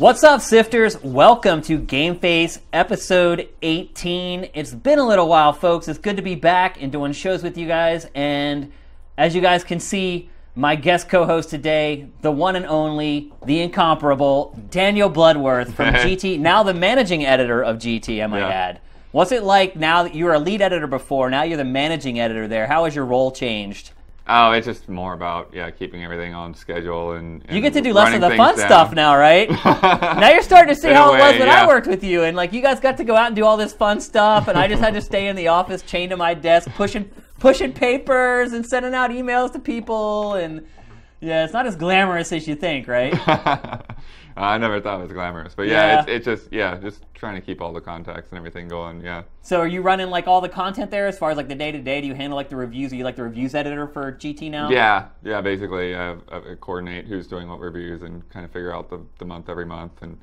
[0.00, 0.98] What's up, Sifters?
[1.02, 4.48] Welcome to GameFace episode 18.
[4.54, 5.88] It's been a little while, folks.
[5.88, 8.06] It's good to be back and doing shows with you guys.
[8.14, 8.72] And
[9.18, 13.60] as you guys can see, my guest co host today, the one and only, the
[13.60, 18.48] incomparable Daniel Bloodworth from GT, now the managing editor of GT, I might Yeah.
[18.48, 18.80] add.
[19.12, 21.28] What's it like now that you were a lead editor before?
[21.28, 22.66] Now you're the managing editor there.
[22.68, 23.90] How has your role changed?
[24.26, 27.92] Oh, it's just more about yeah, keeping everything on schedule and, You get to do
[27.92, 28.66] less of the fun down.
[28.66, 29.50] stuff now, right?
[29.64, 32.22] now you're starting to see In how it was way, when I worked with you,
[32.22, 34.56] and like you guys got to go out and do all this fun stuff, and
[34.56, 37.10] I just had to stay in the office, chained to my desk, pushing
[37.40, 40.64] pushing papers and sending out emails to people, and
[41.20, 43.14] yeah, it's not as glamorous as you think, right?
[44.36, 45.72] Uh, I never thought it was glamorous, but Yeah.
[45.72, 49.00] yeah, it's, it's just yeah, just trying to keep all the contacts and everything going.
[49.02, 49.22] Yeah.
[49.42, 51.72] so are you running like all the content there as far as like the day
[51.72, 52.00] to day?
[52.00, 52.92] Do you handle like the reviews?
[52.92, 54.70] Are you like the reviews editor for GT now?
[54.70, 55.40] Yeah, yeah.
[55.40, 59.24] Basically, I, I coordinate who's doing what reviews and kind of figure out the, the
[59.24, 60.02] month every month.
[60.02, 60.18] And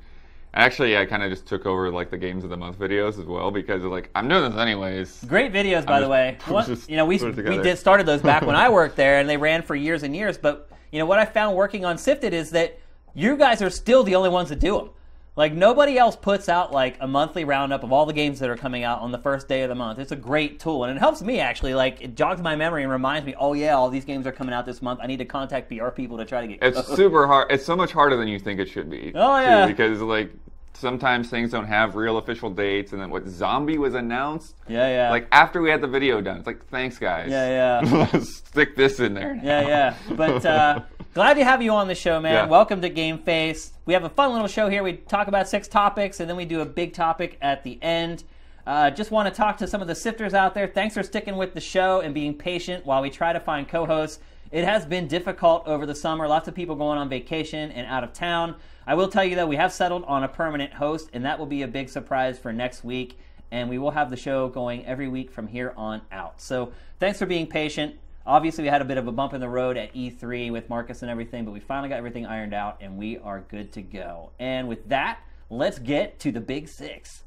[0.54, 3.26] actually, I kind of just took over like the games of the month videos as
[3.26, 5.24] well because like I'm doing this anyways.
[5.28, 6.38] Great videos, by I'm the way.
[6.48, 9.28] One- just you know, we, we did started those back when I worked there, and
[9.28, 10.38] they ran for years and years.
[10.38, 12.78] But you know what I found working on Sifted is that
[13.18, 14.90] you guys are still the only ones that do them.
[15.34, 18.56] Like nobody else puts out like a monthly roundup of all the games that are
[18.56, 20.00] coming out on the first day of the month.
[20.00, 21.74] It's a great tool, and it helps me actually.
[21.74, 24.52] Like it jogs my memory and reminds me, oh yeah, all these games are coming
[24.52, 24.98] out this month.
[25.00, 26.58] I need to contact PR people to try to get.
[26.62, 27.52] It's super hard.
[27.52, 29.12] It's so much harder than you think it should be.
[29.14, 29.66] Oh, too, yeah.
[29.66, 30.32] because like
[30.78, 34.54] sometimes things don't have real official dates, and then what Zombi was announced.
[34.68, 37.30] yeah, yeah, Like after we had the video done, it's like thanks guys.
[37.30, 38.20] yeah, yeah.
[38.22, 39.38] Stick this in there.
[39.42, 39.94] Yeah, yeah.
[40.14, 40.82] But uh,
[41.14, 42.34] glad to have you on the show, man.
[42.34, 42.46] Yeah.
[42.46, 43.70] Welcome to GameFace.
[43.86, 44.82] We have a fun little show here.
[44.82, 48.24] We talk about six topics, and then we do a big topic at the end.
[48.66, 50.66] Uh, just want to talk to some of the sifters out there.
[50.66, 54.18] Thanks for sticking with the show and being patient while we try to find co-hosts.
[54.50, 56.26] It has been difficult over the summer.
[56.26, 58.56] Lots of people going on vacation and out of town.
[58.86, 61.46] I will tell you that we have settled on a permanent host, and that will
[61.46, 63.18] be a big surprise for next week.
[63.50, 66.40] And we will have the show going every week from here on out.
[66.40, 67.96] So thanks for being patient.
[68.26, 71.02] Obviously, we had a bit of a bump in the road at E3 with Marcus
[71.02, 74.30] and everything, but we finally got everything ironed out and we are good to go.
[74.38, 77.22] And with that, let's get to the big six.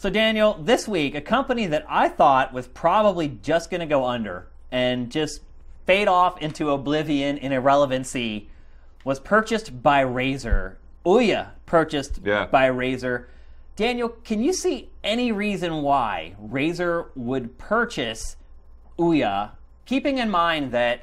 [0.00, 4.06] So, Daniel, this week, a company that I thought was probably just going to go
[4.06, 5.42] under and just
[5.84, 8.48] fade off into oblivion and irrelevancy
[9.04, 10.76] was purchased by Razer.
[11.04, 12.46] Ouya purchased Yeah.
[12.46, 13.26] by Razer.
[13.76, 18.36] Daniel, can you see any reason why Razer would purchase
[18.98, 19.50] Ouya,
[19.84, 21.02] keeping in mind that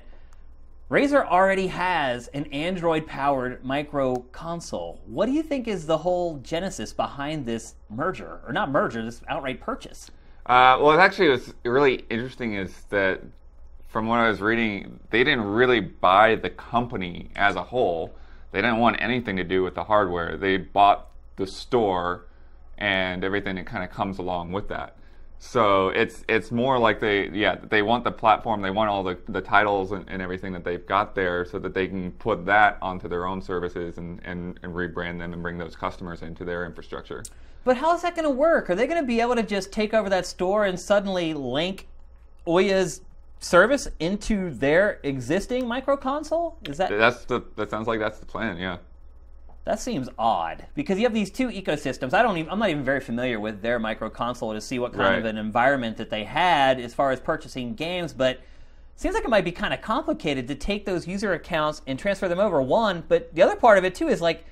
[0.90, 5.02] Razer already has an Android powered micro console?
[5.06, 8.40] What do you think is the whole genesis behind this merger?
[8.48, 10.10] Or not merger, this outright purchase?
[10.46, 13.22] Uh, well, it actually was really interesting is that
[13.90, 18.16] from what I was reading, they didn't really buy the company as a whole.
[18.54, 20.38] They didn't want anything to do with the hardware.
[20.38, 22.28] They bought the store
[22.78, 24.96] and everything that kind of comes along with that.
[25.40, 29.18] So it's it's more like they yeah they want the platform they want all the,
[29.30, 32.78] the titles and, and everything that they've got there so that they can put that
[32.82, 36.66] onto their own services and, and, and rebrand them and bring those customers into their
[36.66, 37.24] infrastructure.
[37.64, 38.70] But how is that going to work?
[38.70, 41.88] Are they going to be able to just take over that store and suddenly link
[42.46, 43.02] Ouya's
[43.40, 46.58] service into their existing micro console?
[46.68, 48.58] Is that That's the that sounds like that's the plan.
[48.58, 48.78] Yeah.
[49.68, 52.14] That seems odd because you have these two ecosystems.
[52.14, 54.94] I don't even, I'm not even very familiar with their micro console to see what
[54.94, 58.42] kind of an environment that they had as far as purchasing games, but it
[58.96, 62.30] seems like it might be kind of complicated to take those user accounts and transfer
[62.30, 62.62] them over.
[62.62, 64.46] One, but the other part of it too is like,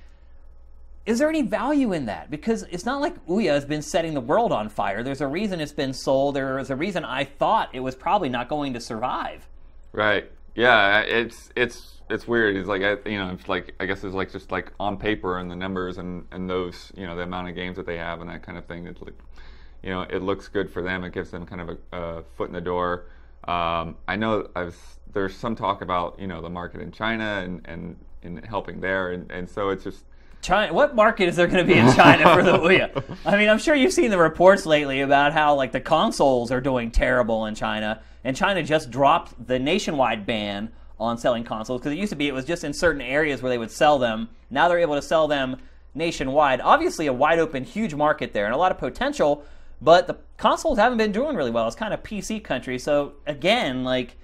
[1.05, 2.29] is there any value in that?
[2.29, 5.01] Because it's not like Ouya has been setting the world on fire.
[5.01, 6.35] There's a reason it's been sold.
[6.35, 9.47] There is a reason I thought it was probably not going to survive.
[9.93, 10.29] Right.
[10.55, 11.01] Yeah.
[11.01, 12.55] It's it's it's weird.
[12.55, 15.39] It's like I, you know, it's like I guess it's like just like on paper
[15.39, 18.21] and the numbers and and those you know the amount of games that they have
[18.21, 18.87] and that kind of thing.
[18.87, 19.15] It's like
[19.83, 21.03] you know it looks good for them.
[21.03, 23.05] It gives them kind of a, a foot in the door.
[23.47, 24.77] Um, I know I've
[25.11, 29.11] there's some talk about you know the market in China and and, and helping there
[29.11, 30.03] and, and so it's just
[30.45, 30.73] China.
[30.73, 33.03] What market is there going to be in China for the Ouya?
[33.25, 36.61] I mean, I'm sure you've seen the reports lately about how like the consoles are
[36.61, 41.91] doing terrible in China, and China just dropped the nationwide ban on selling consoles because
[41.91, 44.29] it used to be it was just in certain areas where they would sell them.
[44.49, 45.57] Now they're able to sell them
[45.95, 46.61] nationwide.
[46.61, 49.43] Obviously, a wide open, huge market there, and a lot of potential.
[49.81, 51.67] But the consoles haven't been doing really well.
[51.67, 52.79] It's kind of PC country.
[52.79, 54.15] So again, like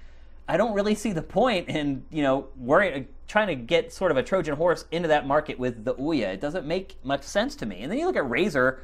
[0.48, 4.18] I don't really see the point in you know worrying, trying to get sort of
[4.18, 6.34] a Trojan horse into that market with the Ouya.
[6.34, 7.80] It doesn't make much sense to me.
[7.80, 8.80] And then you look at Razer.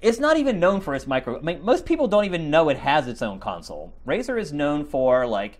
[0.00, 1.36] It's not even known for its micro.
[1.36, 3.92] I mean, most people don't even know it has its own console.
[4.06, 5.58] Razer is known for like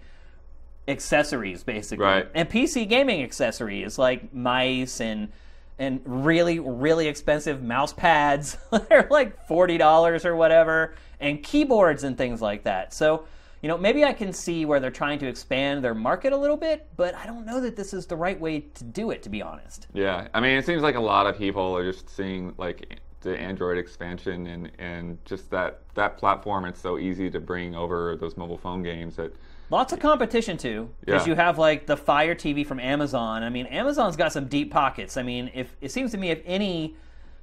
[0.87, 2.29] accessories basically, Right.
[2.32, 5.33] and PC gaming accessories like mice and
[5.81, 8.56] and really really expensive mouse pads.
[8.88, 12.94] They're like forty dollars or whatever, and keyboards and things like that.
[12.94, 13.25] So.
[13.62, 16.57] You know, maybe I can see where they're trying to expand their market a little
[16.57, 19.29] bit, but I don't know that this is the right way to do it, to
[19.29, 19.87] be honest.
[19.93, 23.39] Yeah, I mean, it seems like a lot of people are just seeing like the
[23.39, 26.65] Android expansion and, and just that that platform.
[26.65, 29.35] It's so easy to bring over those mobile phone games that
[29.69, 31.33] Lots of competition too, because Yeah.
[31.33, 33.43] you have like the Fire TV from Amazon.
[33.45, 35.17] I mean, Amazon's got some deep pockets.
[35.17, 36.97] I mean, if it seems to me if any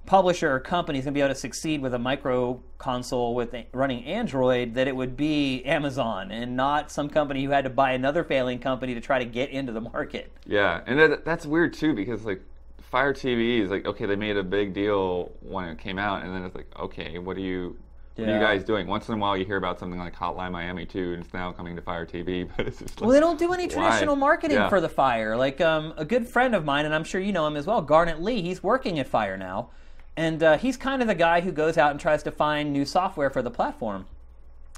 [0.08, 3.54] publisher or company is going to be able to succeed with a micro console with
[3.54, 7.70] a- running Android, that it would be Amazon and not some company who had to
[7.70, 10.32] buy another failing company to try to get into the market.
[10.48, 12.42] Yeah, and that, that's weird too because like
[12.82, 16.34] Fire TV is like okay, they made a big deal when it came out, and
[16.34, 17.78] then it's like okay, what are you,
[18.16, 18.88] what are you guys doing?
[18.88, 21.52] Once in a while, you hear about something like Hotline Miami too, and it's now
[21.52, 23.74] coming to Fire TV, but it's just like, Well, they don't do any Why?
[23.74, 24.70] traditional marketing Yeah.
[24.70, 25.36] for the Fire.
[25.36, 27.82] Like um, a good friend of mine, and I'm sure you know him as well,
[27.82, 28.42] Garnett Lee.
[28.42, 29.70] He's working at Fire now,
[30.18, 32.86] and uh, he's kind of the guy who goes out and tries to find new
[32.86, 34.08] software for the platform.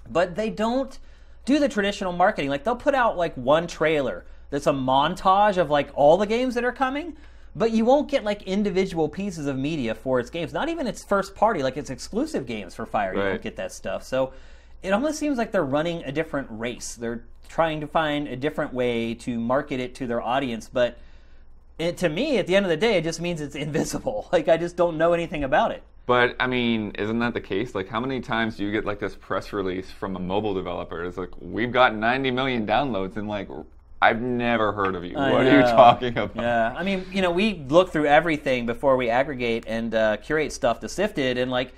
[0.09, 1.00] But they don't
[1.45, 2.50] do the traditional marketing.
[2.50, 6.56] Like they'll put out like one trailer that's a montage of like all the games
[6.56, 7.15] that are coming.
[7.56, 10.53] But you won't get like individual pieces of media for its games.
[10.53, 13.13] Not even its first party, like its exclusive games for Fire.
[13.13, 14.03] You don't get that stuff.
[14.03, 14.33] So
[14.83, 16.95] it almost seems like they're running a different race.
[16.95, 20.97] They're trying to find a different way to market it to their audience, but
[21.79, 24.27] it, to me, at the end of the day, it just means it's invisible.
[24.33, 25.81] Like I just don't know anything about it.
[26.05, 27.75] But I mean, isn't that the case?
[27.75, 31.03] Like, how many times do you get like this press release from a mobile developer?
[31.03, 33.47] It's like we've got 90 million downloads, and like
[34.01, 35.17] I've never heard of you.
[35.17, 36.35] I what are you talking about?
[36.35, 40.53] Yeah, I mean, you know, we look through everything before we aggregate and uh, curate
[40.53, 41.73] stuff to sift it, and like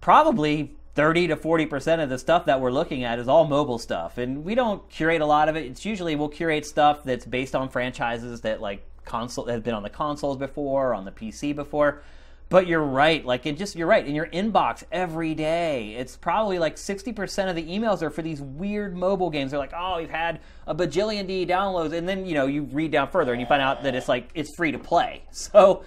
[0.00, 3.78] probably 30 to 40 percent of the stuff that we're looking at is all mobile
[3.78, 5.66] stuff, and we don't curate a lot of it.
[5.66, 9.74] It's usually we'll curate stuff that's based on franchises that like console that have been
[9.74, 12.02] on the consoles before, on the PC before.
[12.50, 15.94] But you're right, like it just you're right in your inbox every day.
[15.98, 19.50] It's probably like 60% of the emails are for these weird mobile games.
[19.50, 22.90] They're like, "Oh, we've had a bajillion D downloads." And then, you know, you read
[22.90, 25.24] down further and you find out that it's like it's free to play.
[25.30, 25.82] So,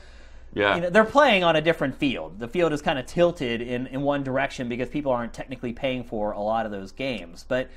[0.53, 0.75] Yeah.
[0.75, 2.37] you know, they're playing on a different field.
[2.39, 6.03] The field is kind of tilted in, in one direction because people aren't technically paying
[6.03, 7.43] for a lot of those games.
[7.47, 7.69] But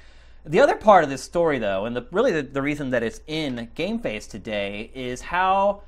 [0.44, 3.20] the other part of this story, though, and the, really the, the reason that it's
[3.26, 5.82] in GameFace today is how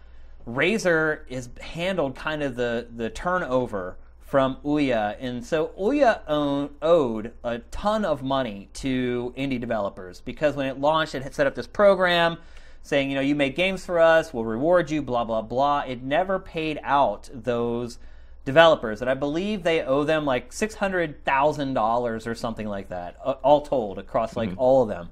[0.48, 5.16] Razer is handled kind of the, the turnover from Ouya.
[5.20, 10.80] And so Ouya own, owed a ton of money to indie developers because when it
[10.80, 12.38] launched, it had set up this program
[12.82, 15.80] saying, you know, you make games for us, we'll reward you, blah, blah, blah.
[15.80, 17.98] It never paid out those
[18.46, 19.02] developers.
[19.02, 24.34] And I believe they owe them like $600,000 or something like that, all told, across
[24.34, 25.10] like all of them.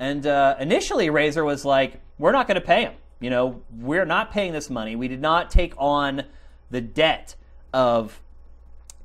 [0.00, 2.94] And uh, initially, Razer was like, we're not going to pay them.
[3.20, 4.96] You know, we're not paying this money.
[4.96, 6.24] We did not take on
[6.70, 7.36] the debt
[7.72, 8.20] of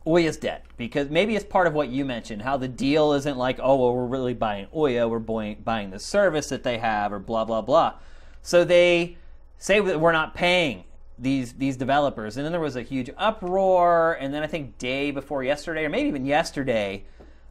[0.07, 3.59] Ouya's debt because maybe it's part of what you mentioned how the deal isn't like,
[3.61, 7.19] oh, well, we're really buying Ouya, we're buying, buying the service that they have, or
[7.19, 7.93] blah, blah, blah.
[8.41, 9.17] So they
[9.57, 10.85] say that we're not paying
[11.19, 12.37] these these developers.
[12.37, 14.17] And then there was a huge uproar.
[14.19, 17.05] And then I think day before yesterday, or maybe even yesterday,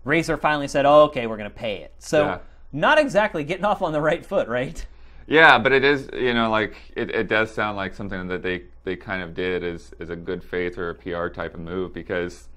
[0.05, 1.93] Razer finally said, oh, okay, we're going to pay it.
[1.99, 2.39] So Yeah.
[2.73, 4.85] not exactly getting off on the right foot, right?
[5.27, 8.63] Yeah, but it is, you know, like it, it does sound like something that they,
[8.85, 11.93] they kind of did is, is a good faith or a PR type of move
[11.93, 12.49] because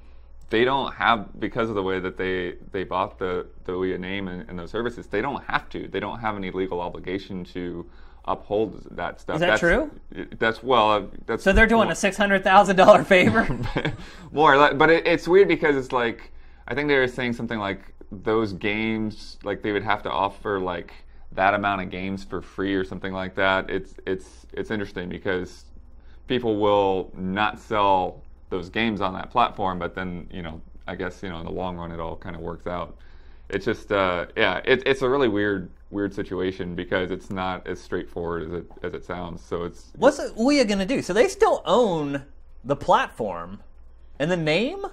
[0.52, 4.48] they don't have because of the way that they, they bought the, the name and,
[4.48, 5.88] and those services, they don't have to.
[5.88, 7.90] They don't have any legal obligation to
[8.30, 9.36] uphold that stuff.
[9.36, 9.92] Is that that's, true?
[10.38, 13.48] That's well, uh, that's So they're doing a six hundred thousand dollar favor.
[14.32, 16.32] more less, but it, it's weird because it's like
[16.68, 20.60] I think they were saying something like those games, like they would have to offer
[20.60, 20.94] like
[21.32, 23.70] that amount of games for free or something like that.
[23.70, 25.66] It's it's it's interesting because
[26.28, 31.22] people will not sell those games on that platform, but then you know I guess
[31.24, 32.98] you know in the long run it all kind of works out.
[33.50, 37.80] It's just uh, yeah, it, it's a really weird weird situation because it's not as
[37.80, 39.44] straightforward as it as it sounds.
[39.44, 41.02] So it's What's Ouya going to do?
[41.02, 42.26] So they still own
[42.64, 43.62] the platform
[44.20, 44.86] and the name.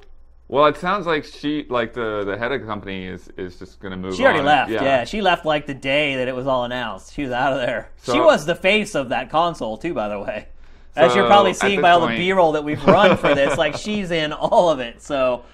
[0.49, 3.81] Well, it sounds like she, like the the head of the company, is is just
[3.81, 4.15] going to move.
[4.15, 4.47] She already on.
[4.47, 4.71] left.
[4.71, 5.05] Yeah.
[5.05, 7.15] she left like the day that it was all announced.
[7.15, 7.91] She was out of there.
[8.05, 10.49] she was the face of that console too, by the way.
[10.95, 14.11] As you're probably seeing by all the B-roll that we've run for this, like she's
[14.11, 15.03] in all of it.
[15.03, 15.45] So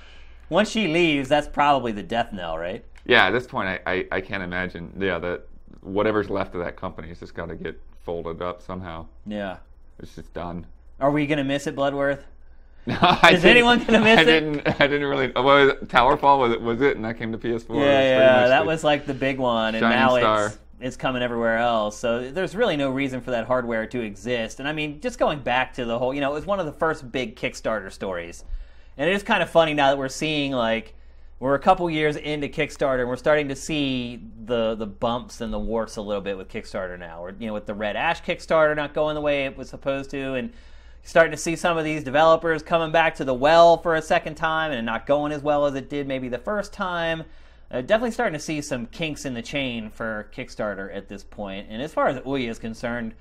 [0.49, 2.85] once she leaves, that's probably the death knell, right?
[3.05, 4.93] Yeah, at this point, I, I, I can't imagine.
[4.99, 5.47] Yeah, that
[5.81, 9.07] whatever's left of that company has just got to get folded up somehow.
[9.27, 9.57] Yeah.
[9.99, 10.67] It's just done.
[11.01, 12.25] Are we gonna miss it, Bloodworth?
[12.89, 14.25] I Is anyone gonna miss I it?
[14.27, 14.81] didn't.
[14.81, 15.29] I didn't really.
[15.29, 15.89] What was it?
[15.89, 16.61] Towerfall was it?
[16.61, 16.97] Was it?
[16.97, 17.45] And that came to PS4.
[17.47, 20.47] It was Yeah, yeah, that the- was like the big one, and now Star.
[20.47, 21.97] it's it's coming everywhere else.
[21.97, 24.59] So there's really no reason for that hardware to exist.
[24.59, 26.67] And I mean, just going back to the whole, you know, it was one of
[26.67, 28.45] the first big Kickstarter stories.
[28.97, 30.95] And it is kind of funny now that we're seeing like
[31.43, 35.53] we're a couple years into Kickstarter and we're starting to see the the bumps and
[35.53, 37.21] the warts a little bit with Kickstarter now.
[37.21, 40.09] We're you know with the Red Ash Kickstarter not going the way it was supposed
[40.11, 40.53] to and
[41.03, 44.37] starting to see some of these developers coming back to the well for a second
[44.37, 47.25] time and not going as well as it did maybe the first time.
[47.73, 51.67] Uh, definitely starting to see some kinks in the chain for Kickstarter at this point.
[51.69, 53.15] And as far as Ouya is concerned,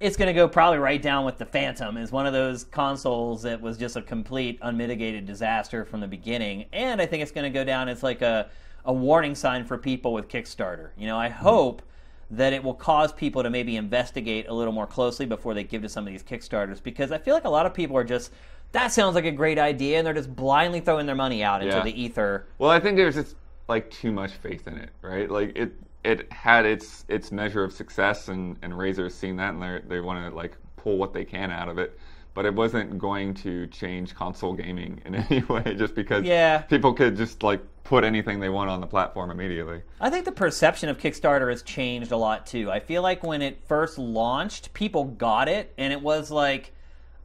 [0.00, 3.42] it's going to go probably right down with the Phantom as one of those consoles
[3.42, 6.66] that was just a complete unmitigated disaster from the beginning.
[6.72, 8.48] And I think it's going to go down as like a,
[8.84, 10.90] a warning sign for people with Kickstarter.
[10.96, 11.42] You know, I mm-hmm.
[11.42, 11.82] hope
[12.30, 15.82] that it will cause people to maybe investigate a little more closely before they give
[15.82, 18.32] to some of these Kickstarters because I feel like a lot of people are just
[18.72, 21.74] that sounds like a great idea and they're just blindly throwing their money out into
[21.74, 21.82] Yeah.
[21.82, 22.44] the ether.
[22.58, 23.34] Well, I think there's just
[23.66, 25.30] like too much faith in it, right?
[25.30, 25.72] Like it
[26.08, 30.00] it had its its measure of success, and and Razer's seen that, and they they
[30.00, 31.98] want to like pull what they can out of it.
[32.34, 36.58] But it wasn't going to change console gaming in any way, just because Yeah.
[36.58, 39.82] people could just like put anything they want on the platform immediately.
[40.00, 42.70] I think the perception of Kickstarter has changed a lot too.
[42.70, 46.72] I feel like when it first launched, people got it and it was like,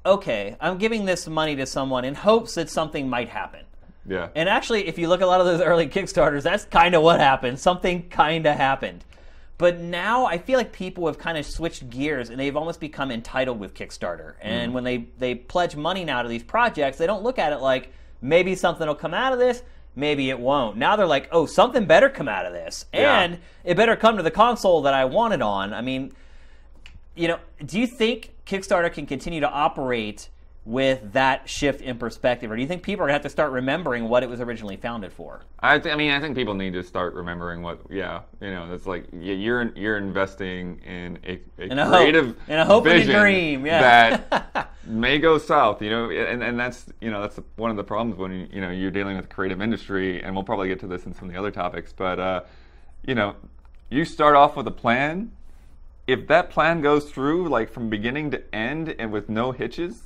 [0.05, 3.65] okay, I'm giving this money to someone in hopes that something might happen.
[4.07, 4.29] Yeah.
[4.35, 7.03] And actually, if you look at a lot of those early Kickstarters, that's kind of
[7.03, 7.59] what happened.
[7.59, 9.05] Something kind of happened.
[9.57, 13.11] But now I feel like people have kind of switched gears and they've almost become
[13.11, 14.33] entitled with Kickstarter.
[14.41, 14.75] And mm.
[14.75, 17.93] when they, they pledge money now to these projects, they don't look at it like
[18.21, 19.61] maybe something will come out of this,
[19.95, 20.77] maybe it won't.
[20.77, 22.85] Now they're like, oh, something better come out of this.
[22.93, 23.21] Yeah.
[23.21, 25.73] And it better come to the console that I want it on.
[25.73, 26.13] I mean,
[27.15, 30.29] you know, do you think Kickstarter can continue to operate
[30.65, 33.51] with that shift in perspective, or do you think people are gonna have to start
[33.51, 35.41] remembering what it was originally founded for?
[35.59, 38.73] I, th- I mean, I think people need to start remembering what, yeah, you know,
[38.73, 42.37] it's like you're you're investing in a, a In a hope.
[42.47, 44.21] In a hope and a dream, yeah.
[44.29, 47.83] that may go south, you know, and, and that's you know that's one of the
[47.83, 50.79] problems when you, you know you're dealing with the creative industry, and we'll probably get
[50.79, 52.41] to this in some of the other topics, but uh,
[53.05, 53.35] you know,
[53.89, 55.33] you start off with a plan.
[56.07, 60.03] If that plan goes through, like from beginning to end, and with no hitches,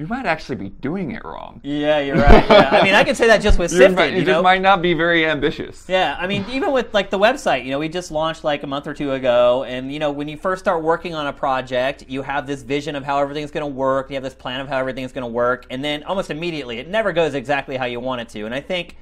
[0.00, 1.60] you might actually be doing it wrong.
[1.62, 2.48] Yeah, you're right.
[2.48, 2.70] Yeah.
[2.72, 3.94] I mean, I can say that just with Sifted.
[3.96, 4.32] might- you you know?
[4.32, 5.84] just might not be very ambitious.
[5.88, 8.66] Yeah, I mean, even with like the website, you know, we just launched like a
[8.66, 12.06] month or two ago, and you know, when you first start working on a project,
[12.08, 14.68] you have this vision of how everything's going to work, you have this plan of
[14.68, 18.00] how everything's going to work, and then almost immediately, it never goes exactly how you
[18.00, 18.46] want it to.
[18.46, 18.96] And I think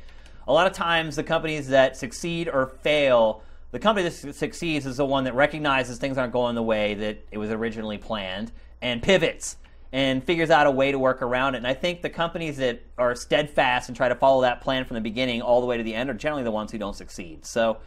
[0.48, 4.96] a lot of times the companies that succeed or fail, the company that succeeds is
[4.96, 8.50] the one that recognizes things aren't going the way that it was originally planned
[8.82, 9.58] and pivots
[9.92, 11.58] and figures out a way to work around it.
[11.58, 14.96] And I think the companies that are steadfast and try to follow that plan from
[14.96, 17.46] the beginning all the way to the end are generally the ones who don't succeed.
[17.46, 17.78] So,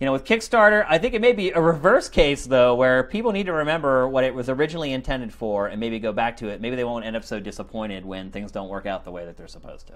[0.00, 3.32] you know, with Kickstarter, I think it may be a reverse case though, where people
[3.32, 6.60] need to remember what it was originally intended for and maybe go back to it.
[6.60, 9.36] Maybe they won't end up so disappointed when things don't work out the way that
[9.36, 9.94] they're supposed to.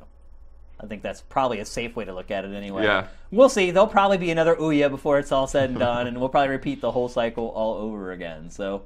[0.83, 2.85] I think that's probably a safe way to look at it anyway.
[2.85, 3.07] Yeah.
[3.31, 3.71] We'll see.
[3.71, 6.81] There'll probably be another Ouya before it's all said and done, and we'll probably repeat
[6.81, 8.51] the whole cycle all over again.
[8.51, 8.83] So,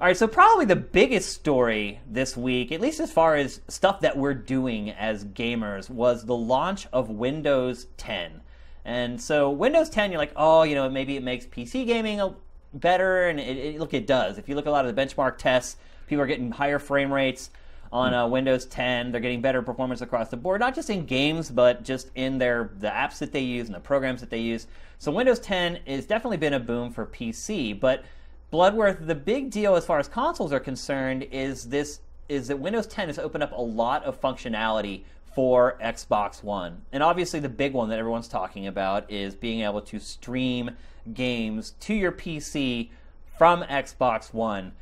[0.00, 4.00] all right, so probably the biggest story this week, at least as far as stuff
[4.00, 8.40] that we're doing as gamers, was the launch of Windows 10.
[8.86, 12.34] And so Windows 10, you're like, oh, you know, maybe it makes PC gaming
[12.72, 14.38] better, and it, it, look, it does.
[14.38, 15.76] If you look at a lot of the benchmark tests,
[16.06, 17.50] people are getting higher frame rates
[17.92, 19.12] on uh, Windows 10.
[19.12, 22.70] They're getting better performance across the board, not just in games, but just in their
[22.78, 24.66] the apps that they use and the programs that they use.
[24.98, 28.02] So Windows 10 has definitely been a boom for PC, but
[28.50, 32.86] Bloodworth, the big deal as far as consoles are concerned is this is that Windows
[32.86, 35.02] 10 has opened up a lot of functionality
[35.34, 36.82] for Xbox One.
[36.92, 40.70] And obviously the big one that everyone's talking about is being able to stream
[41.12, 42.90] games to your PC
[43.36, 44.72] from Xbox One.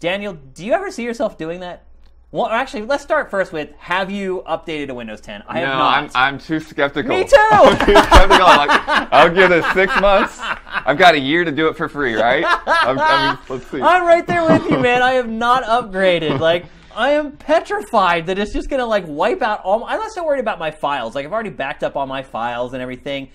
[0.00, 1.84] Daniel, do you ever see yourself doing that?
[2.30, 5.44] Well, actually, let's start first with have you updated to Windows 10?
[5.48, 6.02] I no, have not.
[6.14, 7.16] I'm, I'm too skeptical.
[7.16, 7.36] Me too!
[7.40, 8.46] I'm too skeptical.
[8.46, 10.38] I'm like, I'll give it six months.
[10.40, 12.44] I've got a year to do it for free, right?
[12.66, 13.80] I'm, I mean, let's see.
[13.80, 15.02] I'm right there with you, man.
[15.02, 16.38] I have not upgraded.
[16.38, 19.78] Like, I am petrified that it's just gonna like wipe out all.
[19.78, 21.14] My, I'm not so worried about my files.
[21.14, 23.30] Like, I've already backed up all my files and everything.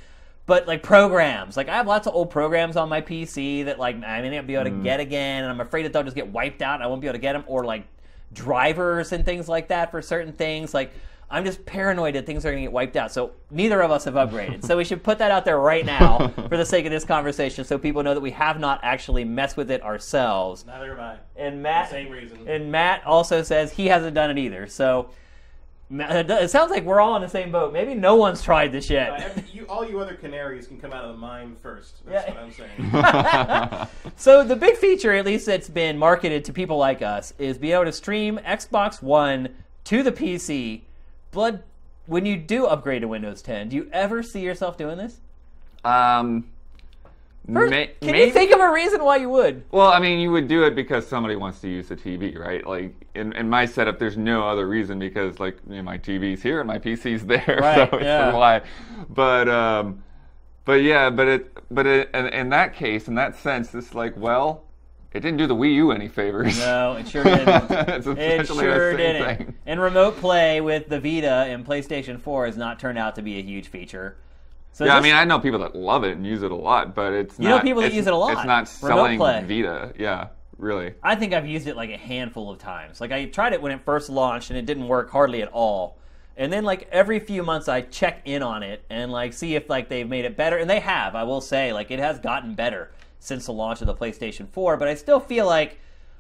[0.46, 3.96] But like programs, like I have lots of old programs on my PC that like
[4.04, 4.84] I may not be able to Mm.
[4.84, 6.76] get again, and I'm afraid that they'll just get wiped out.
[6.76, 7.86] and I won't be able to get them, or like
[8.34, 10.74] drivers and things like that for certain things.
[10.74, 10.92] Like
[11.30, 13.12] I'm just paranoid that things are going to get wiped out.
[13.12, 14.64] So neither of us have upgraded.
[14.66, 17.66] so we should put that out there right now for the sake of this conversation,
[17.66, 20.64] so people know that we have not actually messed with it ourselves.
[20.66, 21.18] Neither have I.
[21.36, 22.48] And Matt, Same reason.
[22.48, 24.68] and Matt also says he hasn't done it either.
[24.68, 25.10] So
[26.00, 27.72] It sounds like we're all in the same boat.
[27.74, 29.22] Maybe no one's tried this Uh, yet.
[29.22, 32.06] every- you, all you other canaries can come out of the mine first.
[32.06, 32.34] That's Yeah.
[32.34, 33.88] what I'm saying.
[34.18, 37.72] So the big feature, at least that's been marketed to people like us, is be
[37.72, 39.50] able to stream Xbox One
[39.86, 40.82] to the PC.
[41.32, 41.64] Blood,
[42.06, 45.20] when you do upgrade to Windows 10, do you ever see yourself doing this?
[45.86, 46.46] um,
[47.52, 49.64] First, may- can maybe- you think of a reason why you would?
[49.72, 52.66] Well, I mean, you would do it because somebody wants to use the TV, right?
[52.66, 56.42] Like in, in my setup, there's no other reason because like you know, my TV's
[56.42, 58.34] here and my PC's there, Right, so it's yeah.
[58.34, 58.62] why.
[59.10, 60.04] But um,
[60.64, 64.16] but yeah, but it but it, in, in that case, in that sense, it's like
[64.16, 64.64] well,
[65.12, 66.58] it didn't do the Wii U any favors.
[66.60, 67.48] No, it sure didn't.
[67.72, 69.38] it's It sure didn't.
[69.38, 69.54] thing.
[69.66, 73.38] And remote play with the Vita and PlayStation 4 has not turned out to be
[73.38, 74.16] a huge feature.
[74.74, 76.96] So Yeah, I mean, I know people that love it and use it a lot,
[76.96, 78.34] but it's You know people that use it a lot.
[78.34, 79.42] It's not selling play.
[79.48, 79.94] Vita.
[79.98, 80.96] Yeah, really.
[81.04, 83.00] I think I've used it like a handful of times.
[83.00, 85.98] Like I tried it when it first launched and it didn't work hardly at all.
[86.36, 89.70] And then like every few months I check in on it and like see if
[89.70, 91.14] like they've made it better and they have.
[91.16, 94.76] I will say like it has gotten better since the launch of the PlayStation 4,
[94.78, 95.80] but I still feel like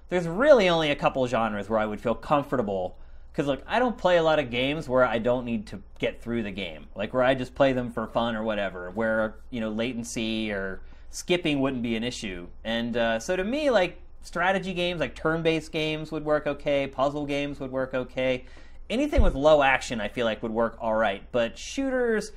[0.10, 2.98] there's really only a couple genres where I would feel comfortable
[3.34, 6.22] cuz look, I don't play a lot of games where I don't need to get
[6.22, 6.88] through the game.
[6.96, 10.82] Like where I just play them for fun or whatever, where you know latency or
[11.10, 12.48] skipping wouldn't be an issue.
[12.64, 16.88] And uh, so to me, like strategy games, like turn-based games would work okay.
[16.88, 18.46] Puzzle games would work okay.
[18.90, 21.24] Anything with low action, I feel like would work all right.
[21.32, 22.32] But shooters,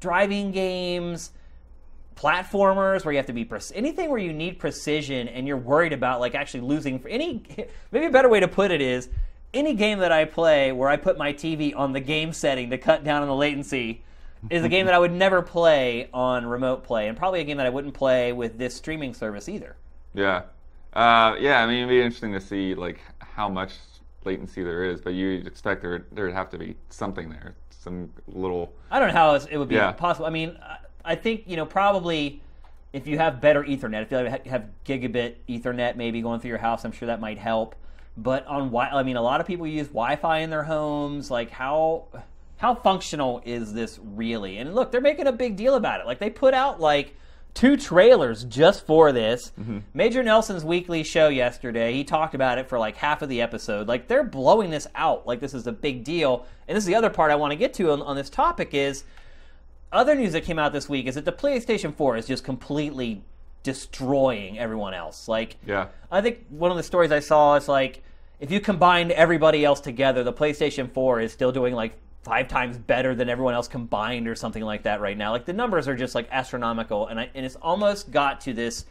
[0.00, 1.30] driving games,
[2.16, 5.92] platformers where you have to be pre- anything where you need precision and you're worried
[5.92, 7.42] about like actually losing for any
[7.90, 9.08] maybe a better way to put it is
[9.54, 12.78] any game that I play where I put my TV on the game setting to
[12.78, 14.02] cut down on the latency
[14.50, 17.56] is a game that I would never play on remote play and probably a game
[17.56, 19.76] that I wouldn't play with this streaming service either.
[20.12, 20.42] Yeah,
[20.92, 21.62] uh, yeah.
[21.62, 23.72] I mean, it'd be interesting to see like how much
[24.24, 28.74] latency there is, but you'd expect there there'd have to be something there, some little.
[28.90, 29.92] I don't know how it would be Yeah.
[29.92, 30.26] possible.
[30.26, 30.58] I mean,
[31.04, 32.42] I- think you know probably
[32.92, 36.84] if you have better Ethernet, if you have gigabit Ethernet maybe going through your house,
[36.84, 37.74] I'm sure that might help.
[38.16, 41.30] But on Wi, I mean, a lot of people use Wi-Fi in their homes.
[41.30, 42.06] Like how
[42.56, 44.58] how functional is this really?
[44.58, 46.06] And look, they're making a big deal about it.
[46.06, 47.14] Like they put out like
[47.54, 49.52] two trailers just for this.
[49.58, 49.78] Mm-hmm.
[49.94, 53.88] Major Nelson's weekly show yesterday, he talked about it for like half of the episode.
[53.88, 56.46] Like they're blowing this out like this is a big deal.
[56.68, 58.74] And this is the other part I want to get to on, on this topic
[58.74, 59.04] is
[59.92, 63.22] other news that came out this week is that the PlayStation 4 is just completely
[63.64, 65.26] destroying everyone else.
[65.26, 65.88] Like Yeah.
[66.12, 68.04] I think one of the stories I saw is like
[68.38, 72.78] if you combined everybody else together, the PlayStation 4 is still doing like five times
[72.78, 75.30] better than everyone else combined or something like that right now.
[75.32, 78.86] Like the numbers are just like astronomical, and I, and it's almost got to this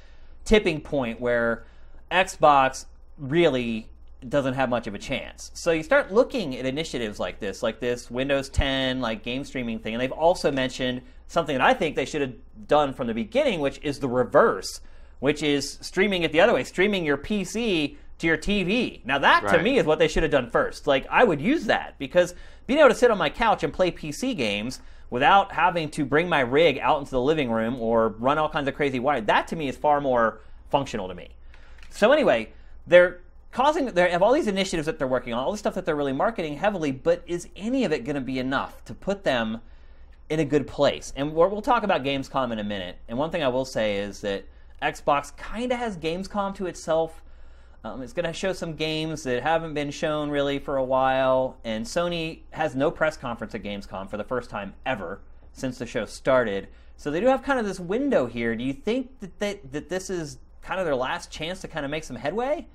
[0.46, 1.66] tipping point where
[2.12, 2.86] Xbox
[3.18, 3.90] really
[4.30, 5.52] doesn't have much of a chance.
[5.54, 9.80] So you start looking at initiatives like this, like this Windows 10 like game streaming
[9.80, 12.34] thing, and they've also mentioned something that I think they should have
[12.68, 14.82] done from the beginning, which is the reverse,
[15.20, 19.04] which is streaming it the other way, streaming your PC to your TV.
[19.06, 20.88] Now that to me is what they should have done first.
[20.88, 22.36] Like I would use that because
[22.68, 26.28] being able to sit on my couch and play PC games without having to bring
[26.28, 29.48] my rig out into the living room or run all kinds of crazy wire, that
[29.48, 31.30] to me is far more functional to me.
[31.90, 32.52] So anyway,
[32.88, 35.86] they're causing they have all these initiatives that they're working on, all the stuff that
[35.86, 39.24] they're really marketing heavily, but is any of it going to be enough to put
[39.24, 39.62] them
[40.30, 41.14] in a good place?
[41.16, 42.98] And we'll talk about Gamescom in a minute.
[43.08, 44.46] And one thing I will say is that
[44.82, 47.24] Xbox kind of has Gamescom to itself.
[47.84, 51.58] Um, it's going to show some games that haven't been shown really for a while,
[51.66, 55.20] and Sony has no press conference at Gamescom for the first time ever
[55.52, 56.70] since the show started.
[56.96, 58.56] So they do have kind of this window here.
[58.56, 61.86] Do you think that they, that this is kind of their last chance to kind
[61.86, 62.68] of make some headway?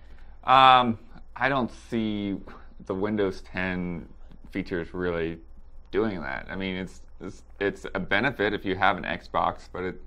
[0.45, 0.99] Um,
[1.35, 2.37] I don't see
[2.87, 4.09] the Windows 10
[4.51, 5.39] features really
[5.91, 6.47] doing that.
[6.51, 10.03] I mean, it's it's, it's a benefit if you have an Xbox, but it.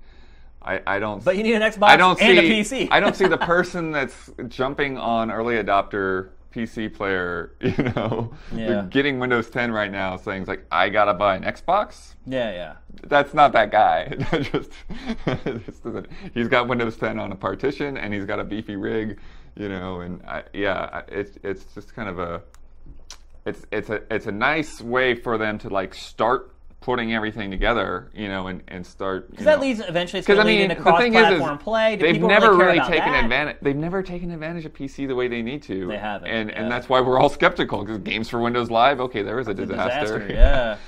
[0.64, 1.24] I, I don't.
[1.24, 2.88] But you need an Xbox I don't and see, a PC.
[2.92, 8.86] I don't see the person that's jumping on early adopter PC player, you know, Yeah.
[8.88, 12.14] getting Windows 10 right now, saying like, I gotta buy an Xbox.
[12.26, 12.74] Yeah, yeah.
[13.08, 14.08] That's not that guy.
[14.42, 14.70] Just,
[15.24, 19.18] just he's got Windows 10 on a partition and he's got a beefy rig,
[19.56, 22.42] you know, and I, yeah, it's it's just kind of a,
[23.44, 26.51] it's it's a it's a nice way for them to like start
[26.82, 29.30] putting everything together, you know, and and start.
[29.30, 31.26] Because that leads eventually it's going to I lead mean, into the thing is, is
[31.26, 31.96] cross-platform play.
[31.96, 33.24] Do they've never really, really taken that?
[33.24, 33.56] advantage.
[33.62, 35.88] They've never taken advantage of PC the way they need to.
[35.88, 36.60] They haven't, and yeah.
[36.60, 39.00] and that's why we're all skeptical because games for Windows Live.
[39.00, 40.18] Okay, there was a disaster.
[40.18, 40.78] Disaster,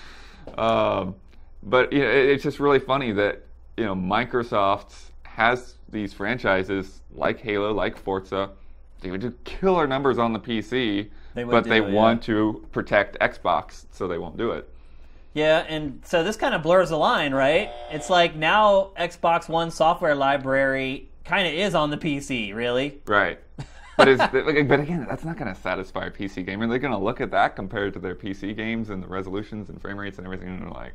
[0.57, 0.61] yeah.
[0.61, 1.15] Um,
[1.63, 3.43] but you know, it, it's just really funny that
[3.77, 8.51] you know Microsoft has these franchises like Halo, like Forza.
[9.01, 11.91] They would do killer numbers on the PC, They but do they yeah.
[11.91, 14.69] want to protect Xbox, so they won't do it.
[15.35, 17.71] Yeah, and so this kind of blurs the line, right?
[17.91, 23.01] It's like now Xbox One software library kind of is on the PC, really.
[23.05, 23.41] Right.
[23.97, 26.69] But it's, but again, that's not going to satisfy a PC gamer.
[26.69, 29.81] They're going to look at that compared to their PC games and the resolutions and
[29.81, 30.95] frame rates and everything, and they're like,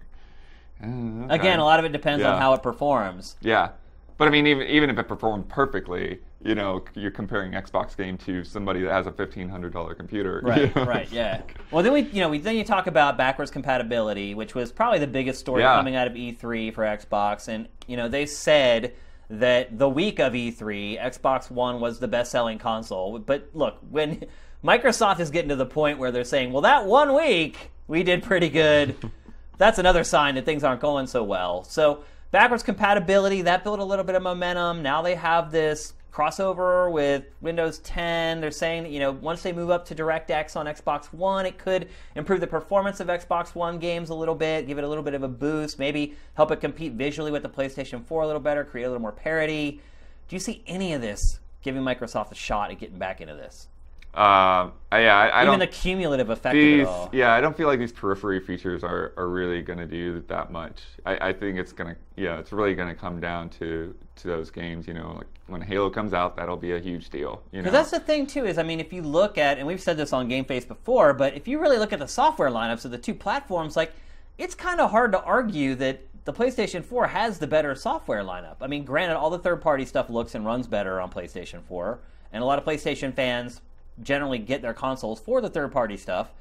[0.82, 1.36] eh, okay.
[1.36, 3.36] Again, a lot of it depends on how it performs.
[3.42, 3.70] Yeah,
[4.18, 8.18] but I mean, even even if it performed perfectly, you know, you're comparing Xbox game
[8.20, 10.42] to somebody that has a fifteen hundred dollar computer.
[10.44, 10.86] you Right, know?
[10.86, 11.42] right, yeah.
[11.72, 15.00] Well, then we, you know, we then you talk about backwards compatibility, which was probably
[15.00, 15.76] the biggest story Yeah.
[15.76, 18.94] coming out of E3 for Xbox, and you know they said
[19.30, 23.20] that the week of E3, Xbox One was the best-selling console.
[23.20, 24.24] But look, when
[24.64, 28.24] Microsoft is getting to the point where they're saying, "Well, that one week we did
[28.24, 28.96] pretty good,"
[29.58, 31.64] that's another sign that things aren't going so well.
[31.66, 34.82] So backwards compatibility that built a little bit of momentum.
[34.82, 38.42] Now they have this crossover with Windows 10.
[38.42, 41.58] They're saying that you know once they move up to DirectX on Xbox One, it
[41.58, 45.04] could improve the performance of Xbox One games a little bit, give it a little
[45.04, 48.42] bit of a boost, maybe help it compete visually with the PlayStation 4 a little
[48.42, 49.82] better, create a little more parity.
[50.28, 53.68] Do you see any of this giving Microsoft a shot at getting back into this?
[54.14, 55.60] Uh, yeah, I, I Even don't.
[55.60, 57.10] the cumulative effect these, of it all.
[57.14, 60.52] yeah, I don't feel like these periphery features are, are really going to do that
[60.52, 60.82] much.
[61.06, 64.28] I, I think it's going to, yeah, it's really going to come down to to
[64.28, 64.88] those games.
[64.88, 67.42] You know, like when Halo comes out, that'll be a huge deal.
[67.52, 69.82] You know, that's the thing too is I mean if you look at and we've
[69.82, 72.92] said this on GameFace before, but if you really look at the software lineups of
[72.92, 73.94] the two platforms, like
[74.38, 78.58] it's kind of hard to argue that the PlayStation 4 has the better software lineup.
[78.62, 82.00] I mean, granted, all the third-party stuff looks and runs better on PlayStation 4,
[82.32, 83.62] and a lot of PlayStation fans
[84.04, 86.32] generally get their consoles for the third-party stuff.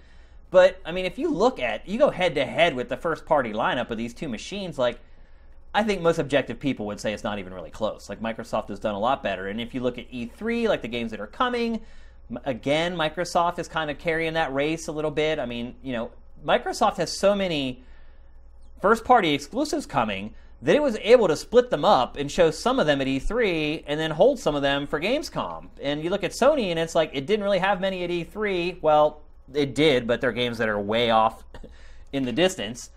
[0.50, 3.52] But I mean, if you look at you go head to head with the first-party
[3.52, 4.98] lineup of these two machines, like
[5.74, 8.08] I think most objective people would say it's not even really close.
[8.08, 9.48] Like Microsoft has done a lot better.
[9.48, 11.80] And if you look at E3, like the games that are coming,
[12.44, 15.38] again, Microsoft is kind of carrying that race a little bit.
[15.38, 16.10] I mean, you know,
[16.44, 17.82] Microsoft has so many
[18.80, 22.80] first party exclusives coming that it was able to split them up and show some
[22.80, 25.68] of them at E3 and then hold some of them for Gamescom.
[25.80, 28.82] And you look at Sony and it's like it didn't really have many at E3.
[28.82, 29.20] Well,
[29.54, 31.44] it did, but they're games that are way off
[32.12, 32.90] in the distance.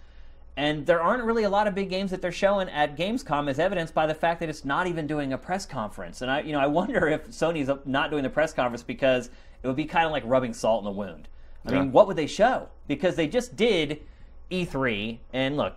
[0.58, 3.58] And there aren't really a lot of big games that they're showing at Gamescom, as
[3.58, 6.22] evidenced by the fact that it's not even doing a press conference.
[6.22, 9.30] And I, you know, I wonder if Sony's not doing the press conference because
[9.64, 11.30] it would be kind of like rubbing salt in the wound.
[11.66, 11.80] I Yeah.
[11.82, 12.68] mean, what would they show?
[12.88, 14.02] Because they just did
[14.50, 15.76] E3, and look,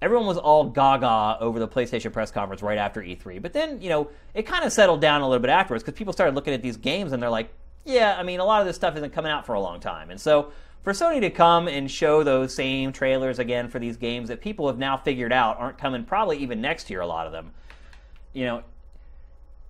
[0.00, 3.40] everyone was all gaga over the PlayStation press conference right after E3.
[3.42, 6.12] But then, you know, it kind of settled down a little bit afterwards because people
[6.12, 7.52] started looking at these games and they're like,
[7.84, 10.10] yeah, I mean, a lot of this stuff isn't coming out for a long time.
[10.10, 10.52] And so
[10.82, 14.66] for Sony to come and show those same trailers again for these games that people
[14.66, 17.52] have now figured out aren't coming probably even next year, a lot of them,
[18.32, 18.62] you know,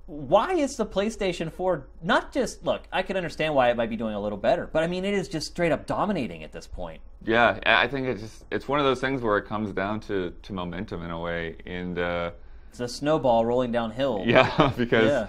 [0.07, 3.96] why is the PlayStation 4 not just look, I can understand why it might be
[3.96, 6.66] doing a little better, but I mean it is just straight up dominating at this
[6.66, 7.01] point.
[7.25, 10.33] Yeah, I think it's just it's one of those things where it comes down to,
[10.42, 12.31] to momentum in a way, and uh,
[12.70, 14.25] It's a snowball rolling downhill.
[14.27, 15.27] yeah, because Yeah.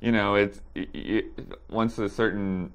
[0.00, 1.22] you know it's y y
[1.70, 2.70] once a certain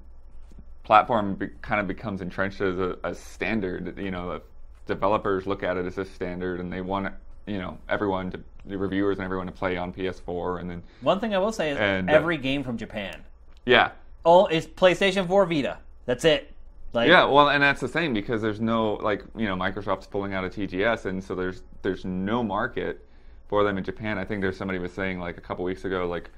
[0.88, 4.40] platform be, kind of becomes entrenched as a, a standard, you know,
[4.86, 7.12] developers look at it as a standard, and they want
[7.46, 11.20] you know everyone to the reviewers and everyone to play on PS4, and then One
[11.20, 13.22] thing I will say is And, uh, every game from Japan.
[13.66, 13.90] yeah,
[14.24, 15.76] Oh, it's PlayStation 4 Vita.
[16.06, 16.54] That's it.
[16.94, 20.32] Like Yeah, well, and that's the same because there's no like you know Microsoft's pulling
[20.32, 23.06] out of TGS, and so there's there's no market
[23.46, 24.16] for them in Japan.
[24.16, 26.30] I think there's somebody was saying like a couple weeks ago like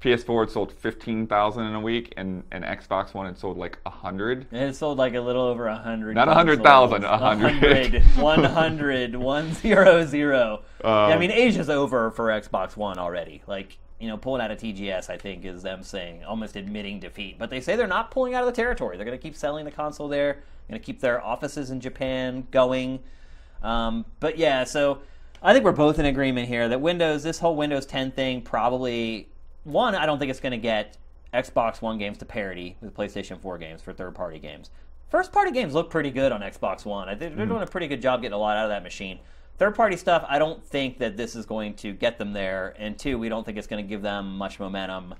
[0.00, 3.78] PS4 had sold fifteen thousand in a week, and and Xbox One had sold like
[3.84, 4.46] a hundred.
[4.50, 6.14] It sold like a little over a hundred.
[6.14, 8.02] Not 100,000, a hundred.
[8.16, 9.62] 100, 100.
[9.64, 13.42] yeah, I Um, mean, Asia's over for Xbox One already.
[13.46, 17.38] Like, you know, pulling out of TGS, I think, is them saying, almost admitting defeat.
[17.38, 18.96] But they say they're not pulling out of the territory.
[18.96, 22.46] They're going to keep selling the console there, going to keep their offices in Japan
[22.50, 23.00] going.
[23.62, 25.00] Um, but yeah, so
[25.42, 29.28] I think we're both in agreement here that Windows, this whole Windows 10 thing, probably
[29.64, 30.96] one, I don't think it's going to get
[31.32, 34.70] Xbox One games to parity with PlayStation 4 games for third party games.
[35.10, 37.08] First party games look pretty good on Xbox One.
[37.08, 37.54] I think they're mm-hmm.
[37.54, 39.18] doing a pretty good job getting a lot out of that machine.
[39.58, 42.74] Third party stuff, I don't think that this is going to get them there.
[42.78, 45.14] And two, we don't think it's going to give them much momentum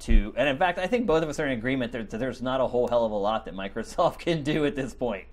[0.00, 0.34] to.
[0.36, 2.66] And in fact, I think both of us are in agreement that there's not a
[2.66, 5.24] whole hell of a lot that Microsoft can do at this point.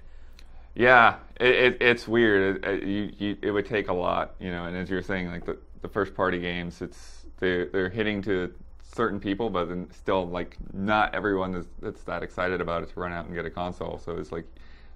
[0.75, 2.57] Yeah, it, it, it's weird.
[2.57, 4.65] It, it, you, you, it would take a lot, you know.
[4.65, 8.53] And as you're saying, like the, the first party games, it's they they're hitting to
[8.81, 12.99] certain people, but then still like not everyone is that's that excited about it to
[12.99, 13.99] run out and get a console.
[13.99, 14.45] So it's like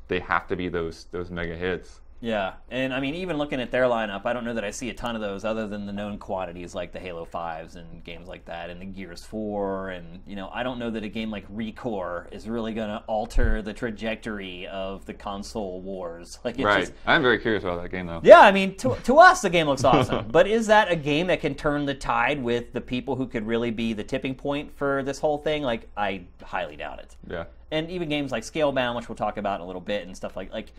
[0.08, 2.02] they have to be those those mega hits.
[2.20, 4.90] Yeah, and I mean, even looking at their lineup, I don't know that I see
[4.90, 8.28] a ton of those other than the known quantities like the Halo Fives and games
[8.28, 11.30] like that, and the Gears Four, and you know, I don't know that a game
[11.30, 16.40] like ReCore is really going to alter the trajectory of the console wars.
[16.48, 16.80] Like, it's Right.
[16.82, 18.22] just, I'm very curious about that game though.
[18.24, 20.28] yeah, I mean, to, to us, the game looks awesome.
[20.32, 23.46] but is that a game that can turn the tide with the people who could
[23.46, 25.62] really be the tipping point for this whole thing?
[25.62, 27.16] Like, I highly doubt it.
[27.30, 27.44] Yeah.
[27.70, 30.38] And even games like Scalebound, which we'll talk about in a little bit, and stuff
[30.38, 30.72] like like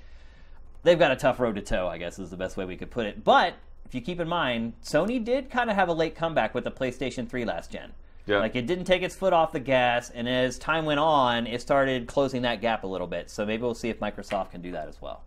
[0.82, 1.88] they've got a tough road to toe.
[1.88, 3.24] I guess is the best way we could put it.
[3.24, 3.54] But
[3.86, 6.70] if you keep in mind, Sony did kind of have a late comeback with the
[6.70, 7.92] PlayStation 3 last gen.
[8.26, 8.40] Yeah.
[8.40, 11.62] Like it didn't take its foot off the gas, and as time went on, it
[11.62, 13.30] started closing that gap a little bit.
[13.30, 15.22] So maybe we'll see if Microsoft can do that as well.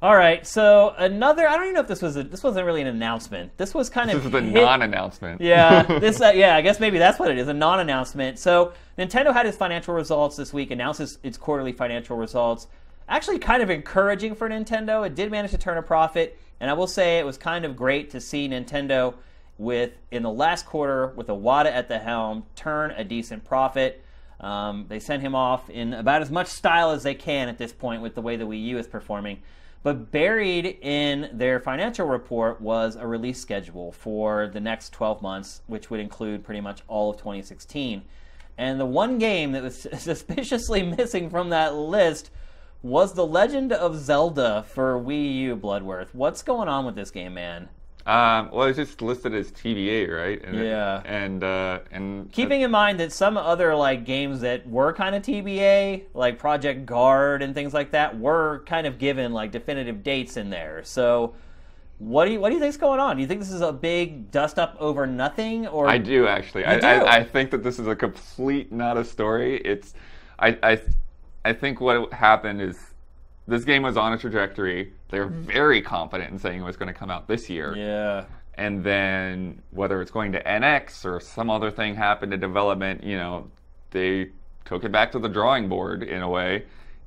[0.00, 1.46] All right, so another.
[1.48, 3.56] I don't even know if this was a, this wasn't really an announcement.
[3.56, 5.40] This was kind This of is the hit- non-announcement.
[5.40, 8.40] yeah, this uh, yeah, I guess maybe that's what it is, a non-announcement.
[8.40, 12.66] So Nintendo had its financial results this week, announced its, its quarterly financial results.
[13.08, 15.06] Actually, kind of encouraging for Nintendo.
[15.06, 17.76] It did manage to turn a profit, and I will say it was kind of
[17.76, 19.14] great to see Nintendo
[19.58, 24.04] with in the last quarter with Iwata at the helm turn a decent profit.
[24.40, 27.72] Um, they sent him off in about as much style as they can at this
[27.72, 29.40] point with the way the Wii U is performing.
[29.84, 35.62] But buried in their financial report was a release schedule for the next 12 months,
[35.66, 38.02] which would include pretty much all of 2016.
[38.58, 42.30] And the one game that was suspiciously missing from that list
[42.82, 46.14] was The Legend of Zelda for Wii U Bloodworth.
[46.14, 47.68] What's going on with this game, man?
[48.04, 50.44] Um, well, it's just listed as TBA, right?
[50.44, 51.02] And Yeah.
[51.04, 55.22] And uh, and Keeping in mind that some other like games that were kind of
[55.22, 60.36] TBA, like Project Guard and things like that, were kind of given like definitive dates
[60.36, 60.82] in there.
[60.82, 61.36] So,
[61.98, 63.14] what do you what do you think's going on?
[63.14, 66.64] Do you think this is a big dust up over nothing, or I do actually.
[66.64, 66.86] I, do?
[66.86, 69.58] I, I think that this is a complete not a story.
[69.58, 69.94] It's
[70.40, 70.80] I I
[71.44, 72.92] I think what happened is
[73.48, 74.92] this game was on a trajectory.
[75.08, 75.42] They were mm-hmm.
[75.42, 77.76] very confident in saying it was going to come out this year.
[77.76, 78.24] Yeah,
[78.54, 83.16] And then whether it's going to NX or some other thing happened in development, you
[83.16, 83.50] know,
[83.90, 84.30] they
[84.64, 86.64] took it back to the drawing board in a way.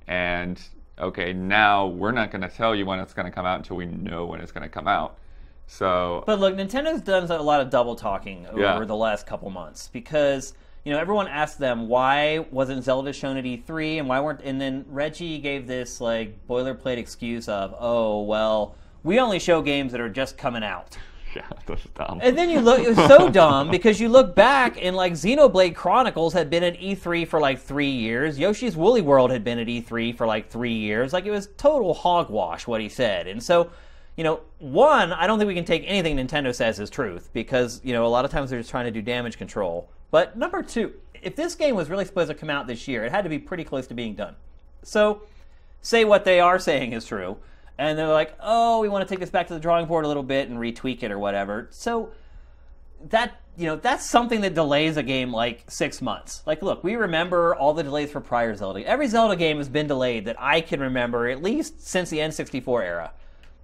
[0.08, 0.62] And
[1.00, 3.78] okay, now we're not going to tell you when it's going to come out until
[3.78, 5.18] we know when it's going to come out.
[5.68, 8.84] So But look, Nintendo's done a lot of double talking over Yeah.
[8.84, 10.54] the last couple months because
[10.86, 14.62] you know everyone asked them why wasn't Zelda shown at E3 and why weren't and
[14.62, 20.02] then Reggie gave this like boilerplate excuse of oh well we only show games that
[20.02, 20.98] are just coming out.
[21.36, 22.20] yeah, that's dumb.
[22.24, 25.76] And then you look, it was so dumb because you look back and like Xenoblade
[25.76, 28.40] Chronicles had been at E3 for like three years.
[28.40, 31.14] Yoshi's Woolly World had been at E3 for like three years.
[31.14, 33.28] Like it was total hogwash what he said.
[33.28, 33.70] And so,
[34.18, 37.82] you know, one, I don't think we can take anything Nintendo says as truth because,
[37.84, 39.90] you know, a lot of times they're just trying to do damage control.
[40.12, 43.12] But number two, if this game was really supposed to come out this year, it
[43.12, 44.36] had to be pretty close to being done.
[44.84, 45.24] So,
[45.82, 47.38] say what they are saying is true,
[47.78, 50.08] and they're like, oh, we want to take this back to the drawing board a
[50.08, 51.68] little bit and retweak it or whatever.
[51.72, 52.12] So
[53.10, 56.44] that you know that's something that delays a game like six months.
[56.46, 58.86] Like, look, we remember all the delays for prior Zelda.
[58.86, 62.84] Every Zelda game has been delayed that I can remember at least since the N64
[62.84, 63.12] era,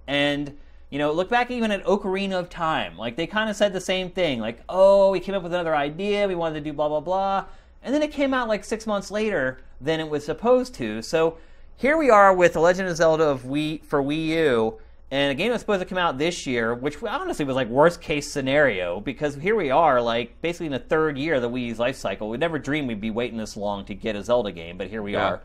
[0.06, 0.56] and.
[0.92, 2.98] You know, look back even at Ocarina of Time.
[2.98, 4.40] Like, they kind of said the same thing.
[4.40, 6.28] Like, oh, we came up with another idea.
[6.28, 7.46] We wanted to do blah, blah, blah.
[7.82, 11.00] And then it came out like six months later than it was supposed to.
[11.00, 11.38] So
[11.76, 14.78] here we are with The Legend of Zelda of Wii for Wii U,
[15.10, 18.02] and a game that's supposed to come out this year, which honestly was like worst
[18.02, 21.78] case scenario because here we are, like basically in the third year of the Wii's
[21.78, 22.28] life cycle.
[22.28, 25.02] We never dreamed we'd be waiting this long to get a Zelda game, but here
[25.02, 25.24] we Yeah.
[25.24, 25.40] are.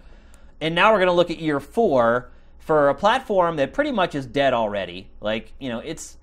[0.60, 2.32] And now we're going to look at year four
[2.68, 5.10] for a platform that pretty much is dead already.
[5.22, 6.18] Like you know, it's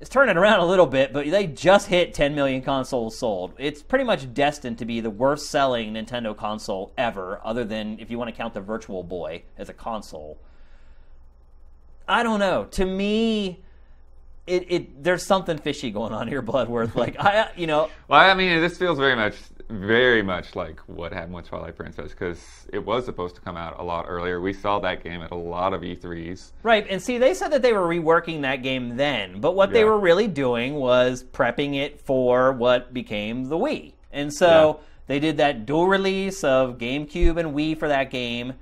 [0.00, 3.54] it's turning around a little bit, but they just hit 10 million consoles sold.
[3.58, 8.10] It's pretty much destined to be the worst selling Nintendo console ever, other than if
[8.10, 10.38] you want to count the Virtual Boy as a console.
[12.06, 12.66] I don't know.
[12.72, 13.64] To me,
[14.46, 16.94] it, it there's something fishy going on here, Bloodworth.
[16.94, 19.34] Like I, you know, Well, I mean, this feels very much,
[19.68, 23.78] very much like what happened with Twilight Princess because it was supposed to come out
[23.78, 24.40] a lot earlier.
[24.40, 26.52] We saw that game at a lot of E E3s.
[26.62, 29.84] Right, and see, they said that they were reworking that game then, but what they
[29.84, 33.92] were really doing was prepping it for what became the Wii.
[34.12, 34.84] And so Yeah.
[35.08, 38.52] they did that dual release of GameCube and Wii for that game.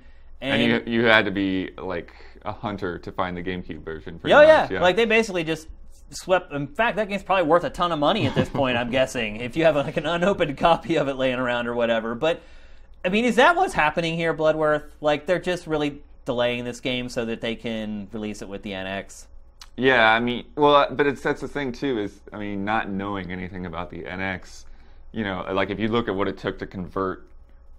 [0.41, 2.13] And, And you, you had to be like
[2.43, 4.19] a hunter to find the GameCube version.
[4.25, 4.81] Oh much, yeah.
[4.81, 5.67] like they basically just
[6.15, 6.51] swept.
[6.51, 8.77] In fact, that game's probably worth a ton of money at this point.
[8.77, 12.15] I'm guessing if you have like an unopened copy of it laying around or whatever.
[12.15, 12.41] But
[13.05, 14.83] I mean, is that what's happening here, Bloodworth?
[15.01, 18.71] Like they're just really delaying this game so that they can release it with the
[18.71, 19.25] NX.
[19.75, 22.89] Yeah, I mean, well, uh, but it's that's the thing too is I mean, not
[22.89, 24.65] knowing anything about the NX,
[25.11, 27.27] you know, like if you look at what it took to convert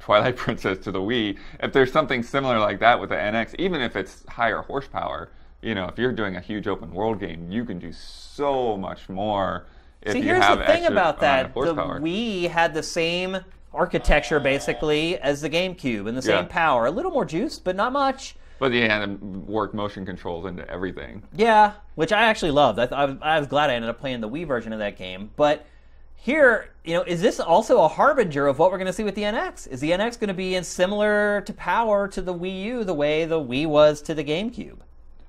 [0.04, 1.38] Twilight Princess to the Wii.
[1.60, 5.30] If there's something similar like that with the NX, even if it's higher horsepower,
[5.64, 9.08] you know, if you're doing a huge open world game, you can do so much
[9.08, 9.66] more.
[10.02, 11.60] If See, here's the thing about that: the.
[11.60, 13.38] Wii had the same
[13.72, 16.48] architecture basically as the GameCube and the same Yeah.
[16.48, 16.86] power.
[16.86, 18.36] A little more juice, but not much.
[18.58, 21.22] But you had to work motion controls into everything.
[21.34, 22.78] Yeah, which I actually loved.
[22.78, 24.78] I, th- I, was, I was glad I ended up playing the Wii version of
[24.78, 25.30] that game.
[25.34, 25.66] But
[26.14, 29.16] here, you know, is this also a harbinger of what we're going to see with
[29.16, 29.68] the NX?
[29.68, 32.94] Is the NX going to be in similar to power to the Wii U the
[32.94, 34.78] way the Wii was to the GameCube?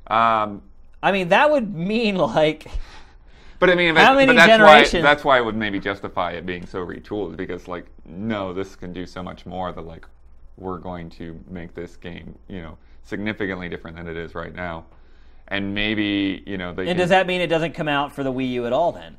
[0.07, 0.61] Um,
[1.01, 2.67] I mean, that would mean like
[3.59, 6.45] But I mean, How many that's generations- why that's why it would maybe justify it
[6.45, 10.05] being so retooled because like no, this can do so much more that like
[10.57, 14.85] we're going to make this game you know significantly different than it is right now,
[15.47, 16.83] and maybe you know they.
[16.83, 18.91] And can- does that mean it doesn't come out for the Wii U at all
[18.91, 19.17] then?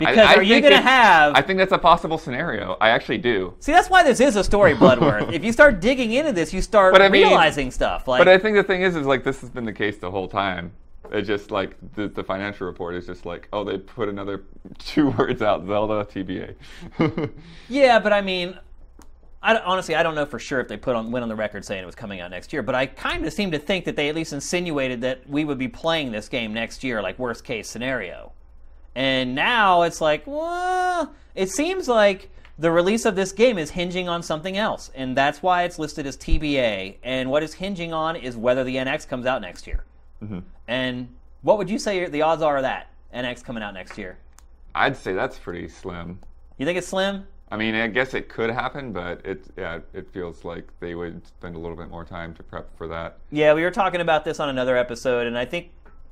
[0.00, 1.34] I- Because I are you going to have?
[1.34, 2.76] I think that's a possible scenario.
[2.80, 3.54] I actually do.
[3.60, 5.32] See, that's why this is a story, Bloodworth.
[5.32, 8.08] if you start digging into this, you start But I mean- realizing stuff.
[8.08, 10.10] Like, But I think the thing is, is like this has been the case the
[10.10, 10.72] whole time.
[11.12, 14.44] It's just like the, the financial report is just like, oh, they put another
[14.78, 16.54] two words out, Zelda TBA.
[17.68, 18.58] yeah, but I mean,
[19.42, 21.64] I honestly, I don't know for sure if they put on went on the record
[21.64, 22.62] saying it was coming out next year.
[22.62, 25.58] But I kind of seem to think that they at least insinuated that we would
[25.58, 28.32] be playing this game next year, like worst case scenario.
[29.00, 34.10] And now it's like, well, it seems like the release of this game is hinging
[34.10, 36.96] on something else, and that's why it's listed as TBA.
[37.02, 39.84] And what it's hinging on is whether the NX comes out next year.
[40.22, 40.40] Mm-hmm.
[40.68, 41.08] And
[41.40, 44.18] what would you say the odds are of that NX coming out next year?
[44.74, 46.18] I'd say that's pretty slim.
[46.58, 47.26] You think it's slim?
[47.50, 51.26] I mean, I guess it could happen, but it yeah, it feels like they would
[51.26, 53.16] spend a little bit more time to prep for that.
[53.30, 55.70] Yeah, we were talking about this on another episode, and I think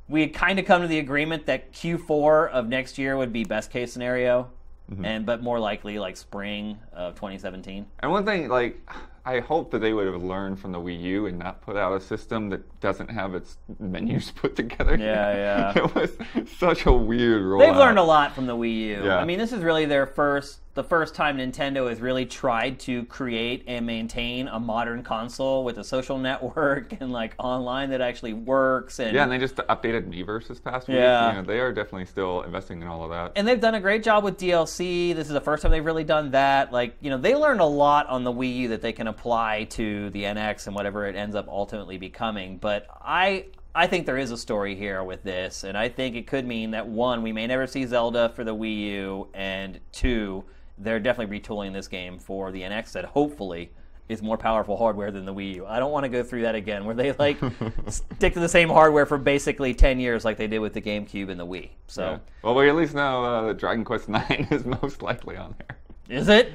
[0.09, 3.45] we had kind of come to the agreement that Q4 of next year would be
[3.45, 4.51] best case scenario,
[4.91, 5.05] mm-hmm.
[5.05, 7.87] and but more likely like spring of 2017.
[8.01, 8.81] And one thing, like,
[9.29, 11.93] I hope that they would have learned from the Wii U and not put out
[11.93, 14.97] a system that doesn't have its menus put together.
[14.97, 15.73] Yeah, yeah.
[15.85, 16.17] it was
[16.57, 17.67] such a weird rollout.
[17.67, 19.05] They've learned a lot from the Wii U.
[19.05, 19.19] Yeah.
[19.19, 23.05] I mean, this is really their first, the first time Nintendo has really tried to
[23.07, 28.33] create and maintain a modern console with a social network and like online that actually
[28.33, 29.01] works.
[29.01, 30.99] And Yeah, and they just updated Miiverse this past week.
[30.99, 31.31] Yeah.
[31.31, 33.33] You know, they are definitely still investing in all of that.
[33.35, 35.17] and they've done a great job with DLC.
[35.17, 36.73] This is the first time they've really done that.
[36.73, 39.65] Like, you know, they learned a lot on the Wii U that they can apply
[39.71, 42.57] to the NX and whatever it ends up ultimately becoming.
[42.57, 46.27] But I I think there is a story here with this, and I think it
[46.27, 50.45] could mean that one, we may never see Zelda for the Wii U, and two,
[50.81, 53.71] they're definitely retooling this game for the NX that hopefully
[54.09, 55.67] is more powerful hardware than the Wii U.
[55.67, 57.37] I don't want to go through that again where they like
[57.89, 61.29] stick to the same hardware for basically 10 years like they did with the GameCube
[61.29, 61.71] and the Wii.
[61.89, 62.19] So, Yeah.
[62.43, 66.19] Well, we at least know uh, that Dragon Quest IX is most likely on there.
[66.19, 66.53] is it?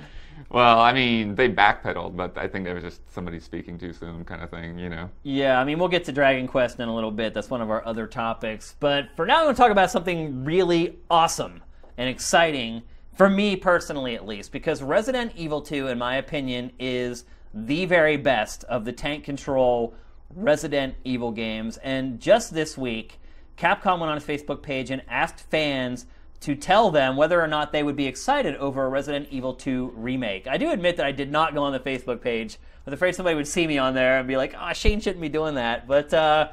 [0.49, 4.25] Well, I mean, they backpedaled, but I think it was just somebody speaking too soon,
[4.25, 4.77] kind of thing.
[4.77, 5.09] You know.
[5.23, 7.33] Yeah, I mean, we'll get to Dragon Quest in a little bit.
[7.33, 8.75] That's one of our other topics.
[8.79, 11.62] But for now, I'm going to talk about something really awesome
[11.97, 12.81] and exciting,
[13.13, 18.17] for me personally at least, because Resident Evil 2, in my opinion, is the very
[18.17, 19.93] best of the tank control
[20.36, 21.78] Resident Evil games.
[21.78, 23.19] And just this week,
[23.58, 26.08] Capcom went on its Facebook page and asked fans
[26.41, 29.93] to tell them whether or not they would be excited over a Resident Evil 2
[29.95, 30.47] remake.
[30.47, 32.58] I do admit that I did not go on the Facebook page.
[32.86, 35.21] I was afraid somebody would see me on there and be like, "Ah, Shane shouldn't
[35.21, 36.49] be doing that." But uh,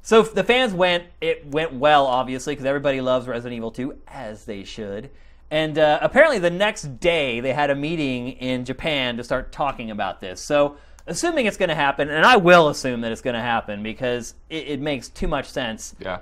[0.00, 1.04] so the fans went.
[1.20, 5.10] It went well, obviously, because everybody loves Resident Evil 2, as they should.
[5.50, 9.90] And uh, apparently, the next day they had a meeting in Japan to start talking
[9.90, 10.40] about this.
[10.40, 13.82] So, assuming it's going to happen, and I will assume that it's going to happen
[13.82, 15.96] because it, it makes too much sense.
[15.98, 16.20] Yeah.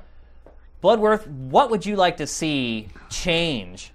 [0.80, 3.92] Bloodworth, what would you like to see change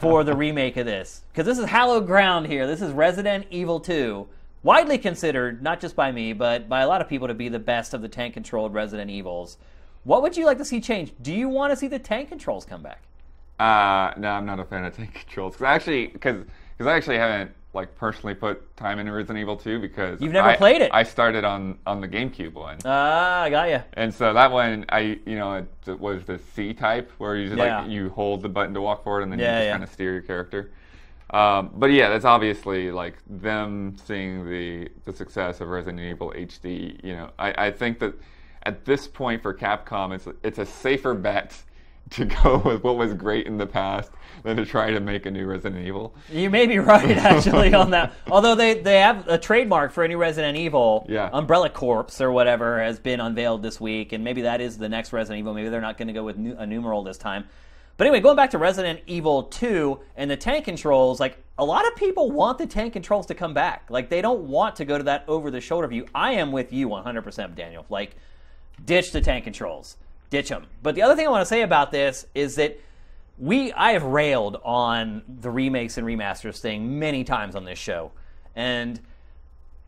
[0.00, 1.22] for the remake of this?
[1.32, 2.66] Because this is hallowed ground here.
[2.66, 4.28] This is Resident Evil 2,
[4.62, 7.58] widely considered, not just by me, but by a lot of people, to be the
[7.58, 9.56] best of the tank controlled Resident Evils.
[10.04, 11.12] What would you like to see change?
[11.22, 13.02] Do you want to see the tank controls come back?
[13.58, 15.56] Uh, no, I'm not a fan of tank controls.
[15.56, 16.44] Cause I actually, because
[16.76, 20.48] because I actually haven't like personally put time into Resident Evil 2 because You've never
[20.48, 20.90] I- played it.
[20.94, 22.78] I started on on the GameCube one.
[22.84, 23.82] Ah, I got you.
[23.94, 27.58] And so that one, I you know, it, was the C type where you just
[27.58, 27.80] Yeah.
[27.82, 29.72] like you hold the button to walk forward and then Yeah, you just yeah.
[29.72, 30.70] kind of steer your character.
[31.30, 37.02] Um, but yeah, that's obviously like them seeing the the success of Resident Evil HD.
[37.04, 38.14] You know, I, I think that
[38.62, 41.62] at this point for Capcom, it's it's a safer bet
[42.10, 44.10] to go with what was great in the past
[44.42, 46.14] than to try to make a new Resident Evil.
[46.30, 48.12] You may be right, actually, on that.
[48.30, 51.30] Although they, they have a trademark for any Resident Evil, Yeah.
[51.32, 55.12] Umbrella Corps or whatever, has been unveiled this week, and maybe that is the next
[55.12, 55.54] Resident Evil.
[55.54, 57.44] Maybe they're not going to go with a numeral this time.
[57.96, 61.86] But anyway, going back to Resident Evil 2 and the tank controls, like a lot
[61.86, 63.86] of people want the tank controls to come back.
[63.88, 66.06] Like they don't want to go to that over the shoulder view.
[66.14, 67.86] I am with you 100%, Daniel.
[67.88, 68.14] Like
[68.84, 69.96] ditch the tank controls.
[70.30, 70.66] Ditch them.
[70.82, 72.78] But the other thing I want to say about this is that
[73.38, 78.12] we I have railed on the remakes and remasters thing many times on this show.
[78.54, 79.00] And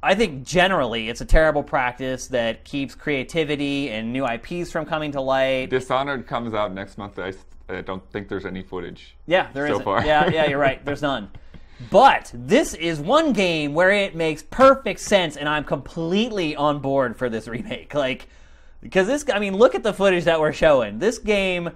[0.02, 5.12] I think generally it's a terrible practice that keeps creativity and new IPs from coming
[5.12, 5.70] to light.
[5.70, 7.18] Dishonored comes out next month.
[7.18, 7.32] I,
[7.68, 9.16] I don't think there's any footage.
[9.26, 9.84] Yeah, there so isn't.
[9.84, 10.04] far.
[10.04, 10.84] Yeah, yeah, you're right.
[10.84, 11.30] There's none.
[11.90, 17.16] But this is one game where it makes perfect sense, and I'm completely on board
[17.16, 17.94] for this remake.
[17.94, 18.28] Like,
[18.80, 20.98] because this, I mean, look at the footage that we're showing.
[20.98, 21.70] This game,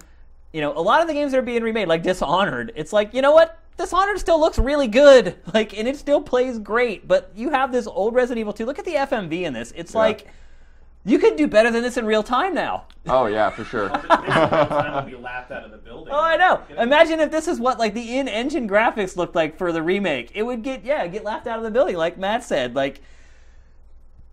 [0.53, 3.13] you know, a lot of the games that are being remade, like Dishonored, it's like,
[3.15, 3.59] you know what?
[3.79, 7.09] Dishonored still looks really good, like, and it still plays great.
[7.09, 8.67] But you have this old Resident Evil 2.
[8.67, 9.73] Look at the FMV in this.
[9.75, 9.99] It's Yeah.
[10.01, 10.27] like
[11.05, 12.85] you could do better than this in real time now.
[13.09, 13.89] Oh yeah, for sure.
[14.03, 16.13] This time will be laughed out of the building.
[16.13, 16.61] Oh, I know.
[16.79, 20.31] Imagine if this is what like the in-engine graphics looked like for the remake.
[20.35, 22.77] It would get yeah, get laughed out of the building, like Matt said.
[22.77, 23.01] Like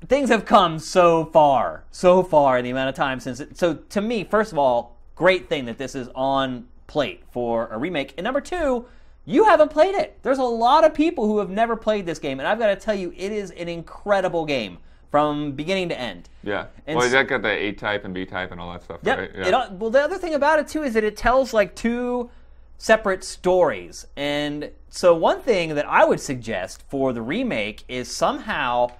[0.08, 3.40] things have come so far, so far in the amount of time since.
[3.40, 7.68] It, so to me, first of all, great thing that this is on plate for
[7.68, 8.14] a remake.
[8.18, 8.86] And number two,
[9.26, 10.18] you haven't played it.
[10.24, 12.76] There's a lot of people who have never played this game, and I've got to
[12.76, 14.80] tell you, it is an incredible game
[15.12, 16.30] from beginning to end.
[16.44, 16.68] Yeah.
[16.88, 19.18] And well, that got the A type and B type and all that stuff, Yep.
[19.18, 19.30] right?
[19.36, 22.30] It well, the other thing about it too is that it tells like two
[22.78, 28.92] separate stories, and so one thing that I would suggest for the remake is somehow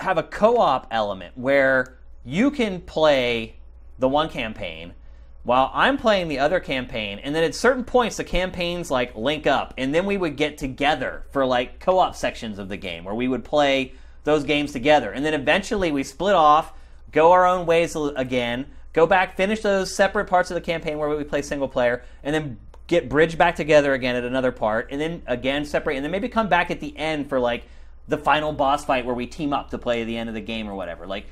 [0.00, 3.56] have a co-op element where you can play
[3.98, 4.94] the one campaign
[5.42, 9.46] while I'm playing the other campaign, and then at certain points the campaigns like link
[9.46, 13.14] up, and then we would get together for like co-op sections of the game where
[13.14, 13.92] we would play
[14.24, 16.72] those games together, and then eventually we split off,
[17.12, 21.10] go our own ways again, go back, finish those separate parts of the campaign where
[21.10, 24.98] we play single player, and then get bridged back together again at another part, and
[24.98, 27.64] then again separate, and then maybe come back at the end for like
[28.08, 30.68] the final boss fight where we team up to play the end of the game
[30.68, 31.06] or whatever.
[31.06, 31.26] Like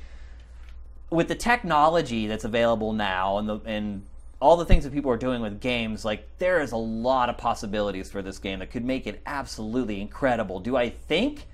[1.09, 4.03] with the technology that's available now and the and
[4.39, 7.37] all the things that people are doing with games, like there is a lot of
[7.37, 10.59] possibilities for this game that could make it absolutely incredible.
[10.59, 11.47] Do I think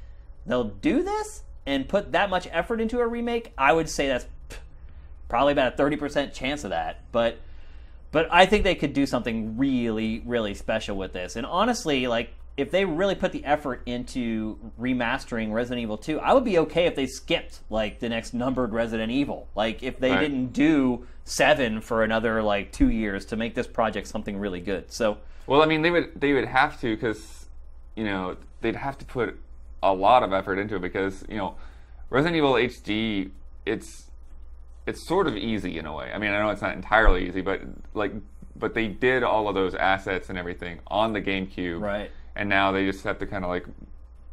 [0.48, 3.54] they'll do this and put that much effort into a remake?
[3.58, 4.26] I would say that's
[5.28, 7.38] probably about a thirty percent chance of that, but
[8.12, 11.36] but I think they could do something really, really special with this.
[11.36, 16.34] And honestly, like if they really put the effort into remastering Resident Evil 2, I
[16.34, 19.47] would be okay if they skipped like the next numbered Resident Evil.
[19.55, 20.20] Like if they Right.
[20.20, 24.91] didn't do 7 for another like 2 years to make this project something really good.
[24.91, 27.47] So, Well, I mean, they would they would have to because
[27.95, 29.39] you know they'd have to put
[29.82, 31.55] a lot of effort into it because you know
[32.10, 33.32] Resident Evil HD
[33.66, 34.07] it's
[34.86, 36.12] it's sort of easy in a way.
[36.14, 37.62] I mean, I know it's not entirely easy, but
[37.93, 38.12] like
[38.55, 42.12] but they did all of those assets and everything on the GameCube, Right.
[42.36, 43.66] And now they just have to kind of like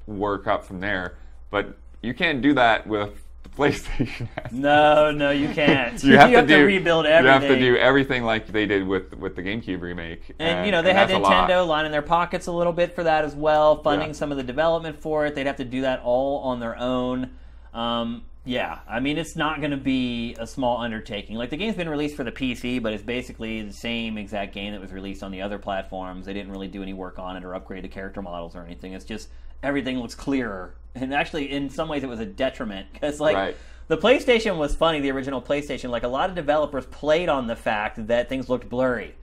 [0.06, 1.16] work up from there.
[1.50, 3.10] But you can't do that with
[3.42, 4.28] the PlayStation.
[4.52, 6.02] no, no you can't.
[6.04, 7.42] You have, to, do, rebuild everything.
[7.42, 10.34] You have to do everything like they did with with the GameCube remake.
[10.38, 11.48] And you know they had that's a lot.
[11.48, 14.14] Nintendo lining their pockets a little bit for that as well, funding Yeah.
[14.14, 15.34] some of the development for it.
[15.34, 17.30] They'd have to do that all on their own.
[17.74, 21.36] Um, yeah, I mean it's not going to be a small undertaking.
[21.36, 24.72] Like the game's been released for the PC, but it's basically the same exact game
[24.72, 26.26] that was released on the other platforms.
[26.26, 28.92] They didn't really do any work on it or upgrade the character models or anything.
[28.92, 29.28] It's just
[29.64, 33.36] everything looks clearer, and actually in some ways it was a detriment because like.
[33.36, 33.56] Right.
[33.88, 35.90] The PlayStation was funny, the original PlayStation.
[35.90, 39.14] Like a lot of developers played on the fact that things looked blurry.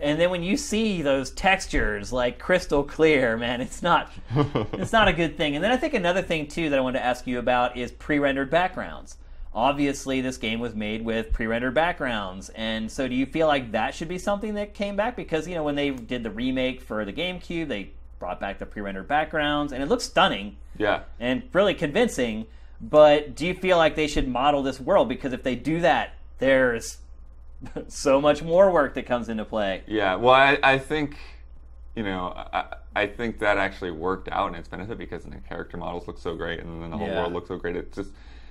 [0.00, 4.10] And then when you see those textures like crystal clear, man, it's not
[4.72, 5.54] it's not a good thing.
[5.54, 7.92] And then I think another thing too that I wanted to ask you about is
[7.92, 9.16] pre-rendered backgrounds.
[9.52, 13.92] Obviously, this game was made with pre-rendered backgrounds, and so do you feel like that
[13.96, 15.16] should be something that came back?
[15.16, 17.90] Because you know when they did the remake for the GameCube, they
[18.20, 21.00] brought back the pre-rendered backgrounds, and it looks stunning Yeah.
[21.18, 22.46] and really convincing.
[22.80, 25.08] But do you feel like they should model this world?
[25.08, 26.98] Because if they do that, there's
[27.88, 29.82] so much more work that comes into play.
[29.86, 31.16] Yeah, well, I, I think,
[31.94, 35.76] you know, I, I think that actually worked out in its benefit because the character
[35.76, 37.20] models look so great and then the whole Yeah.
[37.20, 37.76] world looks so great.
[37.76, 38.10] It just,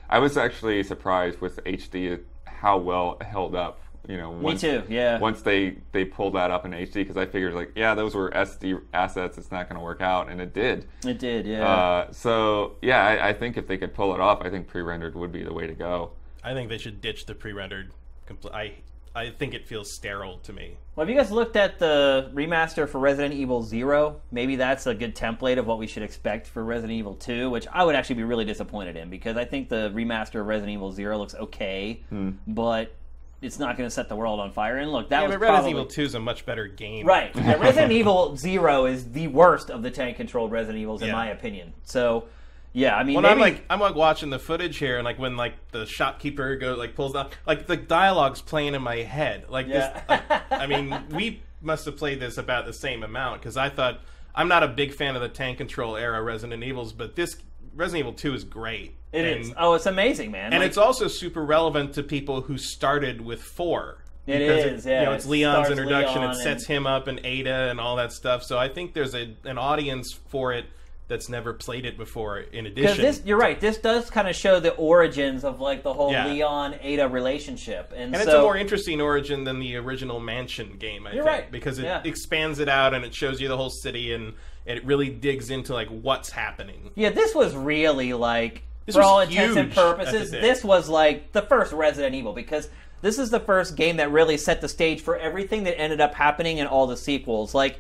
[0.10, 3.80] I was actually surprised with HD how well it held up.
[4.08, 5.20] You know, once, too, yeah.
[5.20, 8.32] Once they they pulled that up in HD, because I figured like, yeah, those were
[8.32, 9.38] SD assets.
[9.38, 10.88] It's not going to work out, and it did.
[11.06, 11.68] It did, yeah.
[11.68, 15.14] Uh, so yeah, I, I think if they could pull it off, I think pre-rendered
[15.16, 16.12] would be the way to go.
[16.44, 17.92] I think they should ditch the pre-rendered.
[18.28, 18.76] Compl- I
[19.16, 20.78] I think it feels sterile to me.
[20.96, 24.22] well, have you guys looked at the remaster for Resident Evil Zero?
[24.32, 27.68] Maybe that's a good template of what we should expect for Resident Evil Two, which
[27.72, 30.92] I would actually be really disappointed in because I think the remaster of Resident Evil
[30.92, 32.32] Zero looks okay, Hmm.
[32.48, 32.96] but
[33.42, 34.78] it's not going to set the world on fire.
[34.78, 37.06] And look, that Yeah, was but Resident probably Evil 2 is a much better game.
[37.08, 37.34] right.
[37.36, 41.14] Yeah, Resident Evil Zero is the worst of the tank controlled Resident Evils in Yeah.
[41.14, 41.74] my opinion.
[41.84, 42.26] So,
[42.74, 45.18] yeah, I mean, When maybe, I'm like I'm like watching the footage here, and like
[45.18, 49.46] when like the shopkeeper goes like pulls down, like the dialogue's playing in my head.
[49.50, 49.94] Like Yeah.
[49.94, 53.70] this, like, I mean, we must have played this about the same amount because I
[53.70, 54.02] thought
[54.36, 57.38] I'm not a big fan of the tank control era Resident Evils, but this
[57.76, 58.96] Resident Evil 2 is great.
[59.12, 59.54] it and, is.
[59.58, 60.54] Oh, it's amazing, man.
[60.54, 64.04] and Like, it's also super relevant to people who started with four.
[64.28, 65.00] It is, yeah.
[65.00, 66.22] You know, it's It Leon's introduction.
[66.22, 68.44] Leon it sets him up and Ada and all that stuff.
[68.44, 70.66] So I think there's a an audience for it
[71.10, 72.38] that's never played it before.
[72.40, 73.60] In addition, this, you're right.
[73.60, 76.28] This does kind of show the origins of like the whole Yeah.
[76.28, 80.78] Leon Ada relationship, and, And so it's a more interesting origin than the original Mansion
[80.80, 81.52] game, I You're think, right.
[81.52, 82.02] because it Yeah.
[82.06, 84.34] expands it out and it shows you the whole city and
[84.66, 86.92] it really digs into like what's happening.
[86.96, 90.64] yeah, this was really like This for all intents and huge at the purposes, this
[90.64, 92.70] was like the first Resident Evil because
[93.02, 96.14] this is the first game that really set the stage for everything that ended up
[96.14, 97.56] happening in all the sequels.
[97.56, 97.80] Like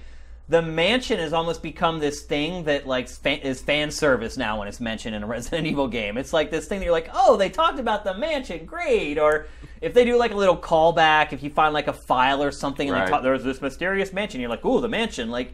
[0.50, 4.68] the mansion has almost become this thing that like fan, is fan service now when
[4.68, 6.18] it's mentioned in a Resident Evil game.
[6.18, 9.20] It's like this thing that you're like, oh, they talked about the mansion, great.
[9.20, 9.45] Or
[9.80, 12.89] if they do like a little callback, if you find like a file or something,
[12.89, 13.06] and Right.
[13.06, 15.54] they talk, there's this mysterious mansion, you're like, ooh, the mansion, like.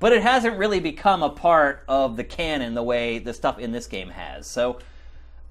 [0.00, 3.70] But it hasn't really become a part of the canon the way the stuff in
[3.70, 4.48] this game has.
[4.50, 4.80] So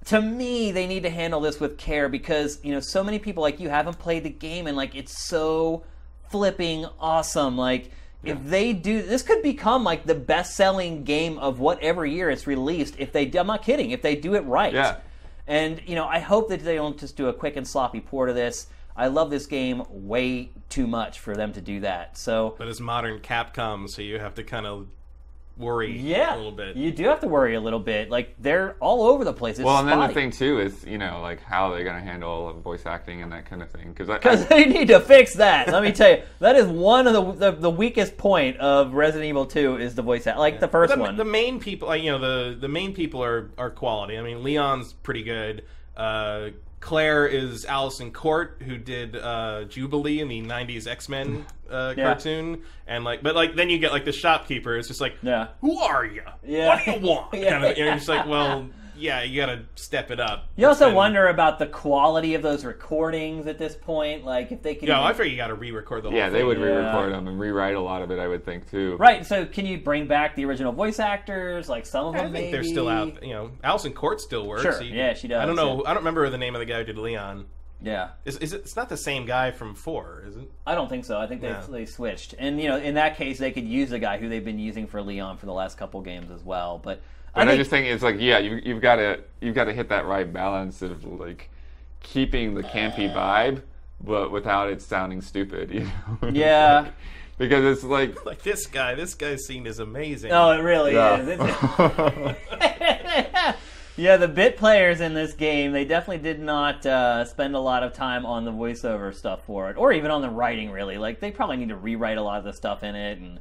[0.06, 3.42] to me, they need to handle this with care because you know so many people
[3.42, 5.84] like you haven't played the game and like it's so
[6.28, 7.56] flipping awesome.
[7.56, 7.90] Like
[8.24, 12.94] if they do, this could become like the best-selling game of whatever year it's released.
[12.98, 13.90] If they, I'm not kidding.
[13.90, 14.96] If they do it right, Yeah.
[15.46, 18.28] And you know, I hope that they don't just do a quick and sloppy port
[18.28, 18.68] of this.
[18.96, 22.16] I love this game way too much for them to do that.
[22.16, 24.86] So But it's modern Capcom, so you have to kind of
[25.56, 26.76] worry yeah, a little bit.
[26.76, 28.10] you do have to worry a little bit.
[28.10, 29.58] Like they're all over the place.
[29.58, 32.02] It's Well, and then the thing too is, you know, like how they're going to
[32.02, 33.92] handle voice acting and that kind of thing.
[33.92, 35.68] Because Because they need to fix that.
[35.68, 39.28] Let me tell you, that is one of the, the the weakest point of Resident
[39.28, 41.16] Evil 2 is the voice act, like the first the, one.
[41.16, 44.18] the main people, like, you know, the the main people are are quality.
[44.18, 45.64] I mean, Leon's pretty good.
[45.96, 46.50] Uh,
[46.82, 52.04] Claire is Alyson Court, who did uh, Jubilee in the '90s X Men uh, Yeah.
[52.12, 54.76] cartoon, and like, but like then you get like the shopkeeper.
[54.76, 55.48] It's just like, Yeah.
[55.60, 56.22] who are you?
[56.44, 56.66] Yeah.
[56.68, 57.32] What do you want?
[57.34, 57.50] Yeah.
[57.52, 58.68] kind of, and you're just like, well,
[59.02, 60.46] yeah, you got to step it up.
[60.56, 64.62] you also And- wonder about the quality of those recordings at this point, like if
[64.62, 64.88] they can.
[64.88, 66.64] Yeah, even- I figure you got to re-record the whole yeah, they would Yeah.
[66.66, 68.18] re-record them and rewrite a lot of it.
[68.18, 68.96] I would think too.
[68.98, 69.26] Right.
[69.26, 71.68] So can you bring back the original voice actors?
[71.68, 72.20] Like some of them.
[72.22, 73.22] I them, think they're still out.
[73.22, 74.62] You know, Alyson Court still works.
[74.62, 74.80] Sure.
[74.80, 75.76] You- Yeah, she does, I don't know.
[75.84, 75.90] yeah.
[75.90, 77.46] I don't remember the name of the guy who did Leon.
[77.84, 78.10] Yeah.
[78.24, 78.60] Is, is it?
[78.60, 80.48] It's not the same guy from Four, is it?
[80.64, 81.18] I don't think so.
[81.18, 81.64] I think they Yeah.
[81.68, 84.44] they switched, and you know, in that case, they could use the guy who they've
[84.44, 86.78] been using for Leon for the last couple games as well.
[86.80, 87.00] But
[87.34, 89.72] But I, think, just think it's like, yeah, you, you've got to you've got to
[89.72, 91.48] hit that right balance of like
[92.00, 93.62] keeping the campy vibe,
[94.02, 95.70] but without it sounding stupid.
[95.74, 96.28] You know?
[96.32, 96.88] Yeah.
[97.38, 98.94] because it's like Like this guy.
[98.94, 100.30] This guy's scene is amazing.
[100.32, 101.20] oh, it really Yeah.
[101.20, 101.28] is.
[101.28, 102.36] It's-
[103.96, 107.82] yeah, the bit players in this game, they definitely did not uh, spend a lot
[107.82, 110.96] of time on the voiceover stuff for it, or even on the writing, really.
[110.98, 113.38] Like, they probably need to rewrite a lot of the stuff in it, and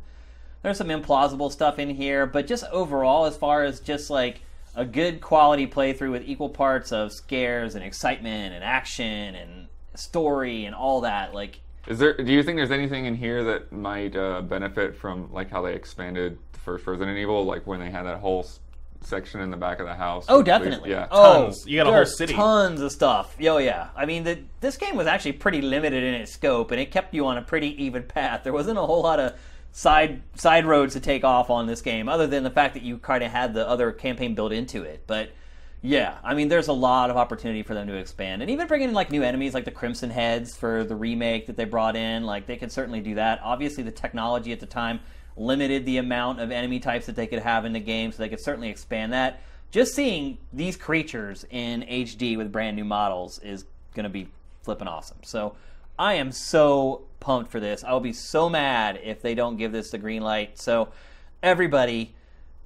[0.63, 4.41] there's some implausible stuff in here, but just overall, as far as just like
[4.75, 10.65] a good quality playthrough with equal parts of scares and excitement and action and story
[10.65, 12.15] and all that, like, Is there?
[12.15, 15.73] Do you think there's anything in here that might uh, benefit from like how they
[15.73, 18.59] expanded the first Resident Evil, like when they had that whole s-
[19.01, 20.25] section in the back of the house?
[20.29, 20.91] Oh, with police- definitely.
[20.91, 21.07] Yeah.
[21.11, 21.63] Oh, Tons.
[21.67, 22.33] You got a whole city.
[22.33, 23.35] Tons of stuff.
[23.41, 23.89] Oh, yeah.
[23.95, 27.13] I mean, the, this game was actually pretty limited in its scope, and it kept
[27.13, 28.43] you on a pretty even path.
[28.43, 29.33] There wasn't a whole lot of
[29.71, 32.97] side side roads to take off on this game, other than the fact that you
[32.97, 35.03] kind of had the other campaign built into it.
[35.07, 35.31] But
[35.81, 38.89] yeah, I mean, there's a lot of opportunity for them to expand, and even bringing
[38.89, 42.23] in like new enemies like the Crimson Heads for the remake that they brought in.
[42.23, 43.39] Like they could certainly do that.
[43.43, 44.99] Obviously, the technology at the time
[45.37, 48.29] limited the amount of enemy types that they could have in the game, so they
[48.29, 49.41] could certainly expand that.
[49.71, 53.65] Just seeing these creatures in HD with brand new models is
[53.95, 54.27] going to be
[54.63, 55.17] flipping awesome.
[55.23, 55.55] So
[55.97, 57.83] I am so pumped for this.
[57.83, 60.59] I will be so mad if they don't give this the green light.
[60.59, 60.89] So
[61.41, 62.15] everybody,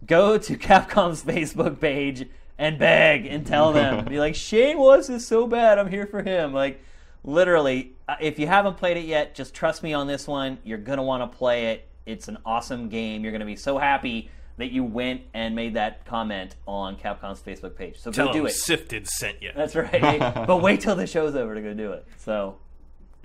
[0.05, 4.05] go to Capcom's Facebook page and beg and tell them.
[4.09, 5.77] Be like, Shane wants this so bad.
[5.77, 6.53] I'm here for him.
[6.53, 6.81] Like,
[7.23, 10.57] literally, uh, if you haven't played it yet, just trust me on this one.
[10.63, 11.87] You're going to want to play it.
[12.05, 13.23] It's an awesome game.
[13.23, 17.41] You're going to be so happy that you went and made that comment on Capcom's
[17.41, 17.99] Facebook page.
[17.99, 18.53] So Tell go do him it.
[18.53, 19.51] Sifted sent you.
[19.53, 20.19] That's right.
[20.47, 22.07] but wait till the show's over to go do it.
[22.17, 22.57] So,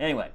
[0.01, 0.31] anyway.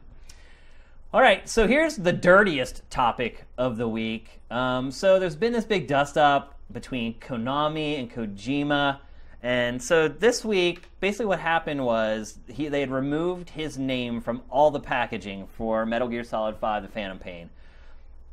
[1.13, 4.41] All right, so here's the dirtiest topic of the week.
[4.51, 8.99] Um, so there's been this big dust up between Konami and Kojima,
[9.41, 14.41] And so this week, basically what happened was he they had removed his name from
[14.49, 17.49] all the packaging for Metal Gear Solid 5: The Phantom Pain.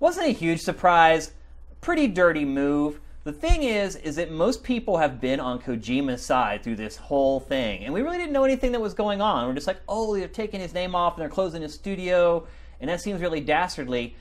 [0.01, 1.33] Wasn't a huge surprise.
[1.80, 3.01] Pretty dirty move.
[3.25, 7.39] The thing is, is that most people have been on Kojima's side through this whole
[7.39, 9.47] thing, and we really didn't know anything that was going on.
[9.47, 12.49] We're just like, oh, they're taking his name off and they're closing his studio,
[12.81, 14.16] and that seems really dastardly.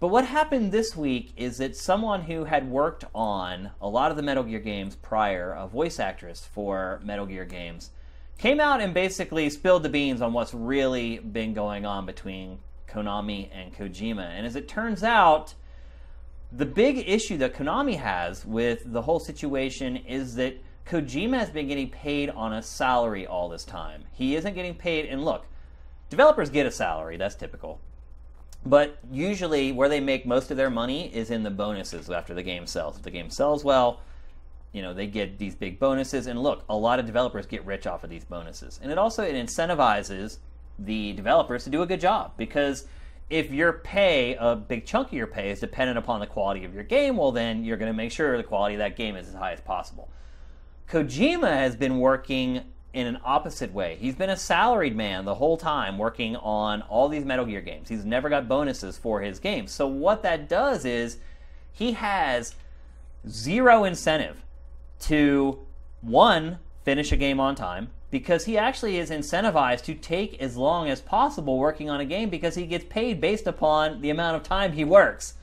[0.00, 4.16] But what happened this week is that someone who had worked on a lot of
[4.16, 7.90] the Metal Gear games prior, a voice actress for Metal Gear games,
[8.36, 13.48] came out and basically spilled the beans on what's really been going on between Konami
[13.52, 14.24] and Kojima.
[14.24, 15.54] And as it turns out,
[16.52, 21.68] the big issue that Konami has with the whole situation is that Kojima has been
[21.68, 24.04] getting paid on a salary all this time.
[24.12, 25.46] He isn't getting paid, and look,
[26.08, 27.80] developers get a salary, that's typical.
[28.66, 32.42] But usually, where they make most of their money is in the bonuses after the
[32.42, 32.96] game sells.
[32.96, 34.00] If the game sells well,
[34.72, 36.26] you know they get these big bonuses.
[36.26, 39.22] And look, a lot of developers get rich off of these bonuses, and it also
[39.22, 40.38] it incentivizes
[40.78, 42.86] the developers to do a good job because
[43.30, 46.74] if your pay, a big chunk of your pay, is dependent upon the quality of
[46.74, 49.28] your game, well, then you're going to make sure the quality of that game is
[49.28, 50.10] as high as possible.
[50.88, 52.62] Kojima has been working
[52.92, 53.96] in an opposite way.
[54.00, 57.88] He's been a salaried man the whole time working on all these Metal Gear games.
[57.88, 59.70] He's never got bonuses for his games.
[59.70, 61.18] So what that does is
[61.72, 62.56] he has
[63.28, 64.44] zero incentive
[65.02, 65.60] to
[66.00, 70.88] one finish a game on time because he actually is incentivized to take as long
[70.88, 74.42] as possible working on a game because he gets paid based upon the amount of
[74.42, 75.34] time he works.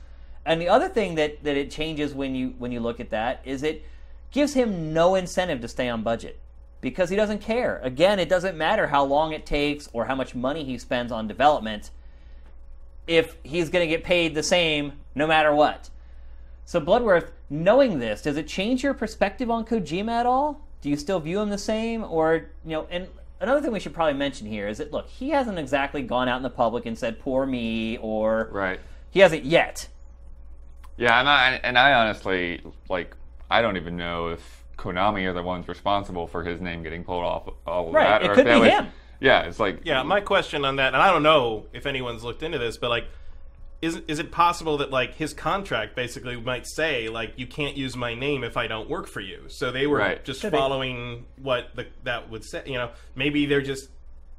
[0.44, 3.40] And the other thing that, that it changes when you when you look at that
[3.44, 3.84] is it
[4.30, 6.38] gives him no incentive to stay on budget
[6.80, 7.80] because he doesn't care.
[7.82, 11.26] Again, it doesn't matter how long it takes or how much money he spends on
[11.26, 11.90] development
[13.06, 15.90] if he's going to get paid the same no matter what.
[16.64, 20.67] So, Bloodworth, knowing this, does it change your perspective on Kojima at all?
[20.80, 22.04] Do you still view him the same?
[22.04, 23.08] Or, you know, and
[23.40, 26.36] another thing we should probably mention here is that, look, he hasn't exactly gone out
[26.36, 28.48] in the public and said, poor me, or.
[28.52, 28.80] Right.
[29.10, 29.88] He hasn't yet.
[30.96, 33.16] Yeah, and I, and I honestly, like,
[33.50, 37.24] I don't even know if Konami are the ones responsible for his name getting pulled
[37.24, 38.22] off all of Right, that.
[38.22, 38.86] it or could if that be was- him.
[39.20, 42.44] Yeah, it's like Yeah, my question on that, and I don't know if anyone's looked
[42.44, 43.08] into this, but like,
[43.80, 47.94] is is it possible that like his contract basically might say like you can't use
[47.96, 49.44] my name if I don't work for you?
[49.48, 50.24] So they were Right.
[50.24, 50.58] just Could be.
[50.58, 52.62] following what the, that would say.
[52.66, 53.88] You know, maybe they're just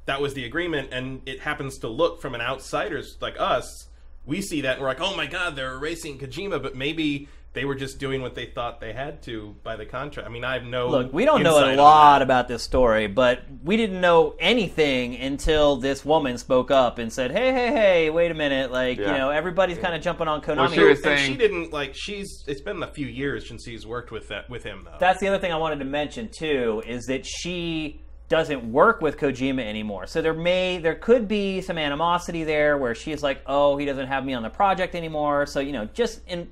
[0.06, 3.86] that was the agreement, and it happens to look from an outsider's like us.
[4.26, 7.64] We see that and we're like, oh my god, they're erasing Kojima, but maybe they
[7.64, 10.28] were just doing what they thought they had to by the contract.
[10.28, 13.40] I mean, I have no Look, we don't know a lot about this story, but
[13.64, 18.30] we didn't know anything until this woman spoke up and said, "Hey, hey, hey, wait
[18.30, 18.70] a minute!
[18.70, 21.36] Like, you know, everybody's kind of jumping on Konami." Well, she was and saying- she
[21.36, 24.82] didn't like she's it's been a few years since she's worked with that with him
[24.84, 29.00] though That's the other thing I wanted to mention too is that she doesn't work
[29.00, 30.06] with Kojima anymore.
[30.06, 34.06] So there may there could be some animosity there where she's like, "Oh, he doesn't
[34.06, 36.48] have me on the project anymore." So, you know, just in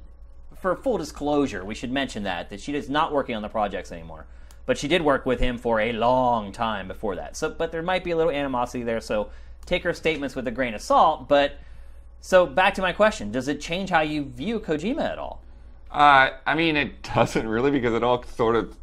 [0.60, 3.92] for full disclosure, we should mention that that she is not working on the projects
[3.92, 4.26] anymore.
[4.66, 7.36] But she did work with him for a long time before that.
[7.36, 9.30] So but there might be a little animosity there, so
[9.64, 11.58] take her statements with a grain of salt, but
[12.20, 15.42] so back to my question, does it change how you view Kojima at all?
[15.90, 18.76] Uh, I mean, it doesn't really because it all sort of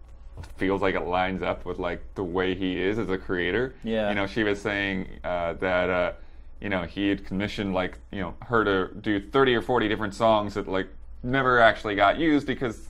[0.58, 3.76] feels like it lines up with like the way he is as a creator.
[3.84, 4.10] Yeah.
[4.10, 6.14] You know, she was saying uh, that uh,
[6.62, 10.14] you know he had commissioned like you know her to do thirty or forty different
[10.14, 10.88] songs that like
[11.26, 12.90] never actually got used because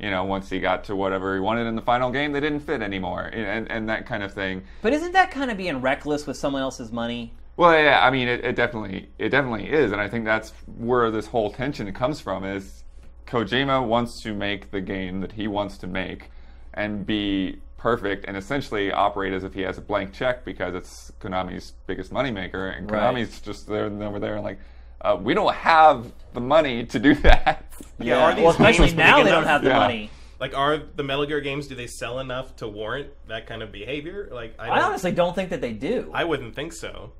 [0.00, 2.60] you know once he got to whatever he wanted in the final game they didn't
[2.60, 4.62] fit anymore and and that kind of thing.
[4.82, 7.32] But isn't that kind of being reckless with someone else's money?
[7.56, 11.10] Well, yeah, I mean, it, it definitely, it definitely is, and I think that's where
[11.10, 12.44] this whole tension comes from.
[12.44, 12.84] Is
[13.26, 16.30] Kojima wants to make the game that he wants to make,
[16.74, 21.12] and be perfect, and essentially operate as if he has a blank check because it's
[21.18, 23.14] Konami's biggest moneymaker, and Right.
[23.14, 24.58] Konami's just there and over there, and like,
[25.00, 27.64] uh, we don't have the money to do that.
[27.98, 29.78] Yeah, are these well, especially games now big they don't have the Yeah.
[29.78, 30.10] money.
[30.40, 33.72] like are the Metal Gear games do they sell enough to warrant that kind of
[33.72, 36.10] behavior like I, I don't- honestly don't think that they do.
[36.12, 37.12] I wouldn't think so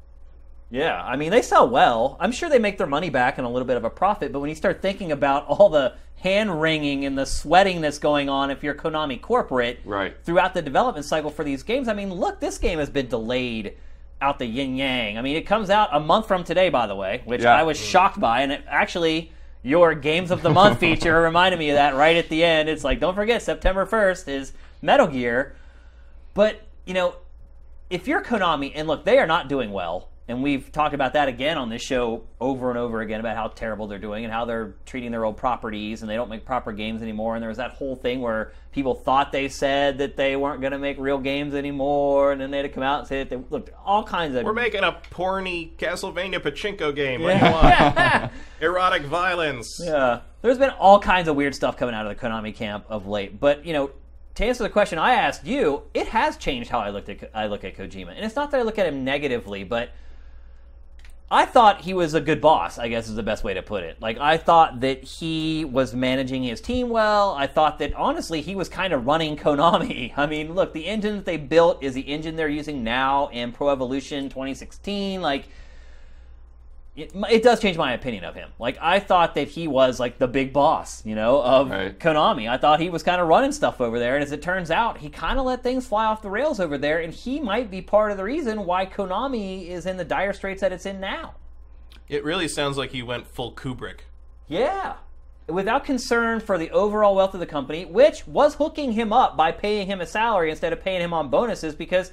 [0.69, 2.17] yeah, I mean they sell well.
[2.19, 4.33] I'm sure they make their money back and a little bit of a profit.
[4.33, 8.29] But when you start thinking about all the hand wringing and the sweating that's going
[8.29, 10.17] on if you're Konami corporate Right.
[10.25, 13.77] throughout the development cycle for these games, I mean, look, this game has been delayed
[14.21, 15.19] out the yin yang.
[15.19, 17.55] I mean, it comes out a month from today, by the way, which Yeah.
[17.55, 19.33] I was shocked by, and it actually.
[19.63, 22.69] Your games of the month feature reminded me of that right at the end.
[22.69, 25.57] It's like, don't forget, September 1st is Metal Gear.
[26.35, 27.17] But, you know,
[27.91, 30.09] if you're Konami, and look, they are not doing well.
[30.29, 33.47] And we've talked about that again on this show over and over again about how
[33.47, 36.73] terrible they're doing and how they're treating their old properties and they don't make proper
[36.73, 37.37] games anymore.
[37.37, 40.73] And there was that whole thing where people thought they said that they weren't going
[40.73, 43.31] to make real games anymore, and then they had to come out and say that
[43.31, 44.45] they looked all kinds of.
[44.45, 47.23] We're making a porny Castlevania pachinko game.
[47.23, 48.33] What do you want?
[48.61, 49.81] Erotic violence.
[49.83, 53.07] Yeah, there's been all kinds of weird stuff coming out of the Konami camp of
[53.07, 53.91] late, but you know.
[54.35, 57.47] To answer the question I asked you, it has changed how I looked at I
[57.47, 59.93] look at Kojima, and it's not that I look at him negatively, but
[61.29, 63.83] I thought he was a good boss, I guess is the best way to put
[63.83, 64.01] it.
[64.01, 67.35] Like, I thought that he was managing his team well.
[67.35, 70.13] I thought that, honestly, he was kind of running Konami.
[70.17, 73.51] I mean, look, the engine that they built is the engine they're using now in
[73.51, 75.21] Pro Evolution 2016.
[75.21, 75.49] Like,
[76.97, 78.51] it, it, does change my opinion of him.
[78.59, 81.99] Like I thought that he was like the big boss, you know, of right.
[81.99, 82.49] Konami.
[82.49, 84.99] I thought he was kind of running stuff over there, and as it turns out,
[84.99, 87.83] he kind of let things fly off the rails over there, and he might be
[87.83, 91.35] part of the reason why Konami is in the dire straits that it's in now.
[92.09, 94.01] It really sounds like he went full Kubrick.
[94.49, 94.95] Yeah.
[95.49, 99.53] Without concern for the overall wealth of the company, which was hooking him up by
[99.53, 102.11] paying him a salary instead of paying him on bonuses because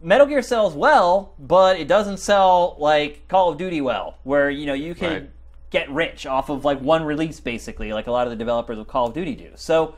[0.00, 4.66] Metal Gear sells well, but it doesn't sell like Call of Duty well, where you
[4.66, 5.30] know you can right.
[5.70, 8.86] get rich off of like one release basically, like a lot of the developers of
[8.86, 9.50] Call of Duty do.
[9.56, 9.96] So,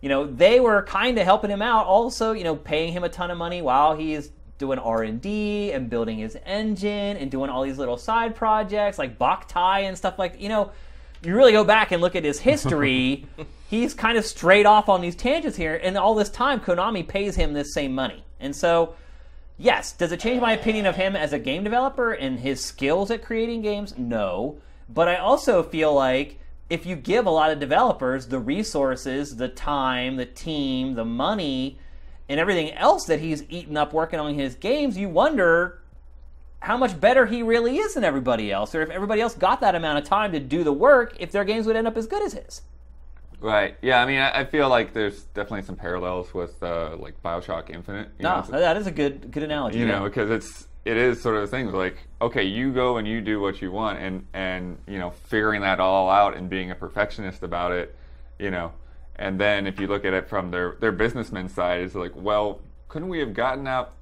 [0.00, 3.08] you know, they were kind of helping him out, also you know paying him a
[3.08, 7.50] ton of money while he's doing R and D and building his engine and doing
[7.50, 10.70] all these little side projects like Boktai and stuff like you know.
[11.24, 13.26] You really go back and look at his history.
[13.70, 17.36] he's kind of straight off on these tangents here, and all this time Konami pays
[17.36, 18.96] him this same money, and so
[19.58, 19.92] Yes.
[19.92, 23.24] Does it change my opinion of him as a game developer and his skills at
[23.24, 23.96] creating games?
[23.96, 24.58] No.
[24.88, 26.38] But I also feel like
[26.68, 31.78] if you give a lot of developers the resources, the time, the team, the money,
[32.28, 35.82] and everything else that he's eaten up working on his games, you wonder
[36.60, 39.74] how much better he really is than everybody else, or if everybody else got that
[39.74, 42.22] amount of time to do the work, if their games would end up as good
[42.22, 42.62] as his.
[43.42, 43.76] Right.
[43.82, 44.00] Yeah.
[44.00, 48.08] I mean, I, I, feel like there's definitely some parallels with uh, like Bioshock Infinite.
[48.18, 49.78] You no, know, that is a good good analogy.
[49.78, 49.98] You yeah.
[49.98, 53.40] know, because it's it is sort of things like okay, you go and you do
[53.40, 57.42] what you want, and and you know, figuring that all out and being a perfectionist
[57.42, 57.96] about it,
[58.38, 58.72] you know,
[59.16, 62.60] and then if you look at it from their their businessman side, it's like, well,
[62.88, 63.92] couldn't we have gotten out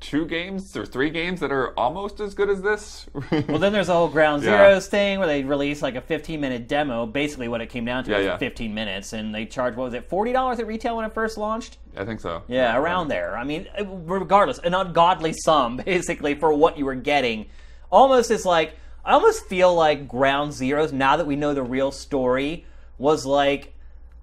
[0.00, 3.06] two games or three games that are almost as good as this.
[3.30, 4.80] well, then there's the whole Ground Zeroes yeah.
[4.80, 7.06] thing where they released like a 15 minute demo.
[7.06, 8.36] Basically, what it came down to yeah, was yeah.
[8.36, 11.38] 15 minutes, and they charged what was it, forty dollars at retail when it first
[11.38, 11.78] launched?
[11.96, 12.42] I think so.
[12.48, 13.36] Yeah, around there.
[13.36, 17.46] I mean, regardless, an ungodly sum basically for what you were getting.
[17.90, 18.74] Almost is like
[19.04, 20.92] I almost feel like Ground Zeroes.
[20.92, 22.66] Now that we know the real story,
[22.98, 23.74] was like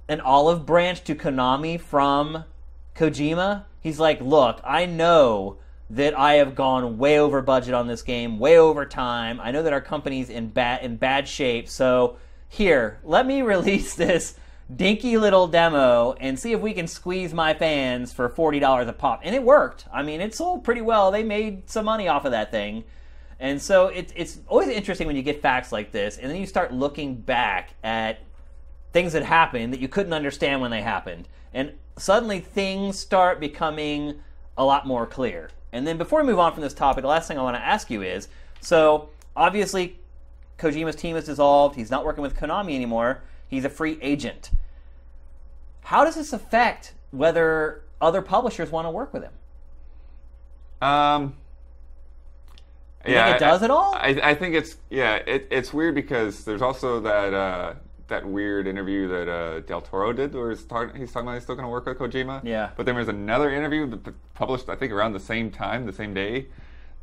[0.07, 2.43] an olive branch to Konami from
[2.95, 3.65] Kojima.
[3.81, 5.57] He's like, look, I know
[5.89, 9.39] that I have gone way over budget on this game, way over time.
[9.41, 12.17] I know that our company's in bad in bad shape, so
[12.49, 14.35] here, let me release this
[14.73, 19.21] dinky little demo and see if we can squeeze my fans for $40 a pop.
[19.23, 19.85] And it worked.
[19.93, 21.11] I mean, it sold pretty well.
[21.11, 22.83] They made some money off of that thing.
[23.39, 26.45] And so it, it's always interesting when you get facts like this, and then you
[26.45, 28.19] start looking back at
[28.93, 31.27] things that happened that you couldn't understand when they happened.
[31.53, 34.21] And suddenly things start becoming
[34.57, 35.49] a lot more clear.
[35.73, 37.61] And then before we move on from this topic, the last thing I want to
[37.61, 38.29] ask you is
[38.61, 39.99] so obviously
[40.59, 41.75] Kojima's team is dissolved.
[41.75, 43.23] He's not working with Konami anymore.
[43.49, 44.51] He's a free agent.
[45.81, 49.33] How does this affect whether other publishers want to work with him?
[50.81, 51.35] Um,
[53.05, 53.95] yeah, it does I, at all.
[53.95, 57.73] I, I think it's yeah, it, it's weird because there's also that uh,
[58.07, 61.43] that weird interview that uh, Del Toro did, where he's talking, he's talking about he's
[61.43, 62.43] still going to work with Kojima.
[62.43, 62.71] Yeah.
[62.75, 66.13] But then there's another interview that published, I think, around the same time, the same
[66.13, 66.47] day,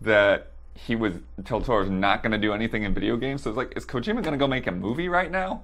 [0.00, 3.42] that he was Del Toro's not going to do anything in video games.
[3.42, 5.62] So it's like, is Kojima going to go make a movie right now?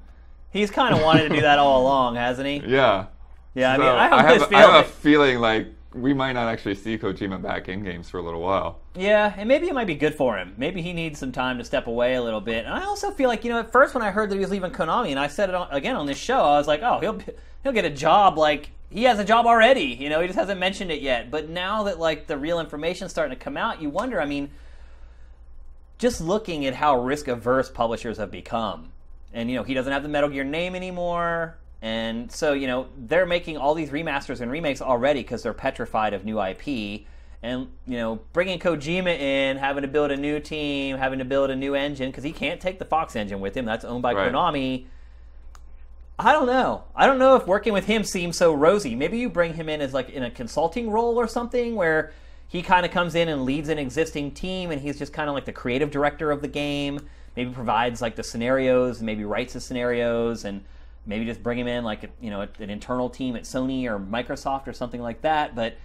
[0.51, 2.63] He's kind of wanted to do that all along, hasn't he?
[2.67, 3.07] Yeah.
[3.55, 3.73] Yeah.
[3.73, 6.75] I mean, I have, I have, I have a feeling like we might not actually
[6.75, 8.79] see Kojima back in games for a little while.
[8.95, 10.55] Yeah, and maybe it might be good for him.
[10.57, 12.65] Maybe he needs some time to step away a little bit.
[12.65, 14.51] And I also feel like you know, at first when I heard that he was
[14.51, 17.01] leaving Konami, and I said it on, again on this show, I was like, oh,
[17.01, 17.19] he'll
[17.63, 19.97] he'll get a job like he has a job already.
[19.99, 21.31] You know, he just hasn't mentioned it yet.
[21.31, 24.21] But now that like the real information's starting to come out, you wonder.
[24.21, 24.51] I mean,
[25.99, 28.93] just looking at how risk averse publishers have become,
[29.33, 31.57] and you know, he doesn't have the Metal Gear name anymore.
[31.83, 36.15] And so, you know, they're making all these remasters and remakes already because they're petrified
[36.15, 37.07] of new IP.
[37.43, 41.51] And, you know, bringing Kojima in, having to build a new team, having to build
[41.51, 43.65] a new engine, because he can't take the Fox engine with him.
[43.65, 44.33] That's owned by right.
[44.33, 44.87] Konami.
[46.19, 46.85] I don't know.
[46.95, 48.95] I don't know if working with him seems so rosy.
[48.95, 52.13] Maybe you bring him in as like in a consulting role or something where
[52.49, 55.35] he kind of comes in and leads an existing team, and he's just kind of
[55.35, 57.07] like the creative director of the game.
[57.37, 60.65] Maybe provides like the scenarios, maybe writes the scenarios, and
[61.07, 64.67] maybe just bring him in like you know an internal team at Sony or Microsoft
[64.67, 65.55] or something like that.
[65.55, 65.77] But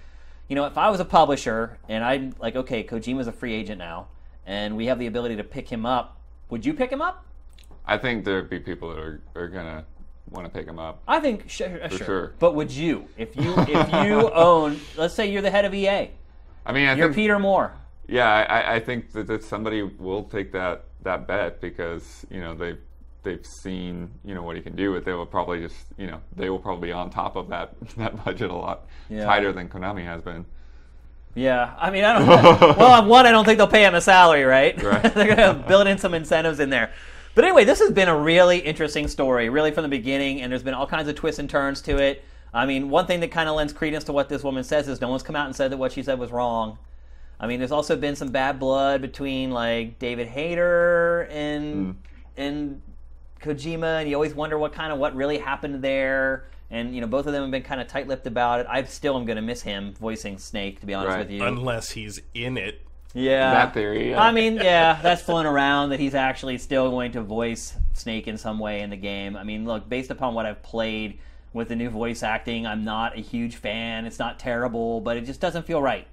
[0.48, 3.78] you know, if I was a publisher and I'm like, okay, Kojima's a free agent
[3.80, 4.08] now,
[4.46, 6.20] and we have the ability to pick him up,
[6.50, 7.26] would you pick him up?
[7.86, 9.86] I think there'd be people that are, are gonna
[10.30, 11.02] want to pick him up.
[11.08, 11.98] I think sure, uh, sure.
[12.06, 12.34] sure.
[12.40, 16.10] But would you, if you if you own, let's say you're the head of EA,
[16.66, 17.74] I mean, I you're think Peter Moore.
[18.08, 22.54] yeah, I, I think that, that somebody will take that that bet because you know
[22.54, 22.78] they
[23.24, 24.94] they've seen you know what he can do.
[24.94, 27.74] But they will probably just you know they will probably be on top of that
[27.98, 29.26] that budget a lot Yeah.
[29.26, 30.46] tighter than Konami has been.
[31.34, 32.28] Yeah, I mean, I don't.
[32.78, 34.82] well, one, I don't think they'll pay him a salary, right?
[34.82, 35.02] Right.
[35.14, 36.92] They're gonna build in some incentives in there.
[37.34, 40.64] But anyway, this has been a really interesting story, really from the beginning, and there's
[40.64, 42.26] been all kinds of twists and turns to it.
[42.54, 45.00] I mean, one thing that kind of lends credence to what this woman says is
[45.00, 46.78] no one's come out and said that what she said was wrong.
[47.40, 51.92] I mean, there's also been some bad blood between like David Hayter and hmm.
[52.36, 52.82] and
[53.42, 56.46] Kojima, and you always wonder what kind of what really happened there.
[56.70, 58.68] And you know, both of them have been kind of tight-lipped about it.
[58.70, 61.20] I still am going to miss him voicing Snake, to be honest Right.
[61.20, 61.44] with you.
[61.44, 62.82] Unless he's in it.
[63.14, 63.52] Yeah.
[63.52, 64.22] That theory, yeah.
[64.22, 68.38] I mean, yeah, that's flown around that he's actually still going to voice Snake in
[68.38, 69.36] some way in the game.
[69.36, 71.20] I mean, look, based upon what I've played
[71.52, 74.06] with the new voice acting, I'm not a huge fan.
[74.06, 76.08] It's not terrible, but it just doesn't feel right.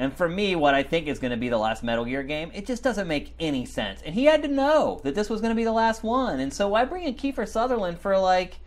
[0.00, 2.50] And for me, what I think is going to be the last Metal Gear game,
[2.54, 4.00] it just doesn't make any sense.
[4.02, 6.40] And he had to know that this was going to be the last one.
[6.40, 8.60] And so why bring in Kiefer Sutherland for like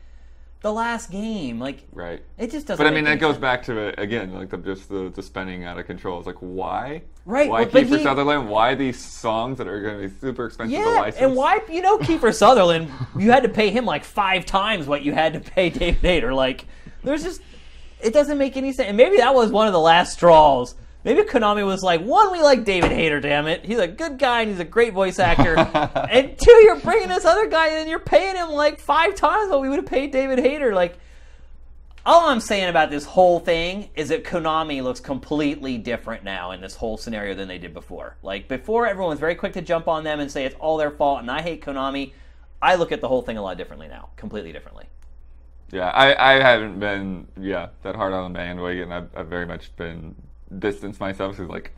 [0.62, 1.60] the last game?
[1.60, 2.22] Like, Right.
[2.38, 2.78] it just doesn't.
[2.86, 3.42] But I mean, that goes sense.
[3.42, 6.20] back to it again, like the, just the, the spending out of control.
[6.20, 8.48] It's like why, Right, Why well, Kiefer he- Sutherland?
[8.48, 11.20] Why these songs that are going to be super expensive to Yeah, license?
[11.24, 12.92] and why you know Kiefer Sutherland?
[13.18, 16.32] You had to pay him like five times what you had to pay David Hayter.
[16.34, 16.66] Like,
[17.04, 17.42] there's just
[18.02, 18.90] it doesn't make any sense.
[18.90, 20.76] And maybe that was one of the last straws.
[21.04, 23.66] Maybe Konami was like, one, we like David Hayter, damn it.
[23.66, 25.58] He's a good guy and he's a great voice actor.
[26.10, 29.50] and two, you're bringing this other guy in and you're paying him like five times
[29.50, 30.74] what we would have paid David Hayter.
[30.74, 30.98] Like,
[32.06, 36.60] all I'm saying about this whole thing is that Konami looks completely different now in
[36.60, 38.18] this whole scenario than they did before.
[38.22, 40.92] Like before, everyone was very quick to jump on them and say it's all their
[40.92, 42.12] fault, and I hate Konami.
[42.62, 44.86] I look at the whole thing a lot differently now, completely differently.
[45.72, 48.92] Yeah, I, I haven't been yeah that hard on the bandwagon.
[48.92, 50.16] I've, I've very much been
[50.60, 51.72] distanced myself because like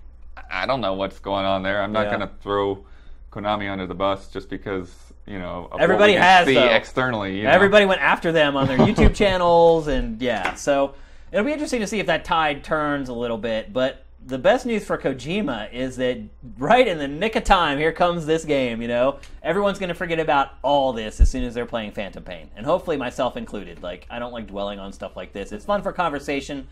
[0.52, 1.82] I don't know what's going on there.
[1.82, 2.12] I'm not Yeah.
[2.12, 2.86] gonna throw
[3.32, 4.94] Konami under the bus just because
[5.26, 6.66] you know Everybody has, see though.
[6.66, 7.38] externally.
[7.38, 7.52] You know?
[7.52, 10.94] Everybody went after them on their YouTube channels, and yeah, so
[11.32, 13.74] it'll be interesting to see if that tide turns a little bit.
[13.74, 16.18] But the best news for Kojima is that
[16.58, 18.82] right in the nick of time, here comes this game.
[18.82, 22.24] You know, everyone's going to forget about all this as soon as they're playing Phantom
[22.24, 23.84] Pain, and hopefully myself included.
[23.84, 25.52] Like, I don't like dwelling on stuff like this.
[25.52, 26.68] It's fun for conversation.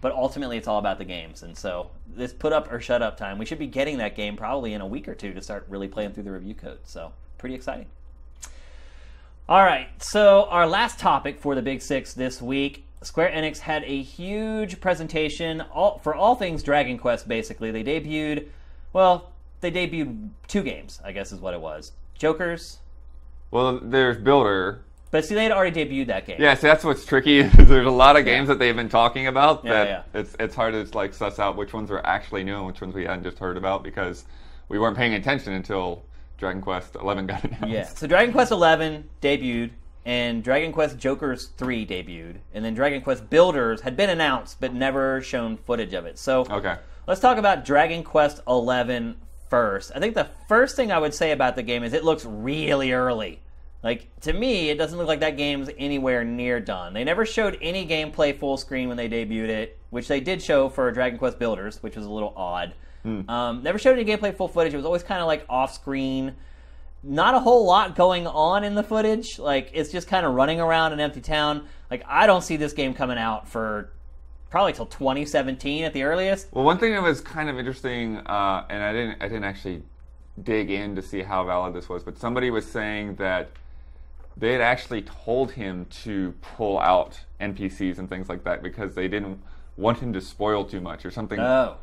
[0.00, 3.16] But ultimately, it's all about the games, and so this put up or shut up
[3.16, 3.36] time.
[3.36, 5.88] We should be getting that game probably in a week or two to start really
[5.88, 6.78] playing through the review code.
[6.84, 7.86] So pretty exciting.
[9.48, 13.84] All right, so our last topic for the Big Six this week Square Enix had
[13.84, 17.70] a huge presentation all, for all things Dragon Quest, basically.
[17.70, 18.48] They debuted,
[18.92, 19.30] well,
[19.60, 22.78] they debuted two games, I guess is what it was Jokers,
[23.50, 24.82] Well, there's Builder.
[25.10, 26.36] But see, they had already debuted that game.
[26.40, 27.42] Yeah, see, that's what's tricky.
[27.42, 30.20] there's a lot of games that they've been talking about Yeah, that yeah.
[30.20, 32.94] it's it's hard to like suss out which ones are actually new and which ones
[32.94, 34.24] we hadn't just heard about because
[34.68, 36.02] we weren't paying attention until
[36.36, 37.66] Dragon Quest 11 got announced.
[37.68, 37.84] Yeah.
[37.84, 39.70] So Dragon Quest XI debuted,
[40.04, 44.72] and Dragon Quest Jokers 3 debuted, and then Dragon Quest Builders had been announced but
[44.74, 46.18] never shown footage of it.
[46.18, 46.76] So Okay.
[47.06, 49.14] let's talk about Dragon Quest XI
[49.50, 49.92] first.
[49.94, 52.92] I think the first thing I would say about the game is it looks really
[52.92, 53.40] early.
[53.82, 56.94] Like to me, it doesn't look like that game's anywhere near done.
[56.94, 60.68] They never showed any gameplay full screen when they debuted it, which they did show
[60.68, 62.74] for Dragon Quest Builders, which was a little odd.
[63.30, 64.74] Um, never showed any gameplay full footage.
[64.74, 66.34] It was always kind of like off screen
[67.02, 69.38] not a whole lot going on in the footage.
[69.38, 71.66] Like it's just kind of running around an empty town.
[71.90, 73.92] Like I don't see this game coming out for
[74.50, 76.48] probably till 2017 at the earliest.
[76.52, 79.82] Well, one thing that was kind of interesting, uh, and I didn't, I didn't actually
[80.42, 83.50] dig in to see how valid this was, but somebody was saying that
[84.38, 89.08] they had actually told him to pull out NPCs and things like that because they
[89.08, 89.40] didn't
[89.76, 91.38] want him to spoil too much or something.
[91.40, 91.76] Oh,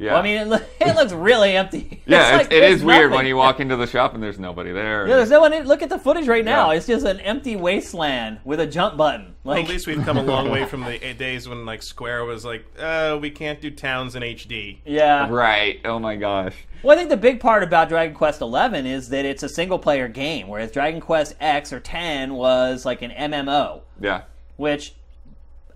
[0.00, 2.02] yeah, well, I mean it, loo- it looks really empty.
[2.06, 3.16] yeah, It's it's, like it there's is weird nothing.
[3.16, 5.06] when you walk into the shop and there's nobody there.
[5.06, 5.52] Yeah, there's no one.
[5.52, 6.70] In, look at the footage right now.
[6.70, 6.78] Yeah.
[6.78, 9.36] It's just an empty wasteland with a jump button.
[9.44, 12.44] Well, at least we've come a long way from the days when like Square was
[12.44, 14.78] like, uh, we can't do towns in HD.
[14.84, 15.28] yeah.
[15.30, 15.80] right.
[15.84, 16.54] Oh my gosh.
[16.82, 19.78] Well, I think the big part about Dragon Quest XI is that it's a single
[19.78, 23.82] player game, whereas Dragon Quest X or 10 was like an MMO.
[24.00, 24.22] Yeah.
[24.56, 24.94] which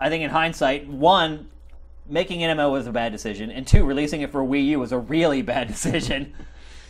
[0.01, 1.49] I think in hindsight, one,
[2.09, 4.98] making NMO was a bad decision, and two, releasing it for Wii U was a
[4.98, 6.32] really bad decision.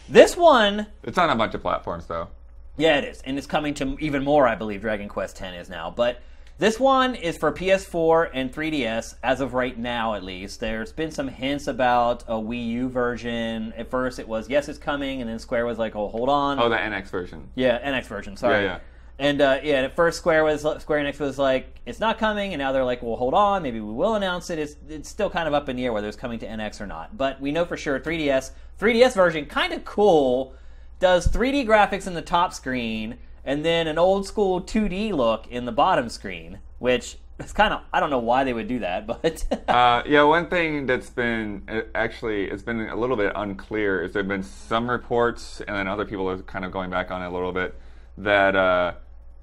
[0.09, 2.29] this one, It's on a bunch of platforms though.
[2.77, 4.47] yeah, it is, and it's coming to even more.
[4.47, 6.21] I believe Dragon Quest X is now, but
[6.57, 10.61] this one is for PS4 and 3DS as of right now, at least.
[10.61, 13.73] There's been some hints about a Wii U version.
[13.77, 16.61] At first, it was yes, it's coming, and then Square was like, oh, hold on.
[16.61, 17.49] Oh, the NX version.
[17.57, 18.37] Yeah, NX version.
[18.37, 18.63] Sorry.
[18.65, 18.79] Yeah, yeah.
[19.19, 22.61] And uh, yeah, at first Square was Square Enix was like, it's not coming, and
[22.61, 24.59] now they're like, well, hold on, maybe we will announce it.
[24.59, 26.87] It's it's still kind of up in the air whether it's coming to NX or
[26.87, 27.17] not.
[27.17, 28.51] But we know for sure 3DS
[28.81, 30.55] 3DS version kind of cool,
[30.99, 35.65] does 3D graphics in the top screen, and then an old school 2D look in
[35.65, 39.07] the bottom screen, which is kind of I don't know why they would do that,
[39.23, 44.03] but Uh, yeah, one thing that's been uh, actually it's been a little bit unclear
[44.03, 47.23] is there've been some reports, and then other people are kind of going back on
[47.23, 47.79] it a little bit
[48.19, 48.93] that uh,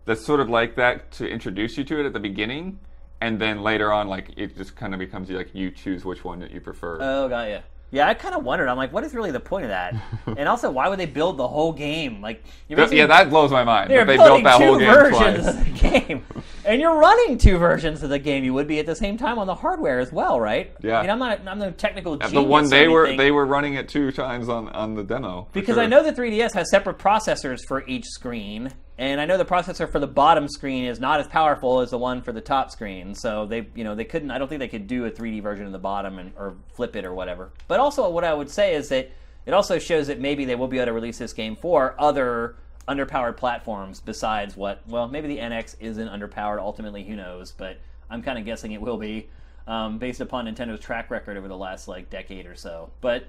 [0.06, 2.80] that's sort of like that to introduce you to it at the beginning,
[3.22, 6.40] and then later on, like it just kind of becomes like you choose which one
[6.40, 6.98] that you prefer.
[7.02, 7.60] Oh, got you.
[7.94, 8.70] Yeah, I kind of wondered.
[8.70, 9.94] I'm like, what is really the point of that?
[10.26, 12.22] and also, why would they build the whole game?
[12.22, 13.92] Like, basically- yeah, that blows my mind.
[13.92, 15.58] they're they building built that whole two game versions twice.
[15.58, 16.26] of the game,
[16.64, 18.46] and you're running two versions of the game.
[18.46, 20.74] You would be at the same time on the hardware as well, right?
[20.82, 21.00] Yeah.
[21.00, 21.42] I mean, I'm not.
[21.46, 22.32] I'm no technical genius.
[22.32, 25.76] the one they were they were running it two times on on the demo Because
[25.76, 25.84] sure.
[25.84, 28.72] I know the 3DS has separate processors for each screen,
[29.02, 31.98] and I know the processor for the bottom screen is not as powerful as the
[31.98, 33.16] one for the top screen.
[33.16, 34.30] So they, you know, they couldn't.
[34.30, 36.96] I don't think they could do a 3D version of the bottom and or flip
[36.96, 37.50] it or whatever.
[37.68, 39.10] But also, what I would say is that
[39.48, 42.58] it also shows that maybe they will be able to release this game for other
[42.88, 44.84] underpowered platforms besides what.
[44.88, 46.60] Well, maybe the NX isn't underpowered.
[46.60, 47.52] Ultimately, who knows?
[47.54, 49.30] But I'm kind of guessing it will be.
[49.66, 53.26] Um, based upon Nintendo's track record over the last like decade or so, but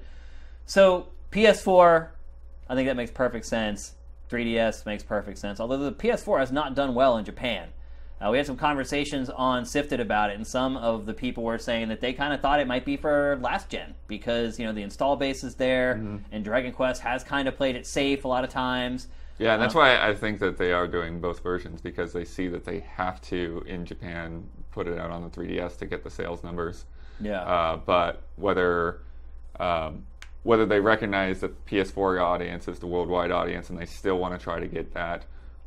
[0.64, 2.08] so PS4,
[2.68, 3.94] I think that makes perfect sense.
[4.32, 5.60] 3DS makes perfect sense.
[5.60, 7.68] Although the PS4 has not done well in Japan.
[8.20, 11.58] Uh, we had some conversations on Sifted about it, and some of the people were
[11.58, 14.72] saying that they kind of thought it might be for last gen because you know
[14.72, 15.94] the install base is there,
[16.30, 19.08] and Dragon Quest has kind of played it safe a lot of times.
[19.38, 22.46] Yeah, and that's why I think that they are doing both versions because they see
[22.46, 26.10] that they have to in Japan put it out on the 3DS to get the
[26.10, 26.84] sales numbers.
[27.20, 29.00] Yeah, Uh, but whether
[29.58, 30.06] um,
[30.42, 34.38] whether they recognize that the PS4 audience is the worldwide audience and they still want
[34.38, 35.24] to try to get that,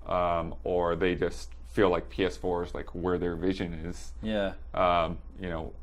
[0.07, 4.53] um, or they just feel like PS4 is like where their vision is, yeah.
[4.73, 5.73] um, you know.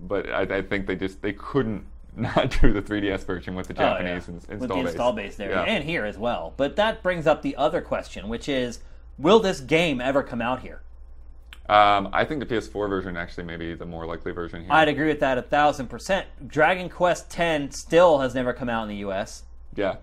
[0.00, 1.84] But I, I think they just they couldn't
[2.16, 3.92] not do the 3DS version with the Oh, yeah.
[3.98, 4.86] Japanese ins- install with the base.
[4.86, 5.62] install base there Yeah.
[5.64, 6.54] and here as well.
[6.56, 8.80] But that brings up the other question, which is,
[9.18, 10.80] will this game ever come out here?
[11.68, 14.72] Um, I think the PS4 version actually may be the more likely version here.
[14.72, 16.26] I'd agree with that a thousand percent.
[16.46, 19.42] Dragon Quest X still has never come out in the U.S.
[19.74, 19.96] Yeah.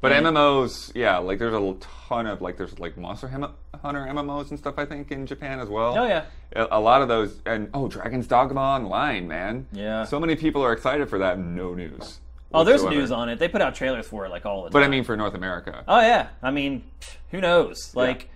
[0.00, 0.22] But Yeah.
[0.22, 1.76] MMOs, yeah, like there's a
[2.08, 5.68] ton of like there's like Monster Hunter MMOs and stuff I think in Japan as
[5.68, 5.96] well.
[5.96, 6.24] Oh yeah,
[6.56, 9.68] A, lot of those and oh Dragon's Dogma Online, man.
[9.72, 10.04] Yeah.
[10.04, 11.38] So many people are excited for that.
[11.38, 12.18] No news.
[12.52, 13.00] Oh, there's whatsoever.
[13.00, 13.38] news on it.
[13.38, 14.72] They put out trailers for it like all the time.
[14.72, 15.84] But I mean for North America.
[15.86, 16.30] oh yeah.
[16.42, 16.82] I mean,
[17.30, 17.94] who knows?
[17.94, 18.28] Like,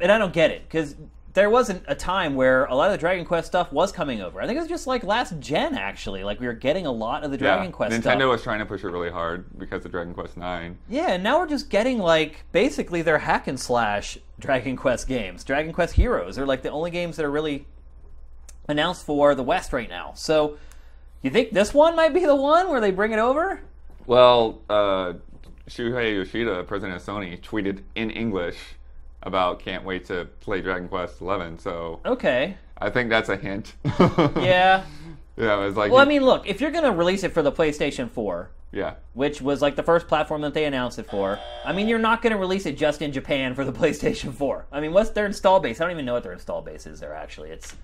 [0.00, 0.96] and I don't get it because
[1.38, 4.42] there wasn't a time where a lot of the Dragon Quest stuff was coming over.
[4.42, 6.24] I think it was just like last gen actually.
[6.24, 7.70] Like we were getting a lot of the Dragon yeah.
[7.70, 8.30] Quest Nintendo stuff.
[8.30, 10.76] was trying to push it really hard because of Dragon Quest 9.
[10.88, 15.44] Yeah, and now we're just getting like basically their hack and slash Dragon Quest games.
[15.44, 17.66] Dragon Quest Heroes are like the only games that are really
[18.66, 20.14] announced for the West right now.
[20.16, 20.58] So,
[21.22, 23.60] you think this one might be the one where they bring it over?
[24.06, 25.12] Well, uh,
[25.68, 28.56] Shuhei Yoshida, president of Sony, tweeted in English
[29.22, 31.58] about can't wait to play Dragon Quest 11.
[31.58, 32.56] So Okay.
[32.78, 33.74] I think that's a hint.
[34.36, 34.84] Yeah.
[35.36, 37.42] Yeah, it was like Well, I mean, look, if you're going to release it for
[37.42, 38.94] the PlayStation 4, yeah.
[39.14, 42.22] which was like the first platform that they announced it for, I mean, you're not
[42.22, 44.66] going to release it just in Japan for the PlayStation 4.
[44.72, 45.80] I mean, what's their install base?
[45.80, 47.50] I don't even know what their install base is there, actually.
[47.50, 47.76] It's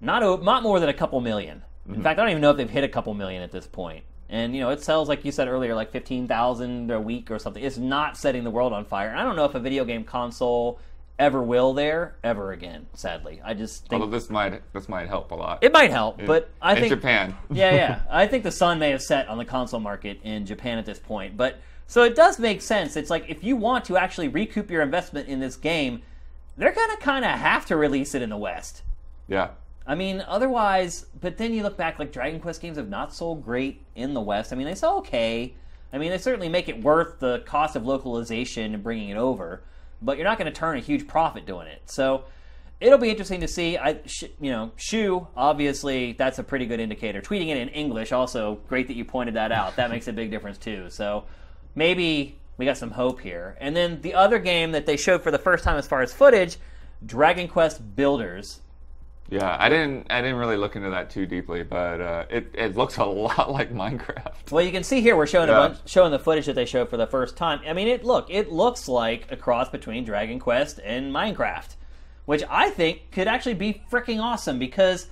[0.00, 1.62] not, o- not more than a couple 1000000 In
[1.94, 2.02] mm-hmm.
[2.02, 4.04] fact, I don't even know if they've hit a couple million at this point.
[4.32, 7.62] And, you know, it sells, like you said earlier, like 15,000 a week or something.
[7.62, 9.10] It's not setting the world on fire.
[9.10, 10.80] And I don't know if a video game console
[11.18, 13.42] ever will there ever again, sadly.
[13.44, 15.58] I just think Although this might this might help a lot.
[15.62, 17.36] it might help, but I in think Japan.
[17.50, 18.00] yeah, yeah.
[18.10, 20.98] I think the sun may have set on the console market in Japan at this
[20.98, 21.36] point.
[21.36, 22.96] But so it does make sense.
[22.96, 26.00] It's like if you want to actually recoup your investment in this game,
[26.56, 28.82] they're gonna kind of have to release it in the West.
[29.28, 29.50] yeah.
[29.86, 33.44] I mean, otherwise, but then you look back, like Dragon Quest games have not sold
[33.44, 34.52] great in the West.
[34.52, 35.54] I mean, they sell okay.
[35.92, 39.62] I mean, they certainly make it worth the cost of localization and bringing it over,
[40.00, 41.82] but you're not going to turn a huge profit doing it.
[41.86, 42.24] So
[42.80, 43.76] it'll be interesting to see.
[43.76, 47.20] I, sh- you know, Shu, obviously, that's a pretty good indicator.
[47.20, 49.76] Tweeting it in English, also great that you pointed that out.
[49.76, 50.90] That makes a big difference too.
[50.90, 51.24] So
[51.74, 53.56] maybe we got some hope here.
[53.60, 56.12] And then the other game that they showed for the first time as far as
[56.12, 56.56] footage,
[57.04, 58.60] Dragon Quest Builders
[59.32, 60.08] Yeah, I didn't.
[60.10, 63.50] I didn't really look into that too deeply, but uh, it it looks a lot
[63.50, 64.50] like Minecraft.
[64.50, 65.64] Well, you can see here we're showing Yeah.
[65.64, 67.60] a bunch, showing the footage that they showed for the first time.
[67.66, 71.76] I mean, it look it looks like a cross between Dragon Quest and Minecraft,
[72.26, 75.06] which I think could actually be freaking awesome because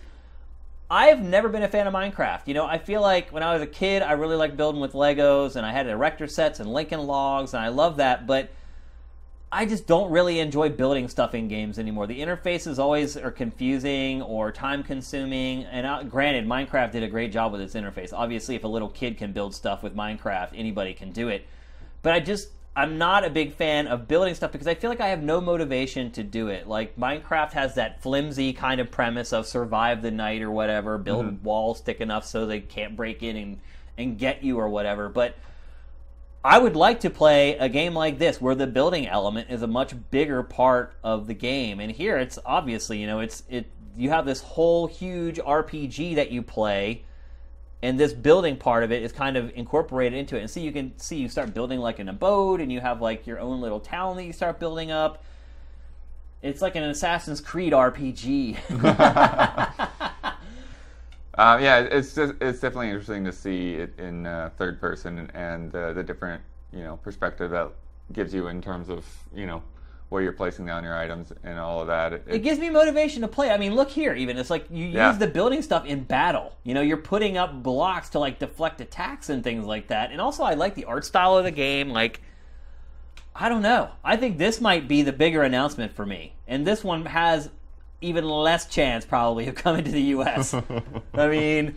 [0.90, 2.42] I've never been a fan of Minecraft.
[2.46, 4.92] You know, I feel like when I was a kid, I really liked building with
[4.92, 8.50] Legos and I had erector sets and Lincoln logs, and I love that, but
[9.52, 12.06] I just don't really enjoy building stuff in games anymore.
[12.06, 15.64] The interfaces always are confusing or time consuming.
[15.64, 18.12] And uh, granted, Minecraft did a great job with its interface.
[18.12, 21.48] Obviously, if a little kid can build stuff with Minecraft, anybody can do it.
[22.02, 25.00] But I just, I'm not a big fan of building stuff because I feel like
[25.00, 26.68] I have no motivation to do it.
[26.68, 31.42] Like, Minecraft has that flimsy kind of premise of survive the night or whatever, build
[31.42, 33.60] walls thick enough so they can't break in and,
[33.98, 35.08] and get you or whatever.
[35.08, 35.34] But
[36.42, 39.66] I would like to play a game like this where the building element is a
[39.66, 41.80] much bigger part of the game.
[41.80, 43.66] And here it's obviously, you know, it's it
[43.96, 47.04] you have this whole huge RPG that you play
[47.82, 50.40] and this building part of it is kind of incorporated into it.
[50.40, 53.26] And so you can see you start building like an abode and you have like
[53.26, 55.24] your own little town that you start building up.
[56.42, 58.56] It's like an Assassin's Creed RPG.
[61.34, 65.74] Uh, yeah, it's just, it's definitely interesting to see it in uh, third person and
[65.74, 67.70] uh, the different you know perspective that
[68.12, 69.04] gives you in terms of
[69.34, 69.62] you know
[70.08, 72.12] where you're placing down your items and all of that.
[72.12, 73.50] It, it gives me motivation to play.
[73.52, 75.10] I mean, look here, even it's like you Yeah.
[75.10, 76.56] use the building stuff in battle.
[76.64, 80.10] You know, you're putting up blocks to like deflect attacks and things like that.
[80.10, 81.90] And also, I like the art style of the game.
[81.90, 82.22] Like,
[83.36, 83.90] I don't know.
[84.02, 87.48] I think this might be the bigger announcement for me, and this one has
[88.00, 90.54] even less chance probably of coming to the U.S.
[91.14, 91.76] I mean.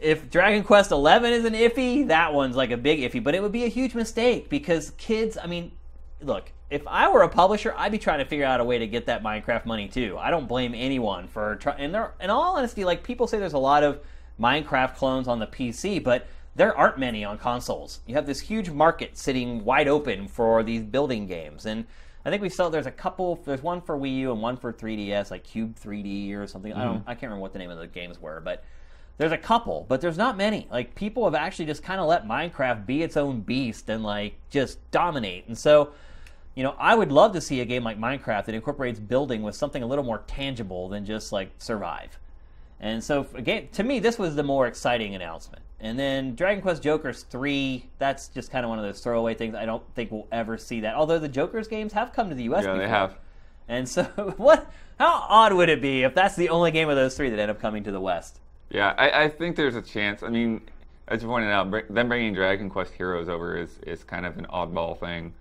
[0.00, 3.40] If Dragon Quest XI is an iffy, that one's like a big iffy, but it
[3.40, 5.72] would be a huge mistake because kids, I mean,
[6.20, 8.86] look, if I were a publisher, I'd be trying to figure out a way to
[8.86, 10.16] get that Minecraft money too.
[10.18, 11.80] I don't blame anyone for trying.
[11.80, 14.00] And there, in all honesty, like people say, there's a lot of
[14.40, 16.26] Minecraft clones on the PC, but
[16.56, 18.00] there aren't many on consoles.
[18.06, 21.84] You have this huge market sitting wide open for these building games, and
[22.24, 23.36] I think we saw there's a couple.
[23.44, 26.72] There's one for Wii U and one for 3DS, like Cube 3D or something.
[26.72, 27.00] I don't.
[27.00, 27.10] Mm-hmm.
[27.10, 28.64] I can't remember what the name of the games were, but
[29.18, 30.66] there's a couple, but there's not many.
[30.70, 34.36] Like people have actually just kind of let Minecraft be its own beast and like
[34.50, 35.46] just dominate.
[35.46, 35.92] And so,
[36.54, 39.54] you know, I would love to see a game like Minecraft that incorporates building with
[39.54, 42.18] something a little more tangible than just like survive.
[42.80, 45.63] And so, again, to me, this was the more exciting announcement.
[45.80, 49.54] And then Dragon Quest Jokers 3, that's just kind of one of those throwaway things.
[49.54, 50.94] I don't think we'll ever see that.
[50.94, 52.88] Although the Jokers games have come to the US yeah, they before.
[52.88, 53.18] have.
[53.68, 54.04] And so,
[54.36, 54.70] what?
[54.98, 57.50] How odd would it be if that's the only game of those three that end
[57.50, 58.40] up coming to the West?
[58.70, 60.22] Yeah, I, I think there's a chance.
[60.22, 60.62] I mean,
[61.08, 64.46] as you pointed out, them bringing Dragon Quest Heroes over is, is kind of an
[64.46, 65.34] oddball thing.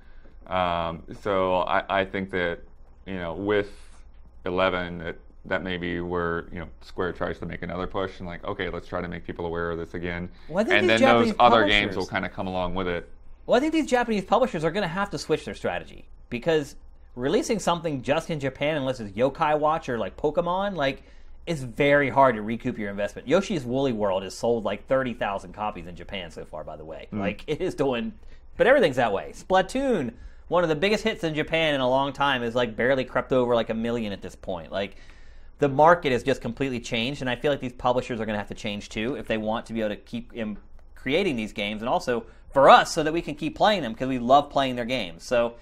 [0.48, 2.60] Um, so I, I think that
[3.06, 3.72] you know with
[4.46, 5.16] Eleven that
[5.46, 8.88] that maybe where you know Square tries to make another push and like okay, let's
[8.88, 12.06] try to make people aware of this again, Well, and then those other games will
[12.06, 13.10] kind of come along with it.
[13.46, 16.76] Well, I think these Japanese publishers are going to have to switch their strategy because
[17.16, 21.04] releasing something just in Japan, unless it's Yokai Watch or like Pokemon, like
[21.46, 23.28] it's very hard to recoup your investment.
[23.28, 26.64] Yoshi's Woolly World has sold like thirty thousand copies in Japan so far.
[26.64, 27.20] By the way, hmm.
[27.20, 28.14] like it is doing,
[28.58, 29.34] but everything's that way.
[29.36, 30.14] Splatoon,
[30.48, 33.34] one of the biggest hits in Japan in a long time, is like barely crept
[33.34, 34.72] over like a million at this point.
[34.72, 34.96] Like
[35.60, 38.40] the market has just completely changed, and I feel like these publishers are going to
[38.40, 40.58] have to change too if they want to be able to keep im-
[40.96, 44.08] creating these games, and also for us so that we can keep playing them because
[44.08, 45.24] we love playing their games.
[45.24, 45.56] So,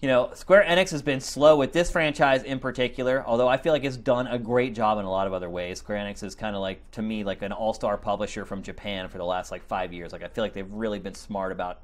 [0.00, 3.72] you know, Square Enix has been slow with this franchise in particular, although I feel
[3.72, 5.78] like it's done a great job in a lot of other ways.
[5.78, 9.08] Square Enix is kind of like, to me, like an all star publisher from Japan
[9.08, 10.12] for the last like five years.
[10.12, 11.80] Like, I feel like they've really been smart about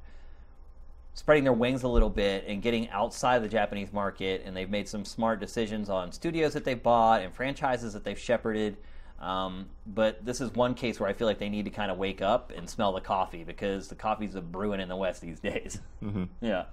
[1.17, 4.87] spreading their wings a little bit and getting outside the Japanese market, and they've made
[4.87, 8.77] some smart decisions on studios that they've bought and franchises that they've shepherded.
[9.19, 11.97] Um, but this is one case where I feel like they need to kind of
[11.97, 15.41] wake up and smell the coffee because the coffee's a brewing in the West these
[15.41, 15.81] days.
[16.41, 16.67] Yeah.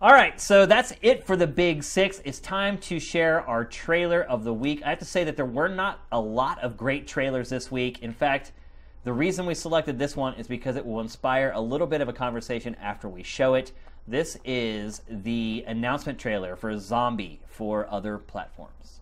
[0.00, 2.20] All right, so that's it for the Big Six.
[2.24, 4.82] It's time to share our trailer of the week.
[4.84, 8.02] I have to say that there were not a lot of great trailers this week.
[8.02, 8.50] In fact,
[9.04, 12.08] the reason we selected this one is because it will inspire a little bit of
[12.08, 13.72] a conversation after we show it.
[14.06, 19.00] This is the announcement trailer for Zombi for other platforms.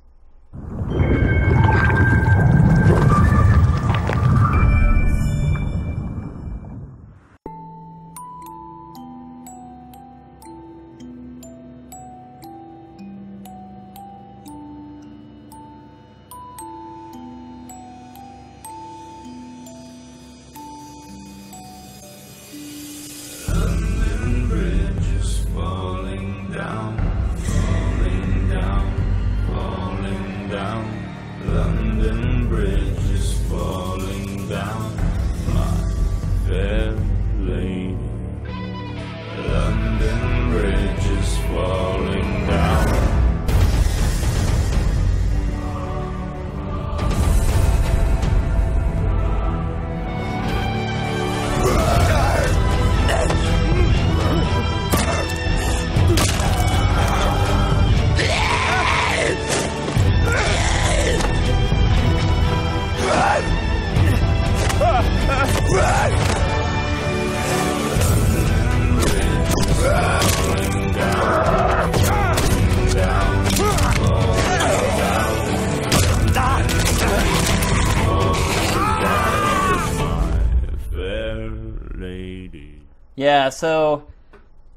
[83.61, 84.07] So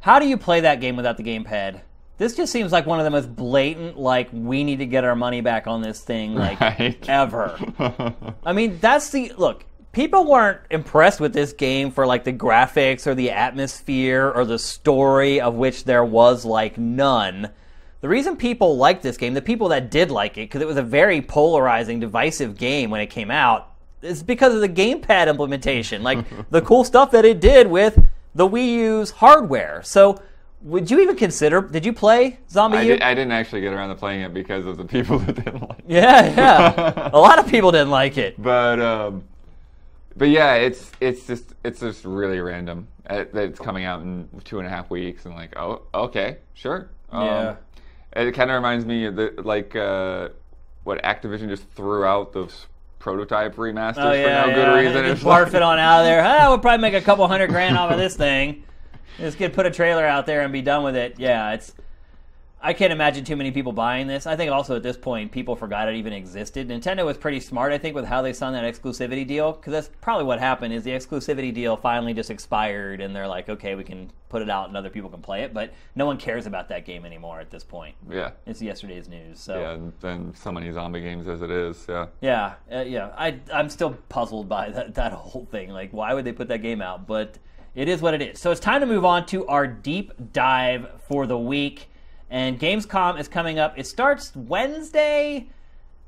[0.01, 1.81] how do you play that game without the gamepad?
[2.17, 5.15] This just seems like one of the most blatant, like, we need to get our
[5.15, 6.97] money back on this thing, like, Right.
[7.09, 7.57] ever.
[8.45, 9.65] I mean, that's the look.
[9.93, 14.57] People weren't impressed with this game for like the graphics or the atmosphere or the
[14.59, 17.49] story, of which there was like none.
[18.01, 20.77] The reason people liked this game, the people that did like it, because it was
[20.77, 26.03] a very polarizing, divisive game when it came out, is because of the gamepad implementation,
[26.03, 27.97] like the cool stuff that it did with
[28.35, 29.81] the Wii U's hardware.
[29.83, 30.21] So,
[30.61, 31.61] would you even consider?
[31.61, 32.93] Did you play Zombie I, U?
[32.93, 35.61] did, I didn't actually get around to playing it because of the people that didn't
[35.61, 35.85] like it.
[35.87, 37.09] yeah, yeah.
[37.13, 38.41] a lot of people didn't like it.
[38.41, 39.23] But um,
[40.15, 44.29] but yeah, it's it's just it's just really random uh, that it's coming out in
[44.43, 46.89] two and a half weeks, and like, oh, okay, sure.
[47.11, 47.55] Um, Yeah.
[48.15, 50.29] It kind of reminds me of the like uh,
[50.83, 52.67] what Activision just threw out those
[53.03, 54.65] prototype remasters Oh yeah, for no yeah.
[54.65, 55.05] good reason.
[55.13, 56.23] Just barf like- it on out of there.
[56.23, 58.63] Ah, we'll probably make a couple hundred grand off of this thing.
[59.17, 61.15] Just get put a trailer out there and be done with it.
[61.19, 61.73] Yeah, it's.
[62.65, 64.25] I can't imagine too many people buying this.
[64.25, 66.69] I think also at this point, people forgot it even existed.
[66.69, 69.89] Nintendo was pretty smart, I think, with how they signed that exclusivity deal, because that's
[69.99, 70.73] probably what happened.
[70.73, 74.49] Is the exclusivity deal finally just expired, and they're like, okay, we can put it
[74.49, 77.39] out and other people can play it, but no one cares about that game anymore
[77.39, 77.95] at this point.
[78.09, 78.31] yeah.
[78.47, 79.39] It's yesterday's news.
[79.39, 81.85] So Yeah, and, and so many zombie games as it is.
[81.87, 82.07] Yeah.
[82.19, 83.11] yeah, uh, yeah.
[83.15, 85.69] I I'm still puzzled by that that whole thing.
[85.69, 87.05] Like, why would they put that game out?
[87.05, 87.37] But
[87.75, 88.39] it is what it is.
[88.39, 91.89] So it's time to move on to our deep dive for the week.
[92.33, 93.77] And Gamescom is coming up.
[93.77, 95.49] It starts Wednesday.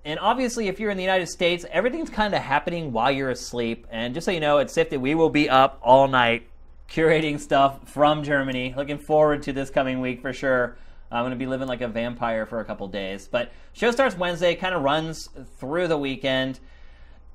[0.03, 3.85] And obviously, if you're in the United States, everything's kind of happening while you're asleep.
[3.91, 6.47] And just so you know, at Sifted, we will be up all night
[6.89, 8.73] curating stuff from Germany.
[8.75, 10.77] Looking forward to this coming week for sure.
[11.11, 13.27] I'm going to be living like a vampire for a couple days.
[13.27, 15.29] But show starts Wednesday, kind of runs
[15.59, 16.59] through the weekend.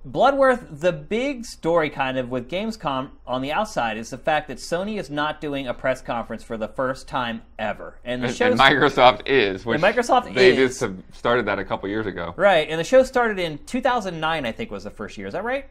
[0.03, 4.57] Bloodworth, the big story kind of with Gamescom on the outside is the fact that
[4.57, 7.99] Sony is not doing a press conference for the first time ever.
[8.03, 9.67] And the And, and Microsoft is.
[9.67, 10.79] Which Microsoft they is.
[10.79, 12.33] just started that a couple years ago.
[12.37, 15.27] right, and the show started in 2009, I think was the first year.
[15.27, 15.67] Is that right?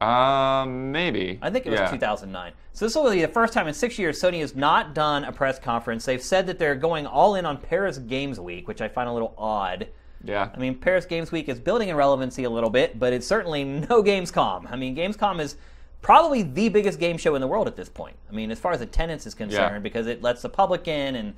[0.00, 1.38] Um, maybe.
[1.42, 1.90] I think it was yeah.
[1.90, 2.52] 2009.
[2.72, 5.32] So this will be the first time in six years Sony has not done a
[5.32, 6.06] press conference.
[6.06, 9.12] They've said that they're going all in on Paris Games Week, which I find a
[9.12, 9.88] little odd.
[10.24, 10.50] Yeah.
[10.54, 13.64] I mean, Paris Games Week is building in relevancy a little bit, but it's certainly
[13.88, 14.70] no Gamescom.
[14.70, 15.56] I mean, Gamescom is
[16.02, 18.16] probably the biggest game show in the world at this point.
[18.28, 19.78] I mean, as far as attendance is concerned, Yeah.
[19.80, 21.34] because it lets the public in, and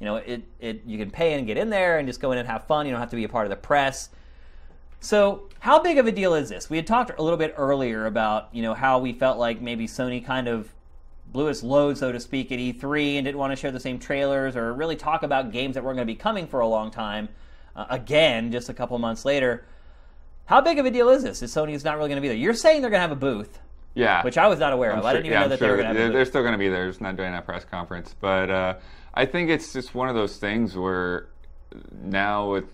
[0.00, 2.38] you know, it, it you can pay and get in there and just go in
[2.38, 2.86] and have fun.
[2.86, 4.10] You don't have to be a part of the press.
[5.00, 6.68] So, how big of a deal is this?
[6.70, 9.86] We had talked a little bit earlier about you know how we felt like maybe
[9.86, 10.72] Sony kind of
[11.32, 13.98] blew its load, so to speak, at E3 and didn't want to share the same
[13.98, 16.90] trailers or really talk about games that weren't going to be coming for a long
[16.90, 17.28] time.
[17.76, 19.64] Uh, again, just a couple months later.
[20.46, 21.42] How big of a deal is this?
[21.42, 22.36] Is Sony's not really going to be there?
[22.36, 23.58] You're saying they're going to have a booth,
[23.94, 24.22] Yeah.
[24.22, 25.04] which I was not aware I'm of.
[25.04, 26.16] I didn't even yeah, know I'm that sure they were going to they're, have a
[26.16, 28.14] they're still going to be there, just not doing that press conference.
[28.18, 28.74] But uh,
[29.12, 31.28] I think it's just one of those things where
[32.00, 32.64] now with,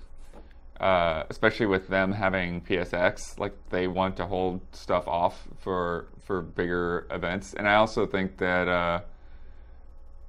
[0.78, 6.42] uh, especially with them having PSX, like they want to hold stuff off for for
[6.42, 8.68] bigger events, and I also think that.
[8.68, 9.00] Uh,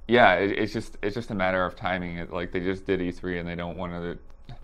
[0.05, 2.17] yeah, it, it's just it's just a matter of timing.
[2.17, 4.17] It, like they just did E3, and they don't want to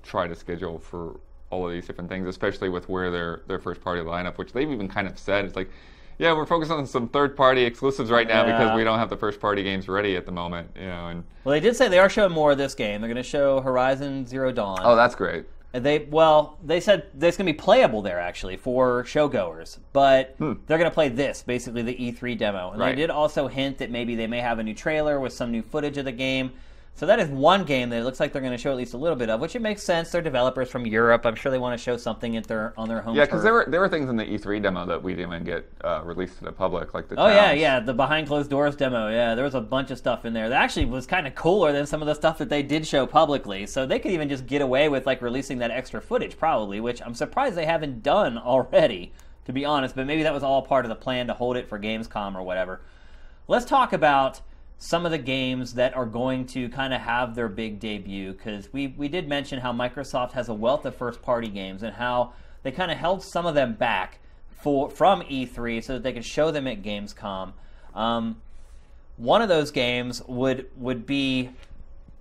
[0.03, 3.81] try to schedule for all of these different things, especially with where their their first
[3.81, 5.69] party lineup, which they've even kind of said, it's like,
[6.17, 8.57] yeah, we're focused on some third party exclusives right now Yeah.
[8.57, 11.07] because we don't have the first party games ready at the moment, you know.
[11.07, 13.01] And Well, they did say they are showing more of this game.
[13.01, 14.79] They're going to show Horizon Zero Dawn.
[14.83, 15.45] oh, that's great.
[15.73, 20.35] And They well, they said that's going to be playable there actually for showgoers, but
[20.39, 22.67] they're going to play this basically the E3 demo.
[22.67, 22.81] And Hmm.
[22.81, 22.95] Right.
[22.95, 25.61] they did also hint that maybe they may have a new trailer with some new
[25.61, 26.51] footage of the game.
[26.99, 28.93] So that is one game that it looks like they're going to show at least
[28.93, 30.11] a little bit of, which it makes sense.
[30.11, 31.25] They're developers from Europe.
[31.25, 33.15] I'm sure they want to show something at their on their home.
[33.15, 35.45] Yeah, because there were there were things in the E3 demo that we didn't even
[35.45, 37.15] get uh, released to the public, like the.
[37.15, 39.07] Oh yeah, yeah, the behind closed doors demo.
[39.07, 41.71] Yeah, there was a bunch of stuff in there that actually was kind of cooler
[41.71, 43.65] than some of the stuff that they did show publicly.
[43.65, 47.01] So they could even just get away with like releasing that extra footage, probably, which
[47.01, 49.13] I'm surprised they haven't done already,
[49.45, 49.95] to be honest.
[49.95, 52.43] But maybe that was all part of the plan to hold it for Gamescom or
[52.43, 52.81] whatever.
[53.47, 54.41] Let's talk about
[54.79, 58.71] some of the games that are going to kind of have their big debut because
[58.71, 62.33] we we did mention how Microsoft has a wealth of first party games and how
[62.63, 64.19] they kind of held some of them back
[64.49, 67.51] for from E3 so that they could show them at Gamescom.
[67.93, 68.41] Um,
[69.17, 71.49] one of those games would would be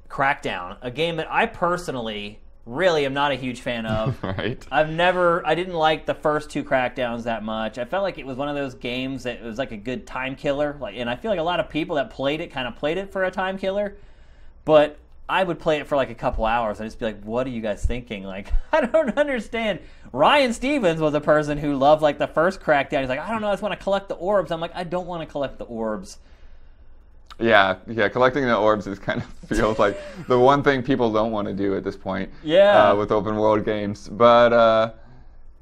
[0.09, 4.23] Crackdown, a game that I personally really am not a huge fan of.
[4.23, 4.65] Right.
[4.71, 7.79] I've never, I didn't like the first two Crackdowns that much.
[7.79, 10.37] I felt like it was one of those games that was like a good time
[10.37, 10.77] killer.
[10.81, 12.99] Like, and I feel like a lot of people that played it kind of played
[12.99, 13.97] it for a time killer.
[14.65, 17.47] But I would play it for like a couple hours and just be like, "What
[17.47, 19.81] are you guys thinking?" Like, I don't understand.
[20.13, 23.01] Ryan Stevens was a person who loved like the first Crackdown.
[23.01, 24.85] He's like, "I don't know, I just want to collect the orbs." I'm like, "I
[24.85, 26.19] don't want to collect the orbs."
[27.39, 28.09] Yeah, yeah.
[28.09, 31.55] Collecting the orbs is kind of feels like the one thing people don't want to
[31.55, 32.31] do at this point.
[32.43, 32.91] Yeah.
[32.91, 34.93] Uh, with open world games, but uh,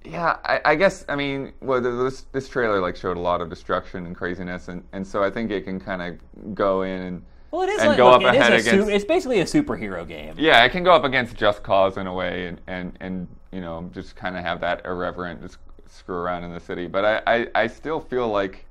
[0.04, 3.50] yeah, I, I guess I mean, well, this this trailer like showed a lot of
[3.50, 7.22] destruction and craziness, and, and so I think it can kind of go in and
[7.50, 8.90] Well, it is and like go look, up it ahead a su- against.
[8.90, 10.34] it's basically a superhero game.
[10.38, 13.60] yeah, it can go up against Just Cause in a way, and and, and you
[13.60, 15.58] know just kind of have that irreverent just
[15.88, 16.86] screw around in the city.
[16.86, 18.65] But I, I, I still feel like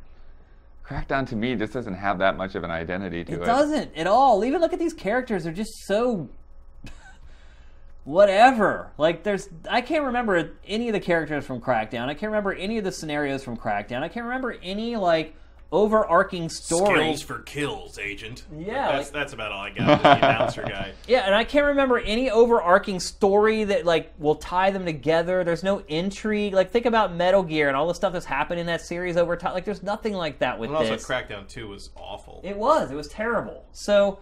[0.87, 3.41] Crackdown to me just doesn't have that much of an identity to it.
[3.41, 4.45] It doesn't at all.
[4.45, 6.29] Even look at these characters; they're just so
[8.03, 8.91] whatever.
[8.97, 12.07] Like there's, I can't remember any of the characters from Crackdown.
[12.07, 14.03] I can't remember any of the scenarios from Crackdown.
[14.03, 15.35] I can't remember any like
[15.75, 16.99] overarching story.
[16.99, 18.43] Skills for kills, agent.
[18.57, 20.01] Yeah, that's like- that's about all I got.
[20.01, 20.93] The announcer guy.
[21.07, 25.43] Yeah, and I can't remember any overarching story that like will tie them together.
[25.43, 26.53] There's no intrigue.
[26.53, 29.35] Like think about Metal Gear and all the stuff that's happened in that series over
[29.35, 29.53] time.
[29.53, 31.05] Like there's nothing like that with And also, this.
[31.05, 32.41] Crackdown Two was awful.
[32.43, 32.89] It was.
[32.91, 33.65] It was terrible.
[33.71, 34.19] So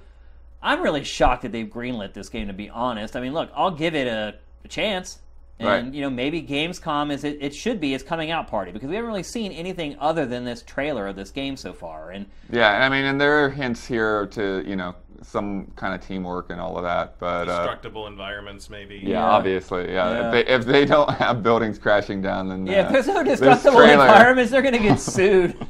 [0.62, 2.48] I'm really shocked that they've greenlit this game.
[2.48, 5.20] To be honest, I mean, look, I'll give it a, a chance,
[5.66, 5.94] and Right.
[5.94, 8.96] you know, maybe Gamescom is it, it should be its coming out party because we
[8.96, 12.12] haven't really seen anything other than this trailer of this game so far.
[12.12, 16.06] And Yeah, I mean, and there are hints here to you know some kind of
[16.06, 18.96] teamwork and all of that, but uh, Destructible environments, maybe.
[18.98, 19.24] yeah, Yeah.
[19.24, 20.10] obviously, yeah.
[20.12, 20.26] Yeah.
[20.28, 23.24] If, they, if they don't have buildings crashing down, then yeah, uh, if there's no
[23.24, 25.56] destructible trailer- environments, they're going to get sued.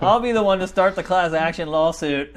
[0.00, 2.36] I'll be the one to start the class action lawsuit.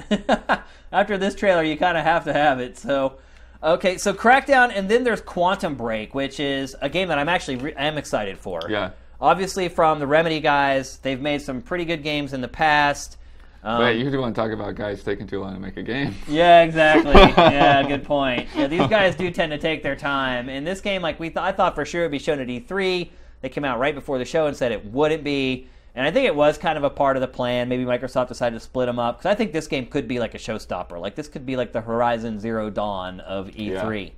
[0.92, 2.78] After this trailer, you kind of have to have it.
[2.78, 3.18] So,
[3.66, 7.58] okay, so Crackdown, and then there's Quantum Break, which is a game that I'm actually
[7.58, 8.62] re- I am excited for.
[8.70, 8.92] Yeah.
[9.20, 13.18] Obviously, from the Remedy guys, they've made some pretty good games in the past.
[13.64, 15.84] Um, But you do want to talk about guys taking too long to make a
[15.84, 16.14] game.
[16.28, 17.14] yeah, exactly.
[17.14, 18.48] yeah, good point.
[18.56, 20.50] Yeah, these guys do tend to take their time.
[20.50, 23.10] In this game, like we thought, I thought for sure it'd be shown at E3.
[23.42, 25.68] They came out right before the show and said it wouldn't be.
[25.96, 27.70] And I think it was kind of a part of the plan.
[27.70, 30.34] Maybe Microsoft decided to split them up because I think this game could be like
[30.36, 31.00] a showstopper.
[31.00, 34.12] Like this could be like the Horizon Zero Dawn of E E3.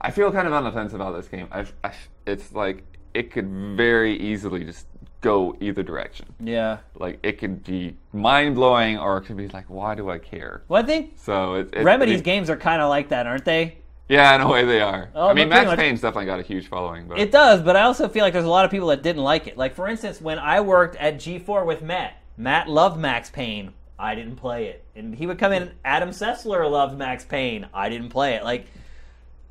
[0.00, 1.48] I feel kind of on the fence about this game.
[1.50, 1.92] I, I,
[2.26, 2.84] it's like
[3.14, 4.86] it could very easily just
[5.22, 6.26] go either direction.
[6.40, 6.78] Yeah.
[6.96, 10.62] Like it could be mind blowing, or it could be like, why do I care?
[10.68, 13.44] Well, I think So it, it, Remedy's it- games are kind of like that, aren't
[13.44, 13.78] they?
[14.08, 15.10] Yeah, in a way they are.
[15.14, 17.76] Oh, I mean, Max much- Payne's definitely got a huge following, but It does, but
[17.76, 19.56] I also feel like there's a lot of people that didn't like it.
[19.56, 23.72] Like for instance, when I worked at G4 with Matt, Matt loved Max Payne.
[23.98, 25.70] I didn't play it, and he would come in.
[25.84, 27.68] Adam Sessler loved Max Payne.
[27.72, 28.42] I didn't play it.
[28.42, 28.66] Like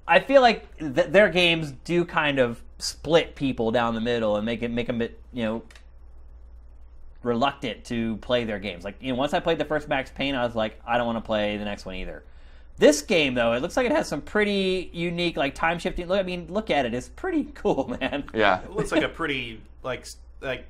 [0.07, 4.45] I feel like th- their games do kind of split people down the middle and
[4.45, 5.63] make it make them bit you know
[7.23, 8.83] reluctant to play their games.
[8.83, 11.05] Like you know, once I played the first Max Payne, I was like, I don't
[11.05, 12.23] want to play the next one either.
[12.81, 16.07] This game though, it looks like it has some pretty unique like time shifting.
[16.07, 18.23] Look, I mean, look at it; it's pretty cool, man.
[18.33, 20.07] yeah, It looks like a pretty like
[20.41, 20.65] like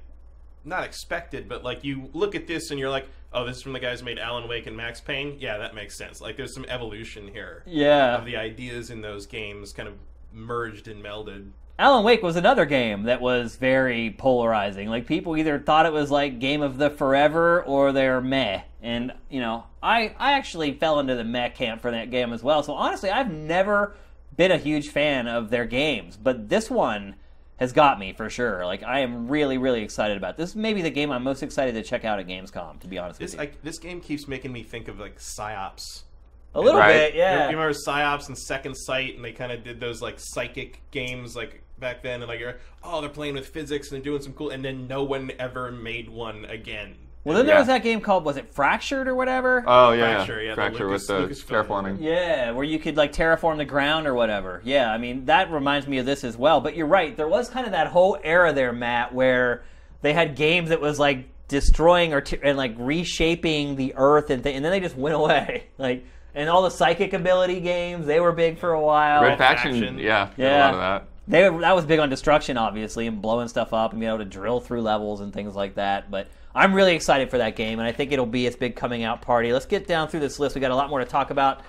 [0.65, 3.71] not expected, but like you look at this and you're like, oh, this is from
[3.71, 5.37] the guys who made Alan Wake and Max Payne.
[5.39, 6.19] Yeah, that makes sense.
[6.19, 9.95] Like there's some evolution here Yeah, of the ideas in those games kind of
[10.33, 11.51] merged and melded.
[11.79, 14.89] Alan Wake was another game that was very polarizing.
[14.89, 18.63] Like people either thought it was like game of the forever or they're meh.
[18.81, 22.43] And you know, I I actually fell into the mech camp for that game as
[22.43, 22.63] well.
[22.63, 23.95] So honestly, I've never
[24.37, 27.15] been a huge fan of their games, but this one
[27.57, 28.65] has got me for sure.
[28.65, 30.49] Like I am really really excited about this.
[30.49, 32.79] This is maybe the game I'm most excited to check out at Gamescom.
[32.79, 35.19] To be honest This with you, like this game keeps making me think of like
[35.19, 36.05] Psi-Ops.
[36.53, 36.93] a little Right.
[36.93, 37.45] bit, yeah.
[37.49, 41.35] You remember Psi-Ops and Second Sight, and they kind of did those like psychic games
[41.35, 44.33] like back then, and like you're oh they're playing with physics and they're doing some
[44.33, 46.95] cool, and then no one ever made one again.
[47.23, 47.59] Well, then there Yeah.
[47.59, 49.63] was that game called was it Fractured or whatever?
[49.67, 50.49] Oh yeah, Fracture, yeah.
[50.57, 51.65] yeah, the Lucas- with the Lucasfilm.
[51.67, 51.97] terraforming.
[52.01, 54.61] Yeah, where you could like terraform the ground or whatever.
[54.63, 56.61] Yeah, I mean that reminds me of this as well.
[56.61, 59.61] But you're right, there was kind of that whole era there, Matt, where
[60.01, 64.43] they had games that was like destroying or t- and like reshaping the Earth and
[64.43, 65.65] th- and then they just went away.
[65.77, 69.21] Like and all the psychic ability games, they were big for a while.
[69.21, 69.99] Red Faction, Faction.
[69.99, 70.57] yeah, Yeah.
[70.57, 71.07] a lot of that.
[71.27, 74.25] They that was big on destruction, obviously, and blowing stuff up and being able to
[74.29, 76.09] drill through levels and things like that.
[76.09, 79.03] But I'm really excited for that game, and I think it'll be its big coming
[79.03, 79.53] out party.
[79.53, 80.55] Let's get down through this list.
[80.55, 81.59] We got a lot more to talk about.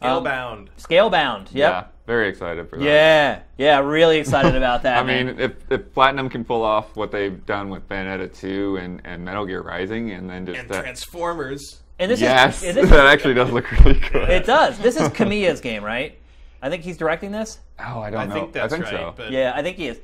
[0.00, 0.68] Um, Scalebound.
[0.78, 1.42] Scalebound.
[1.52, 1.52] Yep.
[1.54, 2.84] Yeah, very excited for that.
[2.84, 4.98] Yeah, yeah, really excited about that.
[5.02, 5.26] I man.
[5.26, 9.24] mean, if, if Platinum can pull off what they've done with Bayonetta 2 and, and
[9.24, 11.82] Metal Gear Rising, and then just and that, Transformers.
[12.00, 14.28] and this yes, is and this that actually does look really good.
[14.28, 14.78] it does.
[14.78, 16.18] This is Kamiya's game, right?
[16.62, 17.58] I think he's directing this.
[17.78, 18.34] Oh, I don't I know.
[18.34, 19.14] think that's I think right, so.
[19.16, 20.00] but Yeah, I think he is.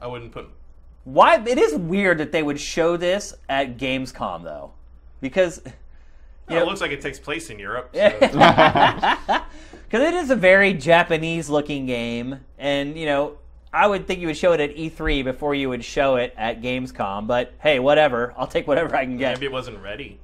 [0.00, 0.48] I wouldn't put.
[1.04, 1.42] Why?
[1.44, 4.72] It is weird that they would show this at Gamescom though,
[5.20, 5.62] because
[6.48, 7.90] No, know- it looks like it takes place in Europe.
[7.94, 9.42] So.
[9.92, 13.36] Because it is a very Japanese looking game, and you know,
[13.74, 16.62] I would think you would show it at E3 before you would show it at
[16.62, 17.26] Gamescom.
[17.26, 18.32] But hey, whatever.
[18.38, 19.34] I'll take whatever I can get.
[19.34, 20.18] Maybe it wasn't ready.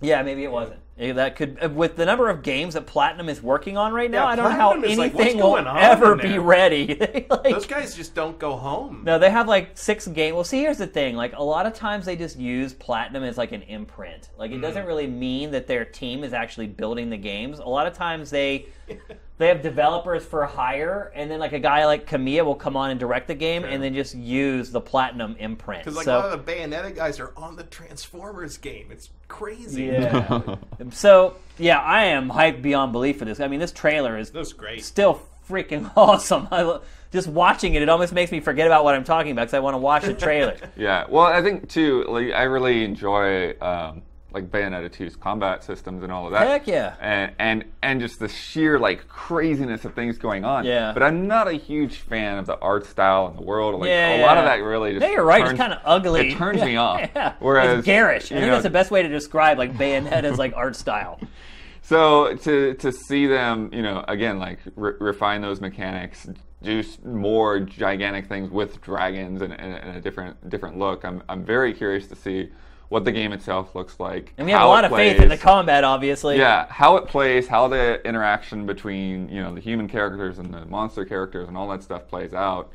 [0.00, 0.78] Yeah, maybe it wasn't.
[0.96, 4.10] Yeah, That could, uh, with the number of games that Platinum is working on right
[4.10, 6.38] now, Yeah, I don't know how Platinum is like, anything will going on ever be
[6.38, 6.96] ready.
[7.30, 9.02] Like- Those guys just don't go home.
[9.04, 10.34] no, they have like six games.
[10.34, 11.16] Well, see, here's the thing.
[11.16, 14.28] Like a lot of times, they just use Platinum as like an imprint.
[14.38, 17.58] Like it doesn't really mean that their team is actually building the games.
[17.58, 18.66] A lot of times, they
[19.36, 22.90] they have developers for hire, and then like a guy like Kamiya will come on
[22.90, 25.82] and direct the game, and then just use the Platinum imprint.
[25.84, 28.88] Because like so, a lot of the Bayonetta guys are on the Transformers game.
[28.90, 29.86] It's crazy.
[29.86, 30.56] yeah.
[30.90, 33.40] so yeah, I am hyped beyond belief for this.
[33.40, 34.84] I mean, this trailer is this great.
[34.84, 36.48] still freaking awesome.
[36.50, 36.82] I, lo-
[37.12, 39.60] just watching it, it almost makes me forget about what I'm talking about because I
[39.60, 40.56] want to watch the trailer.
[40.76, 42.04] Yeah, well, I think too.
[42.08, 44.02] Like, I really enjoy um,
[44.34, 46.46] like Bayonetta 2's combat systems and all of that.
[46.46, 46.94] Heck yeah.
[47.00, 50.64] And and and just the sheer like craziness of things going on.
[50.64, 50.92] Yeah.
[50.92, 53.80] But I'm not a huge fan of the art style in the world.
[53.80, 55.00] Like Yeah, a lot of that really just.
[55.02, 55.40] No, you're right.
[55.40, 56.32] turns- it's kind of ugly.
[56.32, 57.00] It turns Yeah, me off.
[57.14, 57.34] Yeah.
[57.38, 58.24] Whereas it's garish.
[58.26, 61.20] I think know, that's the best way to describe like Bayonetta's like art style.
[61.86, 66.26] So to to see them, you know, again, like re- refine those mechanics,
[66.62, 71.04] do more gigantic things with dragons and, and, and a different different look.
[71.04, 72.48] I'm I'm very curious to see
[72.94, 74.32] what the game itself looks like.
[74.38, 76.38] And we have a lot of faith in the combat, obviously.
[76.38, 80.64] Yeah, how it plays, how the interaction between you know the human characters and the
[80.66, 82.70] monster characters and all that stuff plays out.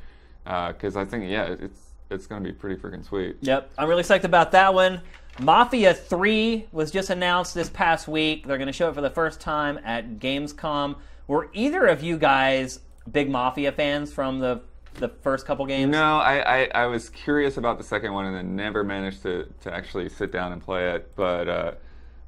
[0.46, 1.80] Uh, because I think yeah, it's
[2.10, 3.38] it's going to be pretty freaking sweet.
[3.40, 5.00] Yep, I'm really psyched about that one.
[5.40, 8.46] Mafia 3 was just announced this past week.
[8.46, 10.98] They're going to show it for the first time at Gamescom.
[11.28, 14.60] Were either of you guys big Mafia fans from the
[15.00, 15.92] the first couple games?
[15.92, 19.48] No, I, I, I was curious about the second one and then never managed to,
[19.62, 21.12] to actually sit down and play it.
[21.16, 21.72] But uh,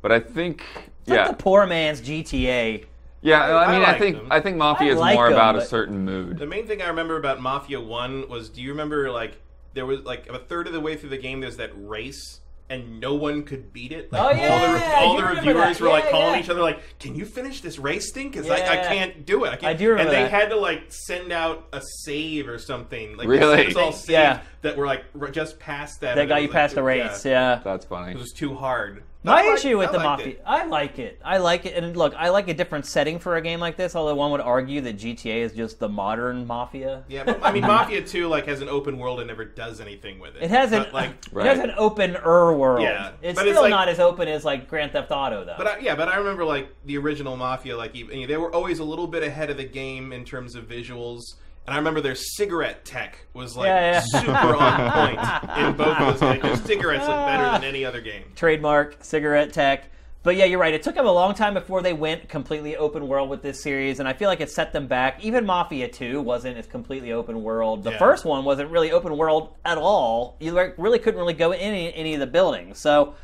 [0.01, 0.63] but I think
[1.05, 2.85] It's yeah like the poor man's GTA.
[3.21, 3.41] yeah.
[3.41, 4.27] I, I mean, I like think them.
[4.29, 6.39] I think Mafia I is like more them, about a certain mood.
[6.39, 9.41] The main thing I remember about Mafia One was, do you remember like
[9.73, 12.40] there was like a third of the way through the game there's that race
[12.71, 14.11] and no one could beat it.
[14.11, 15.81] Like, Oh, all the, yeah, all the reviewers that.
[15.83, 16.39] were like calling yeah.
[16.39, 18.29] each other like, "Can you finish this race thing?
[18.29, 19.49] Because I, I can't do it.
[19.49, 19.63] I, can't.
[19.65, 20.31] I do remember And they that.
[20.31, 23.17] had to like send out a save or something.
[23.17, 23.61] Like Really?
[23.61, 24.41] it was all saved Yeah.
[24.61, 26.15] that were like just past that.
[26.15, 27.59] That and got you was, past the race, yeah.
[27.63, 28.13] That's funny.
[28.13, 29.03] It was too hard.
[29.23, 30.41] My I liked- issue with I the Mafia, it.
[30.47, 31.21] I like it.
[31.23, 33.95] I like it, and look, I like a different setting for a game like this.
[33.95, 37.03] Although one would argue that GTA is just the modern Mafia.
[37.07, 40.19] Yeah, but, I mean, Mafia Two like has an open world and never does anything
[40.19, 40.41] with it.
[40.43, 42.81] It has an But, like, it has an open er world.
[42.81, 45.55] Yeah, it's but it's still like- not as open as like Grand Theft Auto though.
[45.57, 48.79] But I, yeah, but I remember like the original Mafia, like even, they were always
[48.79, 51.35] a little bit ahead of the game in terms of visuals.
[51.67, 54.19] And I remember their cigarette tech was like Yeah, yeah.
[54.21, 56.21] super on point in both of those.
[56.21, 58.23] Like, their cigarettes look better than any other game.
[58.35, 59.85] Trademark cigarette tech.
[60.23, 60.73] But yeah, you're right.
[60.73, 63.99] It took them a long time before they went completely open world with this series,
[63.99, 65.23] and I feel like it set them back.
[65.23, 67.83] Even Mafia 2 wasn't as completely open world.
[67.83, 67.97] The Yeah.
[67.97, 70.35] first one wasn't really open world at all.
[70.39, 72.77] You really couldn't really go in any, any of the buildings.
[72.79, 73.15] So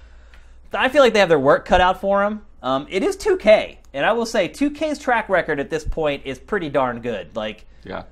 [0.74, 2.42] I feel like they have their work cut out for them.
[2.64, 6.40] Um, it is 2K, and I will say 2K's track record at this point is
[6.40, 7.36] pretty darn good.
[7.36, 8.04] Like Yeah.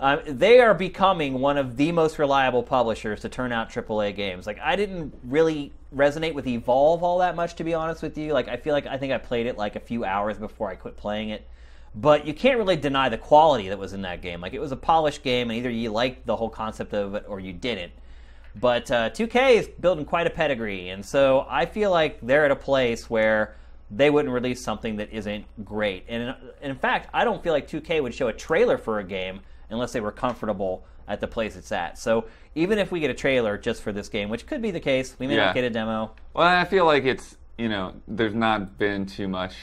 [0.00, 4.46] Um, they are becoming one of the most reliable publishers to turn out AAA games.
[4.46, 8.32] Like I didn't really resonate with Evolve all that much, to be honest with you.
[8.32, 10.74] Like I feel like I think I played it like a few hours before I
[10.74, 11.46] quit playing it.
[11.94, 14.40] But you can't really deny the quality that was in that game.
[14.40, 17.26] Like it was a polished game, and either you liked the whole concept of it
[17.28, 17.92] or you didn't.
[18.56, 22.50] But uh, 2K is building quite a pedigree, and so I feel like they're at
[22.50, 23.54] a place where
[23.90, 26.06] they wouldn't release something that isn't great.
[26.08, 26.22] And
[26.62, 29.40] in, in fact, I don't feel like 2K would show a trailer for a game
[29.70, 31.98] unless they were comfortable at the place it's at.
[31.98, 34.80] So even if we get a trailer just for this game, which could be the
[34.80, 35.46] case, we may Yeah.
[35.46, 36.12] not get a demo.
[36.34, 39.54] Well, I feel like it's you know there's not been too much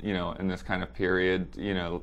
[0.00, 2.00] you know in this kind of period you know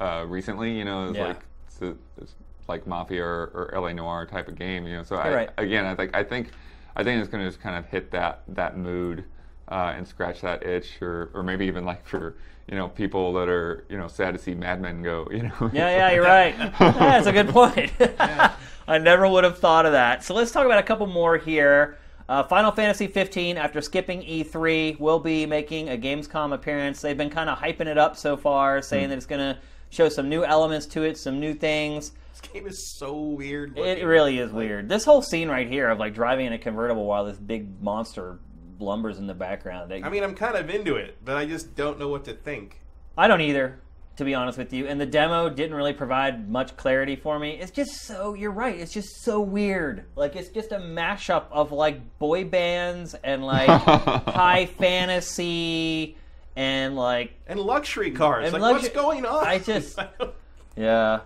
[0.00, 1.26] uh, recently you know it's Yeah.
[1.28, 2.34] like it's, it's
[2.68, 3.92] like mafia or, or L.A.
[3.92, 5.50] Noire type of game you know so I, right.
[5.58, 6.50] again I think I think
[6.94, 9.24] I think it's going to just kind of hit that that mood
[9.68, 12.36] uh, and scratch that itch or or maybe even like for
[12.68, 15.70] you know people that are you know sad to see Mad Men go you know
[15.72, 16.54] Yeah, yeah, you're right.
[16.58, 17.92] Yeah, That's a good point.
[18.88, 20.22] I never would have thought of that.
[20.22, 21.98] So let's talk about a couple more here.
[22.28, 27.00] Uh, Final Fantasy 15, after skipping E3, will be making a Gamescom appearance.
[27.00, 29.60] They've been kind of hyping it up so far, saying that it's going to
[29.90, 32.12] show some new elements to it, some new things.
[32.32, 33.78] This game is so weird.
[33.78, 34.88] It really is weird.
[34.88, 38.38] This whole scene right here of like driving in a convertible while this big monster
[38.78, 39.92] lumbers in the background.
[39.92, 42.80] I mean, I'm kind of into it, but I just don't know what to think.
[43.18, 43.78] I don't either,
[44.16, 44.86] to be honest with you.
[44.86, 47.52] And the demo didn't really provide much clarity for me.
[47.52, 50.04] It's just so, you're right, it's just so weird.
[50.16, 56.16] Like, it's just a mashup of like boy bands and like high fantasy
[56.56, 58.44] and like, And luxury cars.
[58.44, 59.46] And like, luxury- what's going on?
[59.46, 60.34] I just- don't-
[60.76, 61.20] yeah.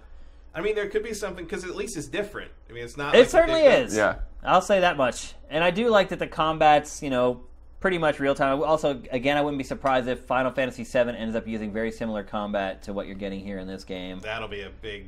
[0.55, 2.51] I mean, there could be something because at least it's different.
[2.69, 3.15] I mean, it's not.
[3.15, 3.97] It like certainly is.
[3.97, 5.35] yeah I'll say that much.
[5.49, 7.43] And I do like that the combat's, you know,
[7.81, 8.63] pretty much real time.
[8.63, 12.23] Also, again, I wouldn't be surprised if Final Fantasy VII ends up using very similar
[12.23, 14.21] combat to what you're getting here in this game.
[14.21, 15.07] That'll be a big.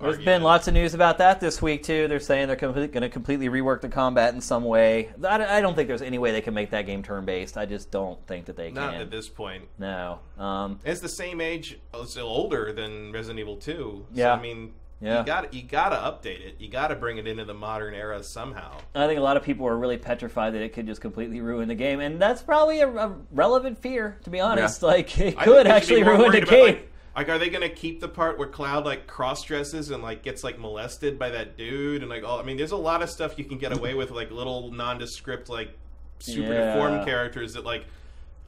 [0.00, 0.24] There's argument.
[0.24, 2.08] been lots of news about that this week too.
[2.08, 5.10] They're saying they're going to completely rework the combat in some way.
[5.22, 7.56] I, I don't think there's any way they can make that game turn-based.
[7.56, 8.92] I just don't think that they Not can.
[8.94, 9.64] Not at this point.
[9.78, 10.18] No.
[10.36, 13.62] Um, It's the same age, it's still older than Resident Evil 2.
[13.72, 14.34] So, Yeah.
[14.34, 15.20] I mean, Yeah.
[15.20, 16.56] you got you got to update it.
[16.58, 18.78] You got to bring it into the modern era somehow.
[18.94, 21.68] I think a lot of people are really petrified that it could just completely ruin
[21.68, 24.82] the game, and that's probably a, a relevant fear, to be honest.
[24.82, 24.88] Yeah.
[24.88, 26.64] Like it could actually ruin the game.
[26.66, 30.02] Like, like, are they going to keep the part where Cloud like cross dresses and
[30.02, 32.40] like gets like molested by that dude and like all?
[32.40, 35.48] I mean, there's a lot of stuff you can get away with, like little nondescript,
[35.48, 35.76] like
[36.18, 36.72] super Yeah.
[36.74, 37.84] deformed characters that like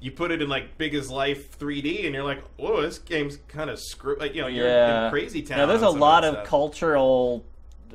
[0.00, 3.38] you put it in like big as life 3D and you're like, whoa, this game's
[3.48, 4.16] kind of screw.
[4.18, 5.06] Like you know, you're yeah.
[5.06, 5.58] in crazy town.
[5.58, 6.46] Now, there's a lot of stuff.
[6.46, 7.44] cultural.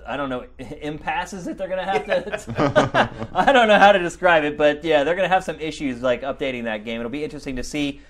[0.08, 0.46] I don't know
[0.82, 3.30] impasses that they're gonna have to.
[3.34, 6.24] I don't know how to describe it, but yeah, they're gonna have some issues like
[6.24, 7.00] updating that game.
[7.00, 8.02] It'll be interesting to see.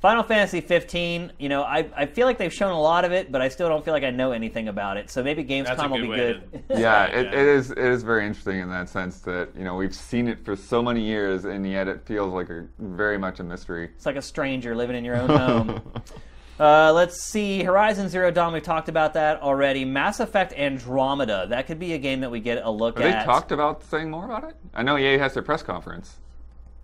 [0.00, 3.30] Final Fantasy 15, you know, I, I feel like they've shown a lot of it,
[3.30, 5.10] but I still don't feel like I know anything about it.
[5.10, 6.68] So maybe That's a Gamescom will be good.
[6.68, 7.70] to- yeah, it, it is.
[7.70, 10.82] It is very interesting in that sense that you know we've seen it for so
[10.82, 13.90] many years, and yet it feels like a very much a mystery.
[13.94, 15.92] It's like a stranger living in your own home.
[16.58, 17.62] uh, let's see.
[17.62, 19.84] Horizon Zero Dawn, We've talked about that already.
[19.84, 21.44] Mass Effect Andromeda.
[21.50, 23.02] That could be a game that we get a look at.
[23.02, 24.56] They talked about saying more about it?
[24.72, 26.20] I know EA has their press conference.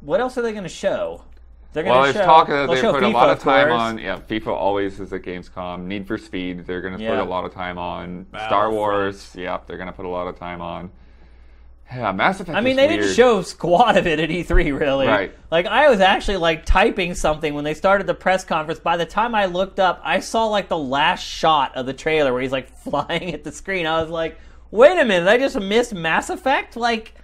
[0.02, 1.22] What else are they going to show?
[1.72, 2.26] They're Well, going to there's show.
[2.32, 3.80] talk that they'll they show put a lot of time course.
[3.80, 3.98] on.
[3.98, 5.84] Yeah, FIFA always is at Gamescom.
[5.84, 8.26] Need for Speed, they're going to put a lot of time on.
[8.30, 8.74] Star Battlefront.
[8.74, 10.90] Wars, yeah, they're going to put a lot of time on.
[11.92, 12.56] Yeah, Mass Effect.
[12.56, 13.00] I mean, is they weird.
[13.02, 15.06] didn't show squat of it at E3, really.
[15.06, 15.32] Right.
[15.52, 18.80] Like, I was actually like typing something when they started the press conference.
[18.80, 22.32] By the time I looked up, I saw like the last shot of the trailer
[22.32, 23.86] where he's like flying at the screen.
[23.86, 24.36] I was like,
[24.72, 26.74] wait a minute, I just missed Mass Effect?
[26.76, 27.14] Like,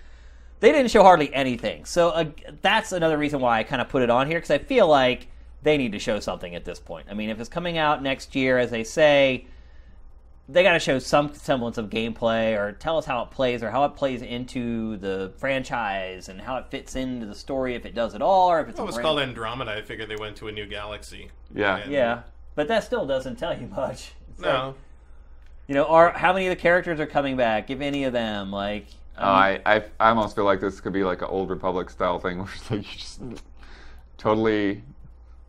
[0.62, 1.84] they didn't show hardly anything.
[1.84, 2.24] So uh,
[2.62, 5.26] that's another reason why I kind of put it on here because I feel like
[5.62, 7.06] they need to show something at this point.
[7.10, 9.46] I mean, if it's coming out next year, as they say,
[10.48, 13.70] they got to show some semblance of gameplay or tell us how it plays or
[13.70, 17.94] how it plays into the franchise and how it fits into the story if it
[17.94, 19.72] does at all or if it's Well, it was brand- called Andromeda.
[19.72, 21.30] I figured they went to a new galaxy.
[21.54, 21.76] Yeah.
[21.78, 22.22] And- yeah
[22.54, 24.74] but that still doesn't tell you much It's like, No.
[25.68, 28.50] you know are how many of the characters are coming back if any of them
[28.50, 28.86] like
[29.18, 32.18] Oh, I, I, I almost feel like this could be like an old Republic style
[32.18, 33.20] thing, where it's like you just
[34.18, 34.82] totally,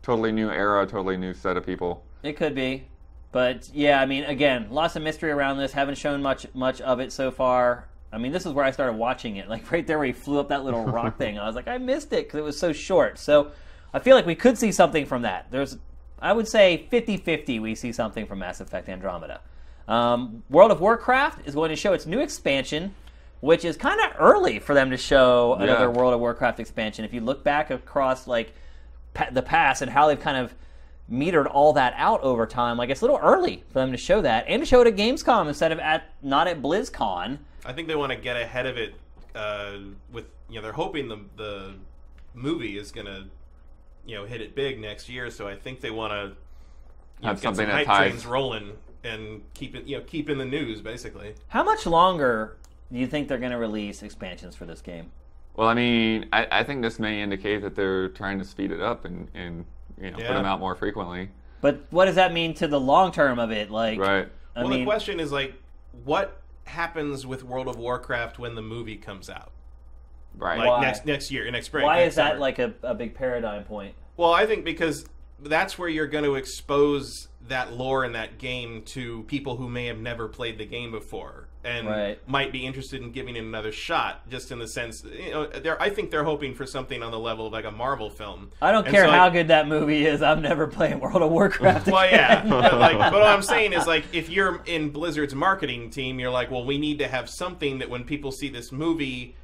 [0.02, 2.04] totally new era, totally new set of people.
[2.22, 2.84] It could be,
[3.32, 5.72] but yeah, I mean, again, lots of mystery around this.
[5.72, 7.88] Haven't shown much much of it so far.
[8.12, 10.38] I mean, this is where I started watching it, like right there where he flew
[10.38, 11.38] up that little rock thing.
[11.38, 13.18] I was like, I missed it because it was so short.
[13.18, 13.50] So
[13.92, 15.50] I feel like we could see something from that.
[15.50, 15.78] There's,
[16.20, 19.40] I would say, 50-50 we see something from Mass Effect Andromeda.
[19.86, 22.94] Um, World of Warcraft is going to show its new expansion,
[23.44, 27.04] which is kind of early for them to show another World of Warcraft expansion.
[27.04, 28.54] If you look back across like
[29.12, 30.54] pa- the past and how they've kind of
[31.12, 34.22] metered all that out over time, like it's a little early for them to show
[34.22, 37.36] that and to show it at Gamescom instead of at not at BlizzCon.
[37.66, 38.94] I think they want to get ahead of it
[39.34, 39.72] uh,
[40.10, 41.74] with you know they're hoping the the
[42.32, 43.26] movie is gonna
[44.06, 45.30] you know hit it big next year.
[45.30, 46.28] So I think they want to you
[47.24, 48.72] know, Have get something some that hype ties- trains rolling
[49.02, 51.34] and keep it you know keep in the news basically.
[51.48, 52.56] How much longer
[52.92, 55.10] do you think they're going to release expansions for this game?
[55.56, 58.80] Well, I mean, I, I think this may indicate that they're trying to speed it
[58.80, 59.64] up and, and
[60.00, 60.28] you know, Yeah.
[60.28, 61.30] put them out more frequently.
[61.60, 63.70] But what does that mean to the long term of it?
[63.70, 64.28] Like, Right.
[64.56, 65.54] I well, mean, the question is like,
[66.04, 69.50] what happens with World of Warcraft when the movie comes out?
[70.36, 70.58] Right.
[70.58, 70.80] Like Why?
[70.80, 71.84] next next year, next spring.
[71.84, 72.40] why next is that summer.
[72.40, 73.94] like a, a big paradigm point?
[74.16, 75.06] Well, I think because
[75.40, 79.86] that's where you're going to expose that lore in that game to people who may
[79.86, 82.28] have never played the game before and Right.
[82.28, 84.28] might be interested in giving it another shot.
[84.28, 87.18] Just in the sense, you know, they're, I think they're hoping for something on the
[87.18, 88.50] level of like a Marvel film.
[88.60, 90.22] I don't And care so, how like- good that movie is.
[90.22, 91.86] I'm never playing World of Warcraft.
[91.88, 95.90] Well, yeah, but like, but what I'm saying is like, if you're in Blizzard's marketing
[95.90, 99.34] team, you're like, well, we need to have something that when people see this movie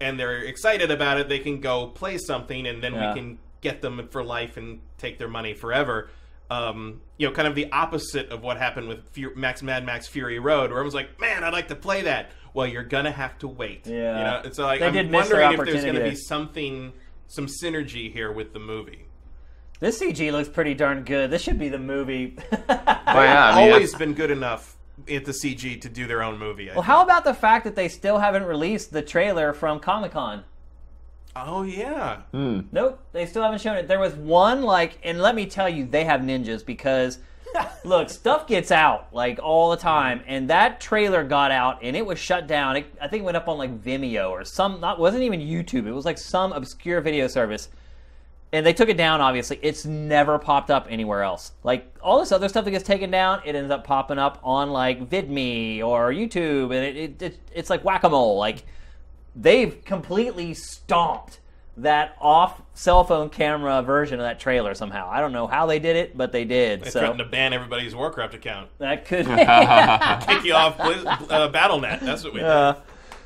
[0.00, 3.14] and they're excited about it, they can go play something, and then Yeah.
[3.14, 6.10] we can get them for life and take their money forever.
[6.52, 10.06] Um, you know, kind of the opposite of what happened with Fu- Max Mad Max
[10.08, 13.38] Fury Road, where everyone's like, "Man, I'd like to play that." Well, you're gonna have
[13.38, 13.86] to wait.
[13.86, 14.18] Yeah.
[14.18, 14.40] you know.
[14.44, 16.92] And so like, They I'm did miss wondering if there's gonna be something,
[17.28, 19.06] some synergy here with the movie.
[19.80, 21.30] This CG looks pretty darn good.
[21.30, 22.36] This should be the movie.
[22.68, 24.76] Well, yeah, I mean, always that's- been good enough
[25.10, 26.70] at the CG to do their own movie.
[26.70, 26.86] I well, think.
[26.86, 30.44] how about the fact that they still haven't released the trailer from Comic Con?
[31.34, 32.60] Oh yeah, hmm.
[32.72, 33.88] Nope, they still haven't shown it.
[33.88, 37.18] There was one like, and let me tell you, they have ninjas because
[37.84, 42.04] look, stuff gets out like all the time, and that trailer got out and it
[42.04, 42.76] was shut down.
[42.76, 45.86] It, I think it went up on like Vimeo or some, not wasn't even YouTube.
[45.86, 47.70] It was like some obscure video service,
[48.52, 49.22] and they took it down.
[49.22, 51.52] Obviously, it's never popped up anywhere else.
[51.62, 54.70] Like all this other stuff that gets taken down, it ends up popping up on
[54.70, 58.36] like VidMe or YouTube, and it, it, it it's like whack a mole.
[58.36, 58.64] Like
[59.36, 61.40] they've completely stomped
[61.78, 65.08] that off cell phone camera version of that trailer somehow.
[65.10, 66.82] I don't know how they did it, but they did.
[66.82, 71.48] they so threatened to ban everybody's Warcraft account, that could kick you off Blizz, uh,
[71.48, 72.00] Battle.net.
[72.02, 72.48] That's what we did.
[72.48, 72.74] Uh,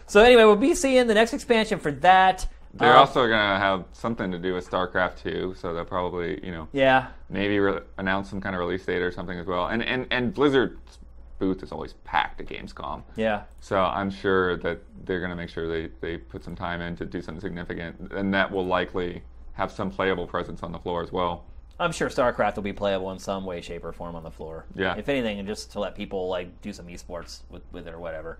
[0.07, 2.47] so anyway, we'll be seeing the next expansion for that.
[2.73, 6.53] They're Um, also gonna have something to do with StarCraft 2, so they'll probably, you
[6.53, 7.09] know, yeah.
[7.29, 9.67] maybe re- announce some kind of release date or something as well.
[9.67, 10.99] And and and Blizzard's
[11.39, 13.43] booth is always packed at Gamescom, Yeah.
[13.61, 17.05] so I'm sure that they're gonna make sure they they put some time in to
[17.07, 19.23] do something significant, and that will likely
[19.55, 21.45] have some playable presence on the floor as well.
[21.79, 24.65] I'm sure StarCraft will be playable in some way, shape, or form on the floor.
[24.75, 24.95] Yeah.
[24.97, 28.39] If anything, just to let people like do some esports with, with it or whatever.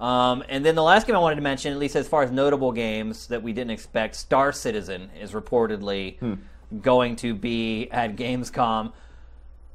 [0.00, 2.30] Um, and then the last game I wanted to mention, at least as far as
[2.30, 6.38] notable games that we didn't expect, Star Citizen is reportedly
[6.80, 8.92] going to be at Gamescom.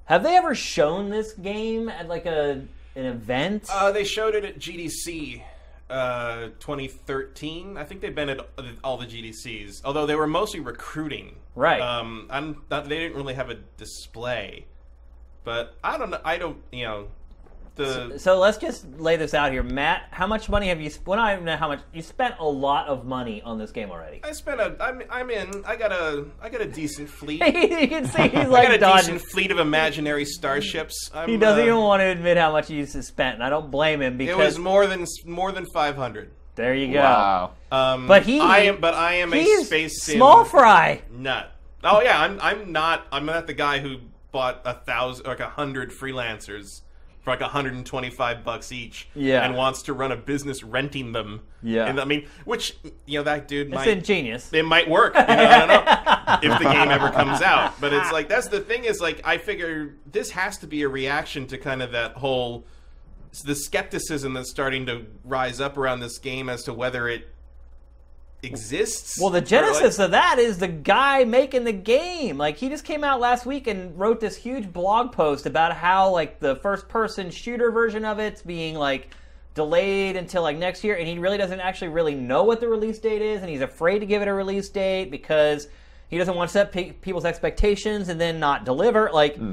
[0.06, 2.66] Have they ever shown this game at like a
[2.96, 3.68] an event?
[3.72, 5.42] Uh, they showed it at GDC
[5.90, 7.78] uh, 2013.
[7.78, 8.40] I think they've been at
[8.84, 11.36] all the GDCs, although they were mostly recruiting.
[11.56, 11.82] Right.
[11.82, 14.66] Um, I'm not, they didn't really have a display,
[15.44, 16.22] but I don't know.
[16.26, 16.58] I don't.
[16.72, 17.08] You know,
[17.76, 20.04] the so let's just lay this out here, Matt.
[20.12, 20.90] How much money have you?
[20.94, 22.36] sp- Well, I don't even know how much you spent.
[22.40, 24.22] A lot of money on this game already.
[24.24, 24.76] I spent a.
[24.80, 25.02] I'm.
[25.10, 25.64] I'm in.
[25.66, 26.26] I got a.
[26.42, 27.42] I got a decent fleet.
[27.46, 29.14] you can see he's I got like a dodging.
[29.16, 31.10] decent fleet of imaginary starships.
[31.14, 33.72] I'm, He doesn't uh, even want to admit how much he's spent, and I don't
[33.72, 36.30] blame him because It was more than more than 500.
[36.56, 37.00] there you go.
[37.00, 37.52] Wow.
[37.72, 38.80] Um, But he- I am.
[38.82, 41.02] But I am a space small fry.
[41.12, 41.50] nut.
[41.84, 42.40] Oh yeah, I'm.
[42.40, 43.08] I'm not.
[43.12, 43.98] I'm not the guy who
[44.32, 46.82] bought a thousand, like a hundred freelancers
[47.24, 49.08] for like 125 bucks each.
[49.16, 49.46] Yeah.
[49.46, 51.42] And wants to run a business renting them.
[51.62, 51.86] Yeah.
[51.88, 52.76] And I mean, which
[53.06, 53.88] you know that dude It's might.
[53.88, 54.52] ingenious.
[54.54, 55.16] it might work.
[55.16, 57.80] You know, I don't know if the game ever comes out.
[57.80, 60.90] But it's like that's the thing is like I figure this has to be a
[60.90, 62.66] reaction to kind of that whole
[63.46, 67.33] the skepticism that's starting to rise up around this game as to whether it
[68.44, 69.20] exists.
[69.20, 72.38] Well, the or, like- genesis of that is the guy making the game.
[72.38, 76.12] Like he just came out last week and wrote this huge blog post about how
[76.12, 79.10] like the first person shooter version of it's being like
[79.54, 82.98] delayed until like next year and he really doesn't actually really know what the release
[82.98, 85.68] date is and he's afraid to give it a release date because
[86.10, 89.52] he doesn't want to set pe- people's expectations and then not deliver like hmm.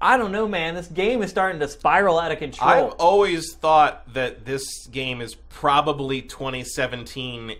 [0.00, 2.70] I don't know man this game is starting to spiral out of control.
[2.70, 7.56] I've always thought that this game is probably 2017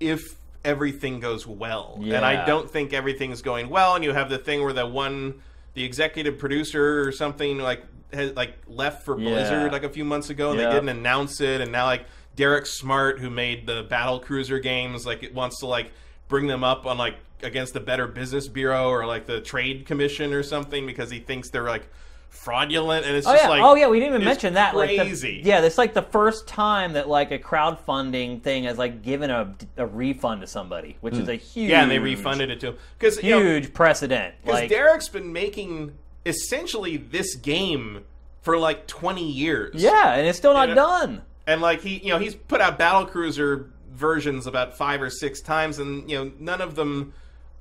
[0.00, 0.22] if
[0.64, 1.98] everything goes well.
[2.02, 3.94] And I don't think everything's going well.
[3.94, 5.40] And you have the thing where the one,
[5.74, 9.30] the executive producer or something like has like left for Yeah.
[9.30, 10.68] Blizzard like a few months ago, and Yeah.
[10.68, 11.60] they didn't announce it.
[11.60, 15.66] And now like Derek Smart, who made the Battle Cruiser games, like it wants to
[15.66, 15.92] like
[16.28, 20.32] bring them up on like against the Better Business Bureau or like the Trade Commission
[20.32, 21.88] or something because he thinks they're like
[22.28, 24.76] fraudulent and it's Oh just yeah, like oh yeah, we didn't even mention that.
[24.76, 25.40] Like the- Crazy.
[25.44, 29.54] yeah, it's like the first time that like a crowdfunding thing has like given a,
[29.76, 31.70] a refund to somebody, which is a huge Hmm.
[31.72, 34.34] Yeah, and they refunded it to him because you know, huge precedent.
[34.42, 35.92] because Like Derek's been making
[36.24, 38.04] essentially this game
[38.42, 39.74] for like twenty years.
[39.82, 41.22] yeah, and it's still not You know- done.
[41.46, 45.40] and like he, you know, he's put out battle cruiser versions about five or six
[45.40, 47.12] times, and you know, none of them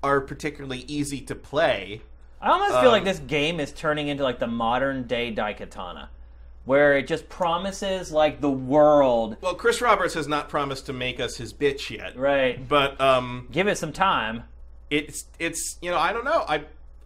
[0.04, 2.02] are particularly easy to play.
[2.46, 6.08] I almost feel like Um, this game is turning into like the modern day Daikatana.
[6.66, 9.38] where it just promises like the world.
[9.42, 12.16] Well, Chris Roberts has not promised to make us his bitch yet.
[12.18, 12.68] Right.
[12.68, 14.44] But um, Give it some time.
[14.90, 16.64] it's it's you know I don't know I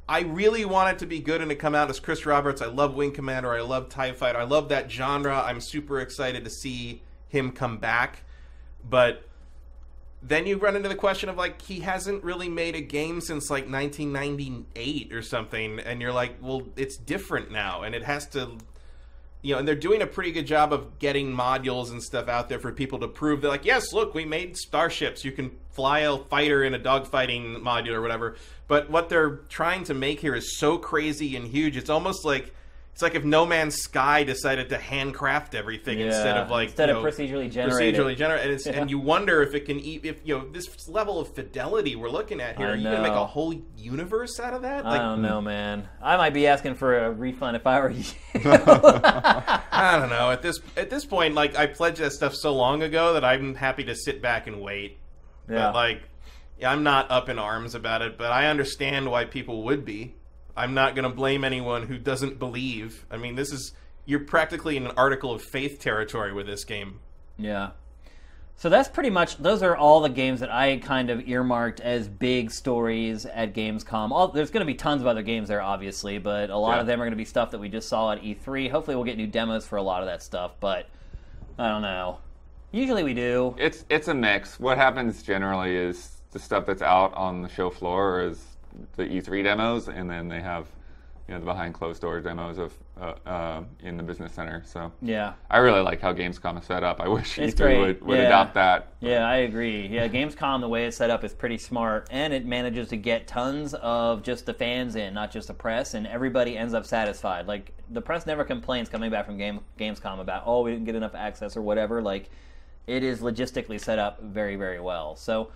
[0.07, 2.61] I really want it to be good and to come out as Chris Roberts.
[2.61, 3.53] I love Wing Commander.
[3.53, 4.39] I love Tie Fighter.
[4.39, 5.39] I love that genre.
[5.41, 8.23] I'm super excited to see him come back.
[8.89, 9.23] But
[10.21, 13.49] then you run into the question of like he hasn't really made a game since
[13.49, 18.57] like 1998 or something, and you're like, well, it's different now, and it has to.
[19.41, 22.49] You know, and they're doing a pretty good job of getting modules and stuff out
[22.49, 25.23] there for people to prove they're like, yes, look, we made starships.
[25.23, 28.35] You can fly a fighter in a dogfighting module or whatever.
[28.67, 31.77] But what they're trying to make here is so crazy and huge.
[31.77, 32.53] It's almost like
[32.93, 36.97] it's like if No Man's Sky decided to handcraft everything instead of like instead you
[36.97, 37.95] of know, procedurally generated.
[37.95, 38.51] procedurally generated.
[38.51, 38.71] And, Yeah.
[38.81, 42.09] and you wonder if it can eat if you know this level of fidelity we're
[42.09, 42.67] looking at here.
[42.69, 44.85] Are you gonna make a whole universe out of that?
[44.85, 45.87] I don't know, man.
[46.01, 48.03] I might be asking for a refund if I were you.
[48.35, 50.31] I don't know.
[50.31, 53.55] At this at this point, like I pledged that stuff so long ago that I'm
[53.55, 54.99] happy to sit back and wait.
[55.49, 55.67] Yeah.
[55.67, 56.01] But like,
[56.59, 60.15] yeah, I'm not up in arms about it, but I understand why people would be.
[60.59, 63.05] I'm not going to blame anyone who doesn't believe.
[63.09, 63.71] I mean, this is
[64.05, 66.99] you're practically in an article of faith territory with this game.
[67.37, 67.71] Yeah.
[68.57, 72.09] So that's pretty much those are all the games that I kind of earmarked as
[72.09, 74.11] big stories at Gamescom.
[74.11, 76.81] All, there's going to be tons of other games there, obviously, but a lot Yeah.
[76.81, 78.69] of them are going to be stuff that we just saw at E3.
[78.69, 80.87] Hopefully, we'll get new demos for a lot of that stuff, but
[81.57, 82.17] I don't know.
[82.73, 83.55] Usually, we do.
[83.57, 84.59] It's it's a mix.
[84.59, 88.43] What happens generally is the stuff that's out on the show floor is
[88.95, 90.67] the E3 demos, and then they have
[91.27, 94.63] you know the behind closed doors demos of uh, uh, in the business center.
[94.65, 95.33] So Yeah.
[95.51, 96.99] I really like how Gamescom is set up.
[96.99, 97.77] I wish It's E3 great.
[97.79, 98.25] would, would Yeah.
[98.25, 98.87] adopt that.
[98.99, 99.85] Yeah, I agree.
[99.87, 103.27] Yeah, Gamescom, the way it's set up is pretty smart, and it manages to get
[103.27, 107.45] tons of just the fans in, not just the press, and everybody ends up satisfied.
[107.45, 110.95] Like the press never complains coming back from Game Gamescom about oh we didn't get
[110.95, 112.01] enough access or whatever.
[112.01, 112.31] Like
[112.87, 115.15] it is logistically set up very very well.
[115.15, 115.51] So.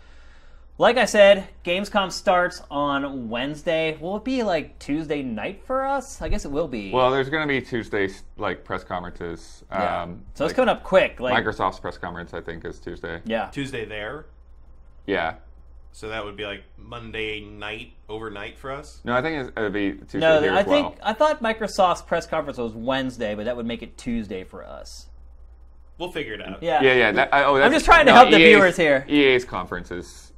[0.80, 3.96] Like I said, Gamescom starts on Wednesday.
[4.02, 6.20] Will it be like Tuesday night for us?
[6.20, 6.92] I guess it will be.
[6.92, 9.64] Well, there's going to be Tuesday like press conferences.
[9.72, 10.02] yeah.
[10.02, 11.20] Um, so it's coming up quick.
[11.20, 13.22] Like Microsoft's press conference, I think, is Tuesday.
[13.26, 14.26] yeah, Tuesday there,
[15.06, 15.36] Yeah.
[15.92, 19.00] so that would be like Monday night, overnight for us.
[19.04, 20.98] No, I think it would be Tuesday No, here I as think well.
[21.04, 25.08] I thought Microsoft's press conference was Wednesday, but that would make it Tuesday for us.
[26.00, 26.64] We'll figure it out.
[26.64, 27.12] Yeah, Yeah, yeah.
[27.12, 29.06] That, I- oh, that's, just trying to no, help the EA's viewers here.
[29.08, 29.92] EA's conference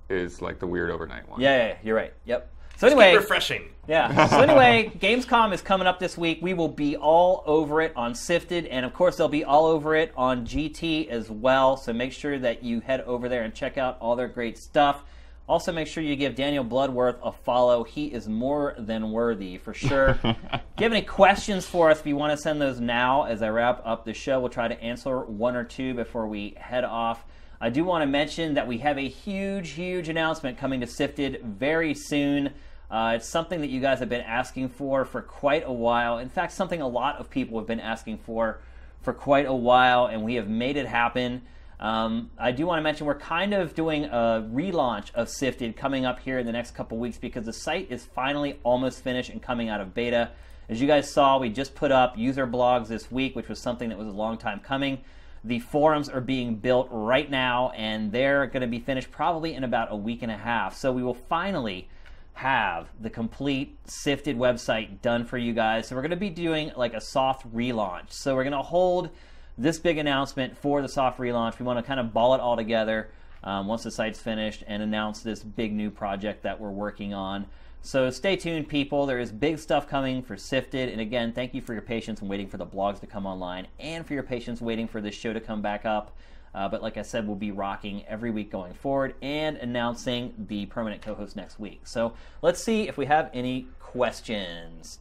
[0.09, 1.41] is is like the weird overnight one.
[1.41, 2.13] yeah, yeah, you're right.
[2.25, 2.51] Yep.
[2.77, 3.69] So Keep anyway, refreshing.
[3.87, 4.27] yeah.
[4.27, 6.39] So anyway, Gamescom is coming up this week.
[6.41, 9.95] We will be all over it on Sifted, and of course, they'll be all over
[9.95, 11.77] it on GT as well.
[11.77, 15.03] So make sure that you head over there and check out all their great stuff.
[15.47, 17.83] Also, make sure you give Daniel Bloodworth a follow.
[17.83, 20.19] He is more than worthy for sure.
[20.23, 20.35] if
[20.79, 23.49] you have any questions for us, if you want to send those now as I
[23.49, 27.23] wrap up the show, we'll try to answer one or two before we head off.
[27.65, 31.41] I do want to mention that we have a huge, huge announcement coming to Sifted
[31.43, 32.51] very soon.
[32.91, 36.19] Uh, it's something that you guys have been asking for for quite a while.
[36.19, 38.59] In fact, something a lot of people have been asking for
[39.01, 41.41] for quite a while, and we have made it happen.
[41.79, 46.05] Um, I do want to mention we're kind of doing a relaunch of Sifted coming
[46.05, 49.41] up here in the next couple weeks because the site is finally almost finished and
[49.41, 50.29] coming out of beta.
[50.69, 53.89] As you guys saw, we just put up user blogs this week, which was something
[53.89, 54.99] that was a long time coming.
[55.45, 59.63] The forums are being built right now, and they're going to be finished probably in
[59.63, 60.75] about a week and a half.
[60.75, 61.87] So we will finally
[62.33, 65.87] have the complete sifted website done for you guys.
[65.87, 68.11] So we're going to be doing like a soft relaunch.
[68.11, 69.11] So we're going to hold
[69.55, 71.59] this big announcement for the soft relaunch.
[71.59, 73.11] We want to kind of ball it all together
[73.43, 77.45] um, once the site's finished and announce this big new project that we're working on.
[77.85, 79.05] So stay tuned, people.
[79.05, 80.89] There is big stuff coming for Sifted.
[80.89, 83.67] And again, thank you for your patience in waiting for the blogs to come online
[83.79, 86.17] and for your patience waiting for this show to come back up.
[86.55, 90.65] Uh, but like I said, we'll be rocking every week going forward and announcing the
[90.65, 91.81] permanent co host next week.
[91.83, 94.97] So let's see if we have any questions.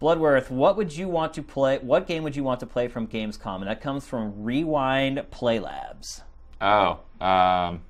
[0.00, 1.78] Bloodworth, what would you want to play?
[1.78, 3.60] What game would you want to play from Gamescom?
[3.60, 6.20] And that comes from Rewind Play Labs.
[6.60, 7.80] Oh, um,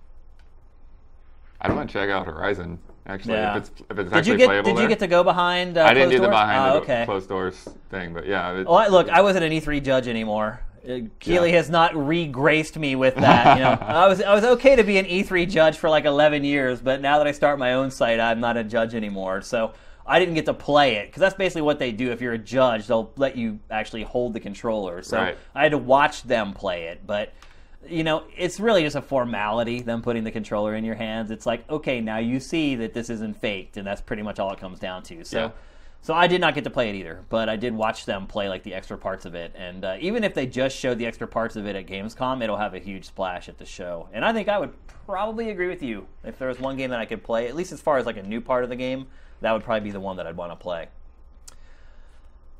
[1.60, 2.78] I want to check out Horizon.
[3.08, 3.56] Actually, Yeah.
[3.56, 4.82] if it's if it's Did actually you get playable Did there.
[4.82, 5.78] you get to go behind?
[5.78, 6.30] Uh, I didn't do the doors?
[6.34, 7.04] behind Ah, the okay.
[7.06, 8.52] closed doors thing, but yeah.
[8.52, 10.60] It, Well, I- look, I wasn't an E3 judge anymore.
[10.86, 11.56] Uh, Keeley Yeah.
[11.56, 13.56] has not re-graced me with that.
[13.56, 16.44] You know, I was I was okay to be an E3 judge for like 11
[16.44, 19.40] years, but now that I start my own site, I'm not a judge anymore.
[19.40, 19.72] So
[20.06, 22.12] I didn't get to play it because that's basically what they do.
[22.12, 25.02] If you're a judge, they'll let you actually hold the controller.
[25.02, 25.36] So Right.
[25.54, 27.32] I had to watch them play it, but.
[27.86, 31.30] You know, it's really just a formality, them putting the controller in your hands.
[31.30, 34.52] It's like, okay, now you see that this isn't faked, and that's pretty much all
[34.52, 35.24] it comes down to.
[35.24, 35.50] So, Yeah.
[36.00, 38.48] So I did not get to play it either, but I did watch them play
[38.48, 39.52] like the extra parts of it.
[39.56, 42.56] And uh, even if they just showed the extra parts of it at Gamescom, it'll
[42.56, 44.08] have a huge splash at the show.
[44.12, 44.72] And I think I would
[45.06, 46.06] probably agree with you.
[46.24, 48.16] If there was one game that I could play, at least as far as like
[48.16, 49.06] a new part of the game,
[49.40, 50.88] that would probably be the one that I'd want to play.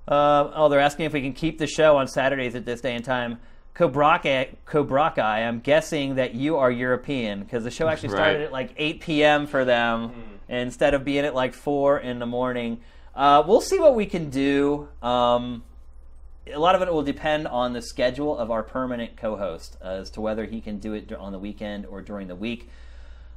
[0.07, 2.95] Uh, oh, they're asking if we can keep the show on Saturdays at this day
[2.95, 3.39] and time.
[3.79, 8.45] Kobraka, I'm guessing that you are European because the show actually started Right.
[8.47, 9.47] at like 8 p.m.
[9.47, 10.13] for them
[10.49, 12.81] instead of being at like 4 in the morning.
[13.15, 14.89] Uh, we'll see what we can do.
[15.03, 15.63] Um,
[16.53, 20.21] a lot of it will depend on the schedule of our permanent co-host as to
[20.21, 22.69] whether he can do it on the weekend or during the week.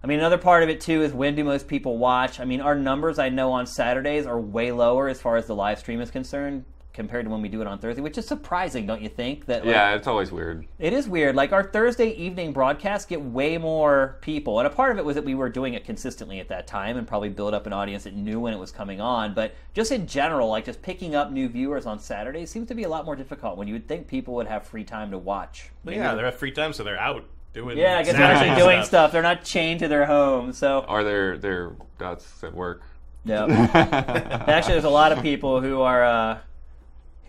[0.03, 2.39] I mean, another part of it too is when do most people watch?
[2.39, 5.55] I mean, our numbers I know on Saturdays are way lower as far as the
[5.55, 8.85] live stream is concerned compared to when we do it on Thursday, which is surprising,
[8.85, 9.45] don't you think?
[9.45, 10.67] That like, Yeah, it's always weird.
[10.77, 11.35] it is weird.
[11.35, 15.15] Like our Thursday evening broadcasts get way more people, and a part of it was
[15.15, 18.03] that we were doing it consistently at that time and probably build up an audience
[18.03, 19.33] that knew when it was coming on.
[19.33, 22.83] But just in general, like just picking up new viewers on Saturdays seems to be
[22.83, 25.69] a lot more difficult when you would think people would have free time to watch.
[25.85, 27.23] But yeah, they have free time, so they're out
[27.53, 27.77] doing.
[27.77, 29.11] Yeah, I guess they're actually doing stuff.
[29.11, 30.51] They're not chained to their home.
[30.51, 32.81] So Or their their that's at work.
[33.23, 33.45] yeah.
[34.47, 36.37] Actually, there's a lot of people who are uh,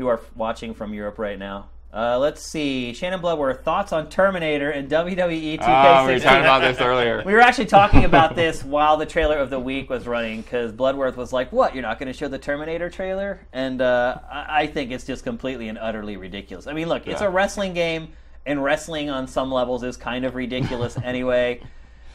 [0.02, 1.68] who are watching from Europe right now.
[1.94, 5.60] Uh, let's see, Shannon Bloodworth thoughts on Terminator and WWE 2K16.
[5.60, 7.22] Oh, we were talking about this earlier.
[7.26, 10.72] We were actually talking about this while the trailer of the week was running because
[10.72, 11.74] Bloodworth was like, "What?
[11.74, 15.22] You're not going to show the Terminator trailer?" And uh, I-, I think it's just
[15.22, 16.66] completely and utterly ridiculous.
[16.66, 18.08] I mean, look, it's a wrestling game,
[18.46, 21.60] and wrestling on some levels is kind of ridiculous anyway.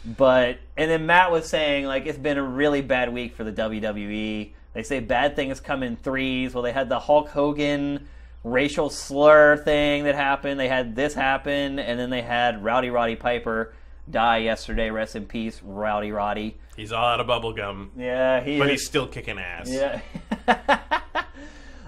[0.03, 3.53] But and then Matt was saying like it's been a really bad week for the
[3.53, 4.53] WWE.
[4.77, 6.53] They say bad things come in threes.
[6.53, 8.07] Well, they had the Hulk Hogan
[8.43, 10.59] racial slur thing that happened.
[10.59, 13.73] They had this happen, and then they had Rowdy Roddy Piper
[14.07, 14.91] die yesterday.
[14.91, 16.59] Rest in peace, Rowdy Roddy.
[16.75, 18.59] He's all out of bubble gum, Yeah, he.
[18.59, 19.67] but is- he's still kicking ass.
[19.67, 19.99] yeah.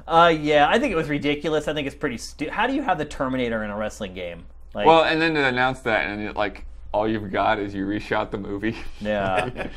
[0.07, 1.67] uh, yeah, I think it was ridiculous.
[1.67, 2.51] I think it's pretty stupid.
[2.55, 4.45] How do you have the Terminator in a wrestling game?
[4.73, 7.85] Like, Well, and then to announce that, and it, like all you've got is you
[7.85, 8.75] reshot the movie.
[8.99, 9.45] yeah,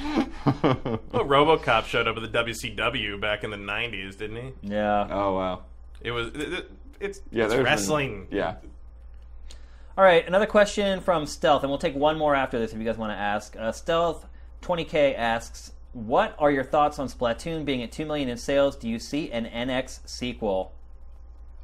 [0.62, 4.52] Well, RoboCop showed up at the WCW back in the '90s, didn't he?
[4.74, 5.06] yeah.
[5.10, 5.62] oh wow.
[6.00, 6.28] It was.
[6.28, 6.70] It, it-
[7.00, 8.26] it's, Yeah, it's there's been- wrestling.
[8.30, 8.54] yeah.
[9.98, 12.84] All right, another question from Stealth, and we'll take one more after this if you
[12.84, 13.56] guys want to ask.
[13.58, 14.24] Uh, Stealth
[14.62, 18.76] 20k asks, "What are your thoughts on Splatoon being at two million in sales?
[18.76, 20.72] Do you see an NX sequel?"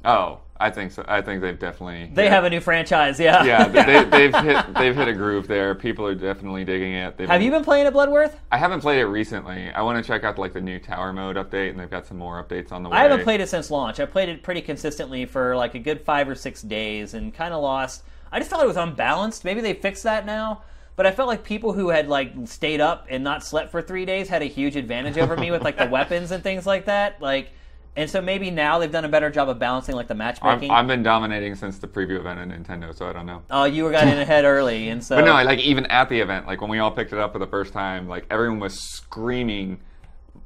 [0.05, 1.05] Oh, I think so.
[1.07, 2.11] I think they've definitely.
[2.13, 3.43] They have a new franchise, yeah.
[3.43, 5.73] Yeah, they, they've hit they've hit a groove there.
[5.73, 7.17] People are definitely digging it.
[7.17, 8.35] They've Have you been playing at Bloodworth?
[8.51, 9.69] I haven't played it recently.
[9.69, 12.17] I want to check out like the new tower mode update, and they've got some
[12.17, 12.97] more updates on the way.
[12.97, 14.01] I haven't played it since launch.
[14.01, 17.53] I played it pretty consistently for like a good five or six days and kind
[17.53, 18.03] of lost.
[18.31, 19.45] I just felt it was unbalanced.
[19.45, 20.63] Maybe they fixed that now.
[20.97, 24.03] But I felt like people who had like stayed up and not slept for three
[24.03, 27.21] days had a huge advantage over me with like the weapons and things like that.
[27.21, 27.51] Like,
[27.99, 30.71] and so maybe now they've done a better job of balancing like the I've, matchmaking.
[30.71, 33.41] I've been dominating since the preview event at Nintendo, so I don't know.
[33.51, 36.21] Oh, you were got in ahead early, and so But no, like even at the
[36.21, 38.79] event, like when we all picked it up for the first time, like everyone was
[38.79, 39.81] screaming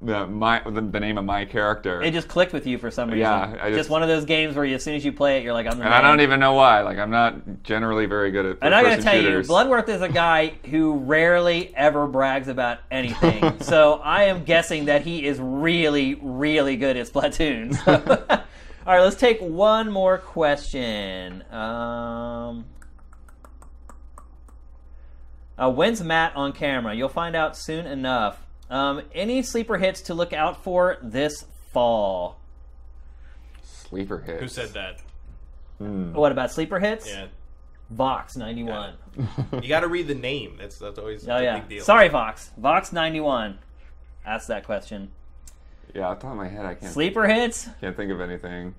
[0.04, 3.10] the my the, the name of my character, it just clicked with you for some
[3.10, 3.20] reason.
[3.22, 5.44] Yeah, just, just- one of those games where you, as soon as you play it,
[5.44, 6.06] you're like, I'm the and man.
[6.06, 6.82] I don't even know why.
[6.82, 8.58] Like I'm not generally very good at.
[8.62, 9.48] And I gotta first-person tell you, shooters.
[9.48, 13.60] Bloodworth is a guy who rarely ever brags about anything.
[13.62, 17.76] so I am guessing that he is really, really good at Splatoon.
[17.84, 18.26] So-
[18.86, 21.42] All right, let's take one more question.
[21.54, 22.66] Um,
[25.58, 26.94] uh, when's Matt on camera?
[26.94, 28.43] You'll find out soon enough.
[28.74, 32.40] Um, any sleeper hits to look out for this fall?
[33.62, 34.42] sleeper hits.
[34.42, 35.00] Who said that?
[35.78, 37.08] What about sleeper hits?
[37.08, 37.28] Yeah.
[37.92, 38.96] Vox ninety one.
[39.62, 40.56] You got to read the name.
[40.60, 41.60] That's that's always Oh a yeah.
[41.60, 41.84] big deal.
[41.84, 42.50] Sorry, Vox.
[42.58, 43.60] Vox ninety one.
[44.26, 45.12] Ask that question.
[45.94, 47.70] Yeah, off the top of my head, I can't Sleeper hits?
[47.82, 48.74] can't think of anything.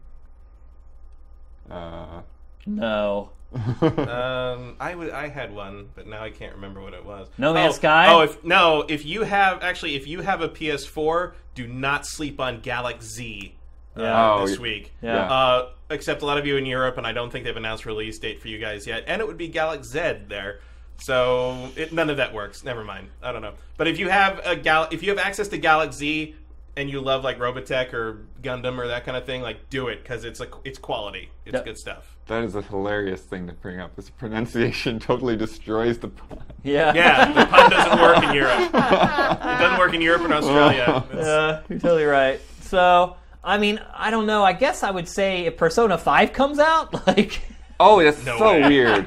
[1.71, 2.23] Uh,
[2.67, 3.31] No.
[3.83, 7.29] Um, I had one, but now I can't remember what it was.
[7.39, 8.13] No Man's oh, Sky?
[8.13, 12.41] Oh, if no, if you have actually, if you have a PS4, do not sleep
[12.41, 13.55] on Galak-Z.
[13.97, 14.33] Uh, Yeah.
[14.35, 14.93] Oh, this week.
[15.03, 15.31] Yeah.
[15.31, 18.19] Uh, except a lot of you in Europe, and I don't think they've announced release
[18.19, 19.05] date for you guys yet.
[19.07, 20.61] And it would be Galak-Z there.
[20.99, 22.65] So it, none of that works.
[22.65, 23.09] Never mind.
[23.23, 23.55] I don't know.
[23.77, 26.35] But if you have a Gal, if you have access to Galak-Z
[26.77, 30.03] and you love like Robotech or Gundam or that kind of thing, like do it
[30.03, 31.31] because it's a, it's quality.
[31.45, 31.65] It's Yeah.
[31.65, 32.14] good stuff.
[32.27, 33.95] That is a hilarious thing to bring up.
[33.97, 36.09] This pronunciation totally destroys the.
[36.09, 36.43] pun.
[36.63, 36.93] Yeah.
[36.95, 38.61] Yeah, the pun doesn't work in Europe.
[38.69, 41.05] It doesn't work in Europe and Australia.
[41.13, 42.41] It's- Uh, you're totally right.
[42.63, 44.43] So, I mean, I don't know.
[44.43, 47.41] I guess I would say if Persona 5 comes out, like,
[47.81, 48.69] Oh, that's No so way.
[48.69, 49.01] weird.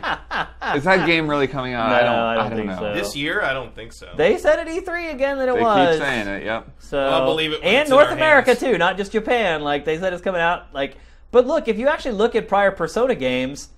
[0.76, 1.90] Is that game really coming out?
[1.90, 2.10] I don't.
[2.14, 2.78] I don't I don't think know.
[2.80, 2.94] so.
[2.94, 4.12] This year, I don't think so.
[4.18, 5.96] They said at E3 again that it They was.
[5.96, 6.44] keep saying it.
[6.44, 6.70] Yep.
[6.80, 8.60] So I'll believe it when and it's in North our America hands.
[8.60, 9.62] too, not just Japan.
[9.62, 10.74] Like they said, it's coming out.
[10.74, 10.98] Like,
[11.32, 13.70] but look, if you actually look at prior Persona games,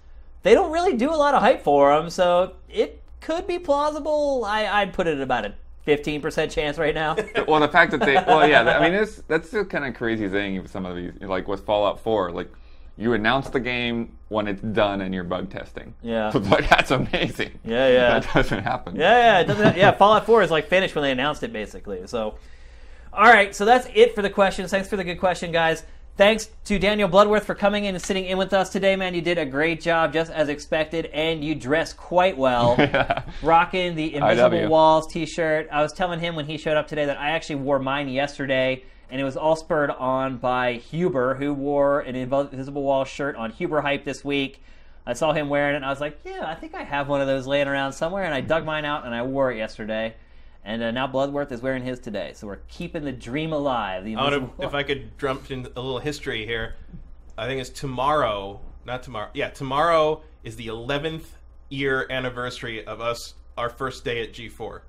[0.43, 2.09] they don't really do a lot of hype for them.
[2.09, 4.45] So it could be plausible.
[4.45, 5.53] I, I'd put it at about a
[5.84, 7.15] fifteen percent chance right now.
[7.47, 10.30] well, the fact that they, well, yeah, I mean, it's, that's the kind of crazy
[10.30, 12.49] thing with some of these, like with Fallout 4, like
[12.97, 15.93] you announce the game when it's done and you're bug testing.
[16.03, 16.31] Yeah.
[16.35, 17.57] like that's amazing.
[17.63, 18.19] Yeah, yeah.
[18.19, 18.95] That doesn't happen.
[18.95, 19.77] Yeah, yeah, it doesn't.
[19.77, 22.05] Yeah, Fallout 4 is like finished when they announced it, basically.
[22.07, 22.35] So,
[23.13, 24.69] all right, so that's it for the questions.
[24.69, 25.84] Thanks for the good question, guys.
[26.19, 29.15] Thanks to Daniel Bloodworth for coming in and sitting in with us today, man.
[29.15, 32.75] You did a great job, just as expected, and you dressed quite well.
[33.41, 34.67] Rocking the Invisible.
[34.67, 35.69] Walls T-shirt.
[35.71, 38.83] I was telling him when he showed up today that I actually wore mine yesterday,
[39.09, 43.51] and it was all spurred on by Huber, who wore an Invisible Walls shirt on
[43.51, 44.61] Huber Hype this week.
[45.05, 47.21] I saw him wearing it, and I was like, "Yeah, I think I have one
[47.21, 50.15] of those laying around somewhere." And I dug mine out, and I wore it yesterday.
[50.65, 54.03] And uh, now Bloodworth is wearing his today, so we're keeping the dream alive.
[54.03, 56.76] The I wanna, if I could jump in a little history here,
[57.38, 58.60] I think it's tomorrow.
[58.86, 59.30] Not tomorrow.
[59.34, 61.23] Yeah, tomorrow is the 11th
[61.69, 63.34] year anniversary of us.
[63.57, 64.80] Our first day at G4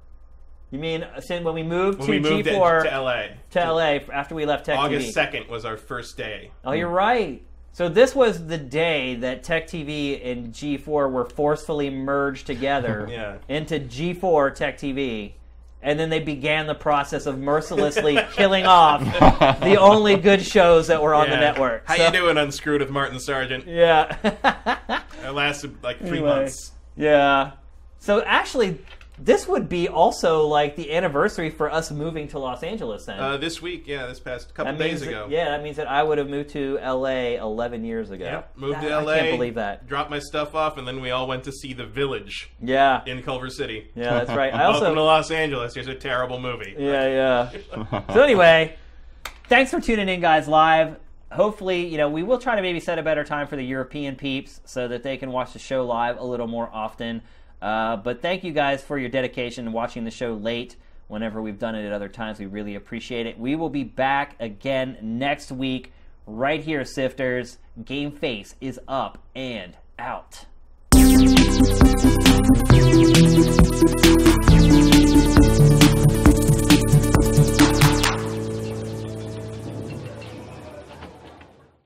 [0.71, 3.23] You mean uh, since when we moved when to we moved G4 to LA.
[3.51, 3.83] to LA
[4.15, 5.33] after we left Tech August TV?
[5.45, 6.53] 2nd was our first day.
[6.65, 7.43] Oh, you're right.
[7.73, 13.39] So this was the day that Tech TV and G4 were forcefully merged together Yeah.
[13.49, 15.33] into G4 Tech TV.
[15.83, 19.03] And then they began the process of mercilessly killing off
[19.61, 21.85] the only good shows that were on the network.
[21.87, 23.67] How So- you doing, Unscrewed with Martin Sargent?
[23.67, 24.15] Yeah.
[25.25, 26.29] It lasted like three Anyway.
[26.29, 26.73] months.
[26.97, 27.53] yeah.
[27.99, 28.79] So actually,
[29.23, 33.21] this would be also like the anniversary for us moving to Los Angeles then.
[33.21, 35.29] Uh, this week, yeah, this past couple that days means ago.
[35.29, 38.25] That, yeah, that means that I would have moved to LA 11 years ago.
[38.25, 39.13] Yep, moved That- to LA.
[39.13, 39.87] I can't believe that.
[39.87, 43.03] Dropped my stuff off, and then we all went to see The Village Yeah.
[43.07, 43.91] in Culver City.
[43.95, 44.53] Yeah, that's right.
[44.55, 45.75] I Welcome to Los Angeles.
[45.75, 46.75] Here's a terrible movie.
[46.79, 47.51] Yeah,
[47.85, 48.03] yeah.
[48.15, 48.77] So anyway,
[49.49, 50.97] thanks for tuning in, guys, live.
[51.33, 54.17] Hopefully, you know, we will try to maybe set a better time for the European
[54.17, 57.23] peeps so that they can watch the show live a little more often.
[57.61, 60.77] Uh, but thank you guys for your dedication and watching the show late
[61.09, 62.39] whenever we've done it at other times.
[62.39, 63.39] We really appreciate it.
[63.39, 65.93] We will be back again next week,
[66.27, 67.59] right here, Sifters.
[67.85, 70.47] Game Face is up and out.